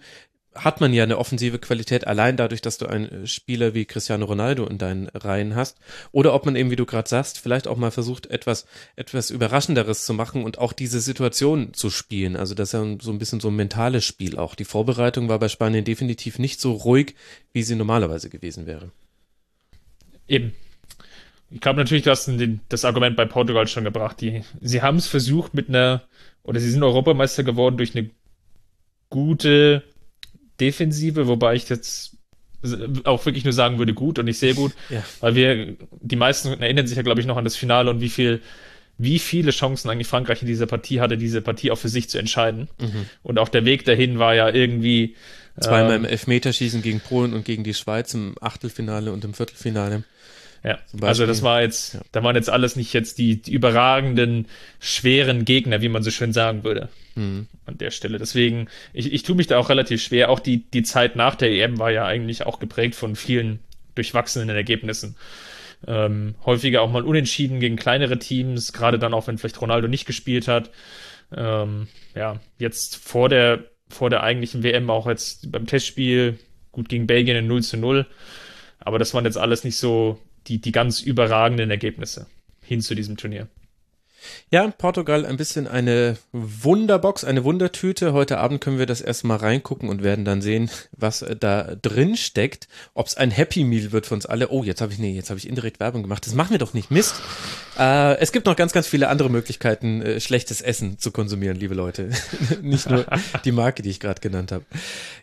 hat 0.65 0.81
man 0.81 0.93
ja 0.93 1.03
eine 1.03 1.19
offensive 1.19 1.59
Qualität 1.59 2.07
allein 2.07 2.37
dadurch, 2.37 2.61
dass 2.61 2.79
du 2.79 2.87
einen 2.87 3.27
Spieler 3.27 3.75
wie 3.75 3.85
Cristiano 3.85 4.27
Ronaldo 4.27 4.67
in 4.67 4.79
deinen 4.79 5.09
Reihen 5.09 5.55
hast. 5.55 5.79
Oder 6.13 6.35
ob 6.35 6.47
man 6.47 6.57
eben, 6.57 6.71
wie 6.71 6.77
du 6.77 6.87
gerade 6.87 7.09
sagst, 7.09 7.39
vielleicht 7.39 7.67
auch 7.69 7.77
mal 7.77 7.91
versucht, 7.91 8.27
etwas, 8.27 8.67
etwas 8.97 9.31
Überraschenderes 9.31 10.05
zu 10.05 10.15
machen 10.15 10.45
und 10.45 10.59
auch 10.59 10.73
diese 10.73 11.01
Situation 11.01 11.75
zu 11.75 11.91
spielen. 11.91 12.37
Also 12.37 12.55
das 12.55 12.69
ist 12.69 12.73
ja 12.73 12.97
so 13.01 13.11
ein 13.13 13.19
bisschen 13.19 13.41
so 13.41 13.49
ein 13.49 13.57
mentales 13.57 14.05
Spiel 14.05 14.37
auch. 14.37 14.55
Die 14.55 14.65
Vorbereitung 14.65 15.29
war 15.29 15.39
bei 15.39 15.49
Spanien 15.49 15.85
definitiv 15.85 16.39
nicht 16.39 16.61
so 16.61 16.73
ruhig, 16.73 17.15
wie 17.53 17.63
sie 17.63 17.77
normalerweise 17.77 18.31
gewesen 18.31 18.67
wäre. 18.67 18.91
Eben. 20.27 20.55
Ich 21.51 21.61
glaube 21.61 21.79
natürlich, 21.79 22.05
du 22.05 22.11
hast 22.11 22.31
das 22.69 22.85
Argument 22.85 23.17
bei 23.17 23.25
Portugal 23.25 23.67
schon 23.67 23.85
gebracht. 23.85 24.21
Die, 24.21 24.43
sie 24.61 24.83
haben 24.83 24.99
es 24.99 25.07
versucht 25.07 25.55
mit 25.55 25.69
einer, 25.69 26.03
oder 26.43 26.61
sie 26.61 26.71
sind 26.71 26.83
Europameister 26.83 27.43
geworden 27.43 27.79
durch 27.79 27.97
eine 27.97 28.11
gute 29.09 29.83
Defensive, 30.61 31.27
wobei 31.27 31.55
ich 31.55 31.69
jetzt 31.69 32.17
auch 33.05 33.25
wirklich 33.25 33.45
nur 33.45 33.53
sagen 33.53 33.79
würde, 33.79 33.95
gut 33.95 34.19
und 34.19 34.25
nicht 34.25 34.39
sehr 34.39 34.55
gut, 34.55 34.73
ja. 34.91 35.05
weil 35.21 35.35
wir, 35.37 35.77
die 36.01 36.17
meisten 36.17 36.61
erinnern 36.61 36.89
sich 36.89 36.97
ja, 36.97 37.03
glaube 37.03 37.21
ich, 37.21 37.27
noch 37.27 37.37
an 37.37 37.45
das 37.45 37.55
Finale 37.57 37.89
und 37.91 38.01
wie 38.01 38.09
viel 38.09 38.43
wie 38.99 39.21
viele 39.21 39.53
Chancen 39.53 39.89
eigentlich 39.89 40.09
Frankreich 40.09 40.43
in 40.43 40.49
dieser 40.49 40.67
Partie 40.67 41.01
hatte, 41.01 41.17
diese 41.17 41.41
Partie 41.41 41.71
auch 41.71 41.79
für 41.79 41.89
sich 41.89 42.11
zu 42.11 42.19
entscheiden. 42.19 42.69
Mhm. 42.81 43.07
Und 43.23 43.39
auch 43.39 43.49
der 43.49 43.65
Weg 43.65 43.85
dahin 43.85 44.19
war 44.19 44.35
ja 44.35 44.49
irgendwie. 44.49 45.15
Zweimal 45.61 45.95
ähm, 45.95 46.05
im 46.05 46.11
Elfmeterschießen 46.11 46.83
gegen 46.83 47.01
Polen 47.01 47.33
und 47.33 47.45
gegen 47.45 47.65
die 47.65 47.75
Schweiz 47.75 48.13
im 48.15 48.35
Achtelfinale 48.41 49.13
und 49.13 49.25
im 49.25 49.35
Viertelfinale. 49.35 50.03
Ja, 50.65 50.79
also 51.01 51.25
das 51.25 51.43
war 51.43 51.63
jetzt, 51.63 51.95
ja. 51.95 52.01
da 52.13 52.23
waren 52.25 52.35
jetzt 52.35 52.51
alles 52.51 52.75
nicht 52.75 52.93
jetzt 52.93 53.19
die, 53.19 53.41
die, 53.41 53.53
überragenden, 53.53 54.47
schweren 54.81 55.45
Gegner, 55.45 55.83
wie 55.83 55.89
man 55.89 56.03
so 56.03 56.11
schön 56.11 56.33
sagen 56.33 56.65
würde. 56.65 56.89
Mhm. 57.15 57.47
An 57.65 57.79
der 57.79 57.91
Stelle. 57.91 58.19
Deswegen, 58.19 58.69
ich, 58.93 59.13
ich 59.13 59.23
tue 59.23 59.37
mich 59.37 59.47
da 59.47 59.59
auch 59.59 59.69
relativ 59.69 60.03
schwer. 60.03 60.31
Auch 60.31 60.41
die, 60.41 60.69
die 60.71 60.83
Zeit 60.83 61.17
nach 61.17 61.37
der 61.37 61.51
EM 61.51 61.79
war 61.79 61.91
ja 61.91 62.07
eigentlich 62.07 62.45
auch 62.45 62.59
geprägt 62.59 62.97
von 62.97 63.15
vielen 63.15 63.61
durchwachsenen 63.95 64.49
Ergebnissen. 64.49 65.17
Ähm, 65.87 66.35
häufiger 66.45 66.83
auch 66.83 66.91
mal 66.91 67.05
unentschieden 67.05 67.61
gegen 67.61 67.77
kleinere 67.77 68.19
Teams, 68.19 68.73
gerade 68.73 68.99
dann 68.99 69.15
auch, 69.15 69.29
wenn 69.29 69.39
vielleicht 69.39 69.61
Ronaldo 69.61 69.87
nicht 69.87 70.07
gespielt 70.07 70.49
hat. 70.49 70.71
Ähm, 71.35 71.87
ja, 72.17 72.41
jetzt 72.59 72.97
vor 72.97 73.29
der, 73.29 73.65
vor 73.89 74.11
der 74.11 74.23
eigentlichen 74.23 74.65
WM 74.65 74.91
auch 74.91 75.07
jetzt 75.07 75.53
beim 75.53 75.67
Testspiel, 75.67 76.39
gut 76.73 76.89
gegen 76.89 77.07
Belgien 77.07 77.37
in 77.37 77.47
0 77.47 77.63
zu 77.63 77.77
0. 77.77 78.07
Aber 78.81 78.99
das 78.99 79.15
waren 79.15 79.25
jetzt 79.25 79.39
alles 79.39 79.63
nicht 79.65 79.77
so 79.77 80.19
die, 80.49 80.61
die 80.61 80.73
ganz 80.73 81.01
überragenden 81.01 81.71
Ergebnisse 81.71 82.27
hin 82.63 82.81
zu 82.81 82.95
diesem 82.95 83.17
Turnier. 83.17 83.49
Ja, 84.51 84.67
Portugal 84.69 85.27
ein 85.27 85.37
bisschen 85.37 85.67
eine 85.67 86.17
Wunderbox, 86.33 87.25
eine 87.25 87.45
Wundertüte. 87.45 88.13
Heute 88.13 88.39
Abend 88.39 88.63
können 88.63 88.79
wir 88.79 88.87
das 88.87 89.01
erstmal 89.01 89.39
reingucken 89.39 89.89
und 89.89 90.03
werden 90.03 90.25
dann 90.25 90.41
sehen, 90.41 90.71
was 90.93 91.25
da 91.39 91.75
drin 91.75 92.17
steckt. 92.17 92.67
Ob 92.95 93.07
es 93.07 93.17
ein 93.17 93.31
Happy 93.31 93.65
Meal 93.65 93.93
wird 93.93 94.07
für 94.07 94.15
uns 94.15 94.25
alle. 94.25 94.49
Oh, 94.49 94.65
jetzt 94.65 94.81
habe 94.81 94.93
ich, 94.93 94.99
nee, 94.99 95.15
jetzt 95.15 95.29
habe 95.31 95.39
ich 95.39 95.47
indirekt 95.47 95.81
Werbung 95.81 96.03
gemacht. 96.03 96.27
Das 96.27 96.35
machen 96.35 96.53
wir 96.53 96.59
doch 96.59 96.73
nicht. 96.73 96.91
Mist. 96.91 97.15
Äh, 97.79 98.19
es 98.19 98.33
gibt 98.33 98.47
noch 98.47 98.57
ganz, 98.57 98.73
ganz 98.73 98.87
viele 98.87 99.09
andere 99.09 99.31
Möglichkeiten, 99.31 100.03
äh, 100.03 100.21
schlechtes 100.21 100.61
Essen 100.61 100.99
zu 100.99 101.11
konsumieren, 101.11 101.57
liebe 101.57 101.75
Leute. 101.75 102.11
nicht 102.63 102.89
nur 102.89 103.07
die 103.45 103.53
Marke, 103.53 103.83
die 103.83 103.91
ich 103.91 104.01
gerade 104.01 104.21
genannt 104.21 104.51
habe. 104.51 104.65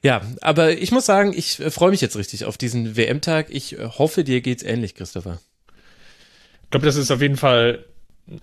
Ja, 0.04 0.22
aber 0.42 0.72
ich 0.72 0.92
muss 0.92 1.06
sagen, 1.06 1.34
ich 1.36 1.60
äh, 1.60 1.72
freue 1.72 1.92
mich 1.92 2.02
jetzt 2.02 2.16
richtig 2.16 2.46
auf 2.46 2.58
diesen 2.58 2.96
WM-Tag. 2.96 3.48
Ich 3.50 3.78
äh, 3.78 3.88
hoffe, 3.88 4.24
dir 4.24 4.42
geht's 4.42 4.64
ähnlich, 4.64 4.96
Christopher. 4.96 5.40
Ich 6.64 6.70
glaube, 6.70 6.86
das 6.86 6.96
ist 6.96 7.12
auf 7.12 7.22
jeden 7.22 7.38
Fall 7.38 7.86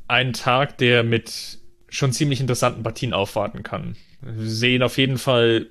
ein 0.08 0.32
Tag, 0.32 0.78
der 0.78 1.02
mit 1.02 1.58
schon 1.88 2.12
ziemlich 2.12 2.40
interessanten 2.40 2.82
Partien 2.82 3.12
aufwarten 3.12 3.62
kann. 3.62 3.96
Wir 4.20 4.48
sehen 4.48 4.82
auf 4.82 4.98
jeden 4.98 5.18
Fall, 5.18 5.70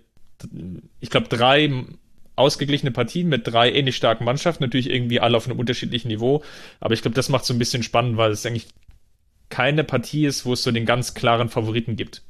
ich 1.00 1.10
glaube, 1.10 1.28
drei 1.30 1.86
ausgeglichene 2.36 2.92
Partien 2.92 3.28
mit 3.30 3.48
drei 3.48 3.72
ähnlich 3.72 3.96
starken 3.96 4.26
Mannschaften, 4.26 4.64
natürlich 4.64 4.90
irgendwie 4.90 5.20
alle 5.20 5.38
auf 5.38 5.48
einem 5.48 5.60
unterschiedlichen 5.60 6.08
Niveau. 6.08 6.44
Aber 6.80 6.94
ich 6.94 7.02
glaube, 7.02 7.16
das 7.16 7.30
macht 7.30 7.46
so 7.46 7.54
ein 7.54 7.60
bisschen 7.60 7.84
spannend, 7.84 8.18
weil 8.18 8.32
es 8.32 8.46
eigentlich 8.46 8.68
keine 9.50 9.84
Partie 9.84 10.26
ist, 10.26 10.46
wo 10.46 10.54
es 10.54 10.64
so 10.64 10.72
den 10.72 10.86
ganz 10.86 11.14
klaren 11.14 11.50
Favoriten 11.50 11.96
gibt. 11.96 12.24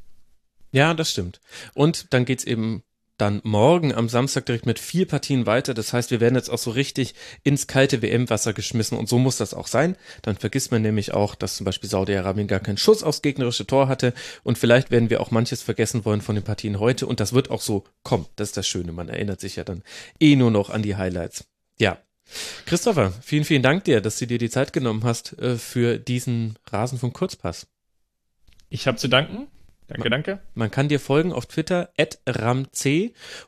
Ja, 0.72 0.94
das 0.94 1.12
stimmt. 1.12 1.42
Und 1.74 2.14
dann 2.14 2.26
geht's 2.26 2.44
eben 2.44 2.84
dann 3.22 3.40
morgen 3.44 3.94
am 3.94 4.10
Samstag 4.10 4.48
direkt 4.48 4.66
mit 4.66 4.80
vier 4.80 5.08
Partien 5.08 5.46
weiter. 5.46 5.76
Das 5.76 5.94
heißt, 5.94 6.10
wir 6.10 6.20
werden 6.20 6.36
jetzt 6.36 6.50
auch 6.50 6.58
so 6.58 6.72
richtig 6.72 7.14
ins 7.44 7.68
kalte 7.68 8.02
WM-Wasser 8.02 8.54
geschmissen 8.54 8.98
und 8.98 9.08
so 9.08 9.20
muss 9.20 9.38
das 9.38 9.54
auch 9.54 9.68
sein. 9.68 9.96
Dann 10.24 10.36
vergisst 10.36 10.72
man 10.72 10.82
nämlich 10.82 11.14
auch, 11.14 11.36
dass 11.36 11.56
zum 11.56 11.66
Beispiel 11.66 11.90
Saudi-Arabien 11.90 12.48
gar 12.48 12.60
keinen 12.60 12.78
Schuss 12.78 13.04
aufs 13.04 13.22
gegnerische 13.22 13.68
Tor 13.68 13.88
hatte 13.88 14.16
und 14.44 14.58
vielleicht 14.58 14.90
werden 14.90 15.12
wir 15.12 15.22
auch 15.22 15.30
manches 15.30 15.62
vergessen 15.62 16.04
wollen 16.04 16.22
von 16.22 16.34
den 16.34 16.44
Partien 16.44 16.80
heute 16.80 17.06
und 17.06 17.20
das 17.20 17.34
wird 17.34 17.52
auch 17.52 17.62
so 17.62 17.84
kommen. 18.02 18.26
Das 18.38 18.50
ist 18.50 18.58
das 18.58 18.68
Schöne. 18.68 18.92
Man 18.92 19.08
erinnert 19.08 19.40
sich 19.40 19.56
ja 19.56 19.64
dann 19.64 19.84
eh 20.20 20.36
nur 20.36 20.50
noch 20.50 20.72
an 20.72 20.82
die 20.82 20.96
Highlights. 20.96 21.46
Ja. 21.78 22.00
Christopher, 22.66 23.12
vielen, 23.22 23.44
vielen 23.44 23.62
Dank 23.62 23.84
dir, 23.84 24.02
dass 24.02 24.18
du 24.18 24.26
dir 24.26 24.40
die 24.40 24.50
Zeit 24.50 24.74
genommen 24.74 25.04
hast 25.04 25.38
äh, 25.38 25.58
für 25.58 26.00
diesen 26.00 26.58
Rasenfunk 26.72 27.14
Kurzpass. 27.14 27.68
Ich 28.70 28.88
habe 28.88 28.98
zu 28.98 29.10
danken. 29.10 29.48
Danke, 29.94 30.10
danke. 30.10 30.40
Man 30.56 30.72
kann 30.72 30.88
dir 30.88 31.00
folgen 31.00 31.34
auf 31.34 31.46
Twitter, 31.46 31.90
ramc. 32.26 32.70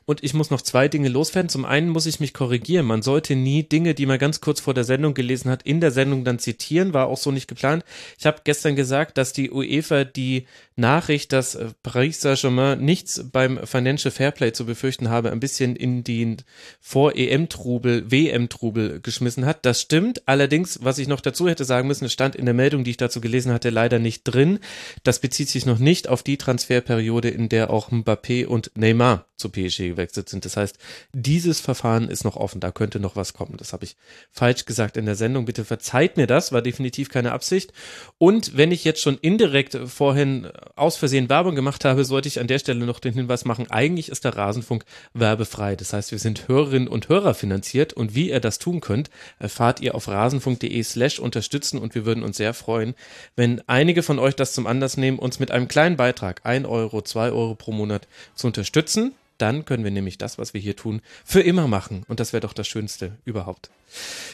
Und 0.04 0.22
ich 0.22 0.34
muss 0.34 0.50
noch 0.50 0.60
zwei 0.60 0.88
Dinge 0.88 1.08
loswerden. 1.08 1.48
Zum 1.48 1.64
einen 1.64 1.88
muss 1.88 2.04
ich 2.04 2.20
mich 2.20 2.34
korrigieren. 2.34 2.84
Man 2.84 3.00
sollte 3.00 3.34
nie 3.34 3.62
Dinge, 3.62 3.94
die 3.94 4.04
man 4.04 4.18
ganz 4.18 4.40
kurz 4.42 4.60
vor 4.60 4.74
der 4.74 4.84
Sendung 4.84 5.14
gelesen 5.14 5.50
hat, 5.50 5.62
in 5.62 5.80
der 5.80 5.90
Sendung 5.90 6.24
dann 6.24 6.38
zitieren. 6.38 6.92
War 6.92 7.06
auch 7.06 7.16
so 7.16 7.30
nicht 7.30 7.48
geplant. 7.48 7.84
Ich 8.18 8.26
habe 8.26 8.42
gestern 8.44 8.76
gesagt, 8.76 9.16
dass 9.16 9.32
die 9.32 9.50
UEFA 9.50 10.04
die 10.04 10.46
Nachricht, 10.76 11.32
dass 11.32 11.54
äh, 11.54 11.68
Paris 11.82 12.20
Saint-Germain 12.20 12.80
nichts 12.80 13.24
beim 13.32 13.64
Financial 13.64 14.10
Fairplay 14.10 14.52
zu 14.52 14.66
befürchten 14.66 15.08
habe, 15.08 15.32
ein 15.32 15.40
bisschen 15.40 15.76
in 15.76 16.04
den 16.04 16.38
Vor-EM-Trubel, 16.80 18.10
WM-Trubel 18.10 19.00
geschmissen 19.00 19.46
hat. 19.46 19.64
Das 19.64 19.80
stimmt. 19.80 20.26
Allerdings, 20.26 20.80
was 20.82 20.98
ich 20.98 21.08
noch 21.08 21.20
dazu 21.20 21.48
hätte 21.48 21.64
sagen 21.64 21.88
müssen, 21.88 22.04
es 22.04 22.12
stand 22.12 22.36
in 22.36 22.44
der 22.44 22.54
Meldung, 22.54 22.84
die 22.84 22.90
ich 22.90 22.96
dazu 22.96 23.20
gelesen 23.20 23.52
hatte, 23.52 23.70
leider 23.70 23.98
nicht 23.98 24.24
drin. 24.24 24.58
Das 25.04 25.20
bezieht 25.20 25.48
sich 25.48 25.64
noch 25.64 25.78
nicht 25.78 26.08
auf 26.08 26.22
die 26.22 26.33
Transferperiode, 26.36 27.28
in 27.28 27.48
der 27.48 27.70
auch 27.70 27.90
Mbappé 27.90 28.46
und 28.46 28.70
Neymar 28.76 29.26
zu 29.36 29.48
PSG 29.48 29.88
gewechselt 29.88 30.28
sind. 30.28 30.44
Das 30.44 30.56
heißt, 30.56 30.78
dieses 31.12 31.60
Verfahren 31.60 32.08
ist 32.08 32.24
noch 32.24 32.36
offen. 32.36 32.60
Da 32.60 32.70
könnte 32.70 33.00
noch 33.00 33.16
was 33.16 33.32
kommen. 33.32 33.56
Das 33.56 33.72
habe 33.72 33.84
ich 33.84 33.96
falsch 34.30 34.64
gesagt 34.64 34.96
in 34.96 35.06
der 35.06 35.16
Sendung. 35.16 35.44
Bitte 35.44 35.64
verzeiht 35.64 36.16
mir 36.16 36.26
das. 36.26 36.52
War 36.52 36.62
definitiv 36.62 37.08
keine 37.08 37.32
Absicht. 37.32 37.72
Und 38.18 38.56
wenn 38.56 38.70
ich 38.70 38.84
jetzt 38.84 39.00
schon 39.00 39.18
indirekt 39.18 39.76
vorhin 39.86 40.48
aus 40.76 40.96
Versehen 40.96 41.28
Werbung 41.28 41.54
gemacht 41.54 41.84
habe, 41.84 42.04
sollte 42.04 42.28
ich 42.28 42.40
an 42.40 42.46
der 42.46 42.58
Stelle 42.58 42.86
noch 42.86 43.00
den 43.00 43.14
Hinweis 43.14 43.44
machen, 43.44 43.70
eigentlich 43.70 44.08
ist 44.08 44.24
der 44.24 44.36
Rasenfunk 44.36 44.84
werbefrei. 45.12 45.76
Das 45.76 45.92
heißt, 45.92 46.12
wir 46.12 46.18
sind 46.18 46.48
Hörerinnen 46.48 46.88
und 46.88 47.08
Hörer 47.08 47.34
finanziert 47.34 47.92
und 47.92 48.14
wie 48.14 48.30
ihr 48.30 48.40
das 48.40 48.58
tun 48.58 48.80
könnt, 48.80 49.10
erfahrt 49.38 49.80
ihr 49.80 49.94
auf 49.94 50.08
rasenfunk.de 50.08 50.82
slash 50.82 51.18
unterstützen 51.18 51.78
und 51.78 51.94
wir 51.94 52.06
würden 52.06 52.22
uns 52.22 52.36
sehr 52.36 52.54
freuen, 52.54 52.94
wenn 53.36 53.62
einige 53.66 54.02
von 54.02 54.18
euch 54.18 54.36
das 54.36 54.52
zum 54.52 54.66
Anlass 54.66 54.96
nehmen, 54.96 55.18
uns 55.18 55.38
mit 55.40 55.50
einem 55.50 55.68
kleinen 55.68 55.96
Beitrag, 55.96 56.13
ein 56.44 56.66
Euro, 56.66 57.02
zwei 57.02 57.30
Euro 57.30 57.54
pro 57.54 57.72
Monat 57.72 58.06
zu 58.34 58.46
unterstützen. 58.46 59.12
Dann 59.38 59.64
können 59.64 59.82
wir 59.82 59.90
nämlich 59.90 60.16
das, 60.16 60.38
was 60.38 60.54
wir 60.54 60.60
hier 60.60 60.76
tun, 60.76 61.00
für 61.24 61.40
immer 61.40 61.66
machen. 61.66 62.04
Und 62.06 62.20
das 62.20 62.32
wäre 62.32 62.40
doch 62.40 62.52
das 62.52 62.68
Schönste 62.68 63.12
überhaupt. 63.24 63.70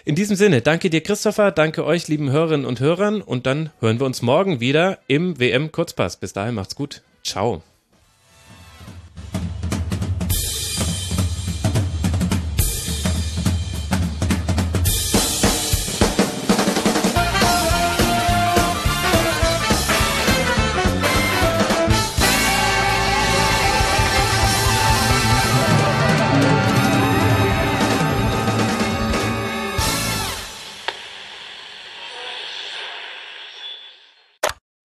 In 0.05 0.15
diesem 0.15 0.37
Sinne, 0.37 0.61
danke 0.61 0.91
dir, 0.91 1.03
Christopher, 1.03 1.53
danke 1.53 1.85
euch, 1.85 2.09
lieben 2.09 2.31
Hörerinnen 2.31 2.67
und 2.67 2.81
Hörern. 2.81 3.23
Und 3.23 3.47
dann 3.47 3.71
hören 3.81 3.99
wir 3.99 4.07
uns 4.07 4.21
morgen 4.21 4.61
wieder 4.61 4.99
im 5.07 5.39
WM 5.41 5.73
Kurzpass. 5.73 6.17
Bis 6.17 6.33
dahin 6.33 6.55
macht's 6.55 6.75
gut. 6.75 7.03
Ciao. 7.25 7.63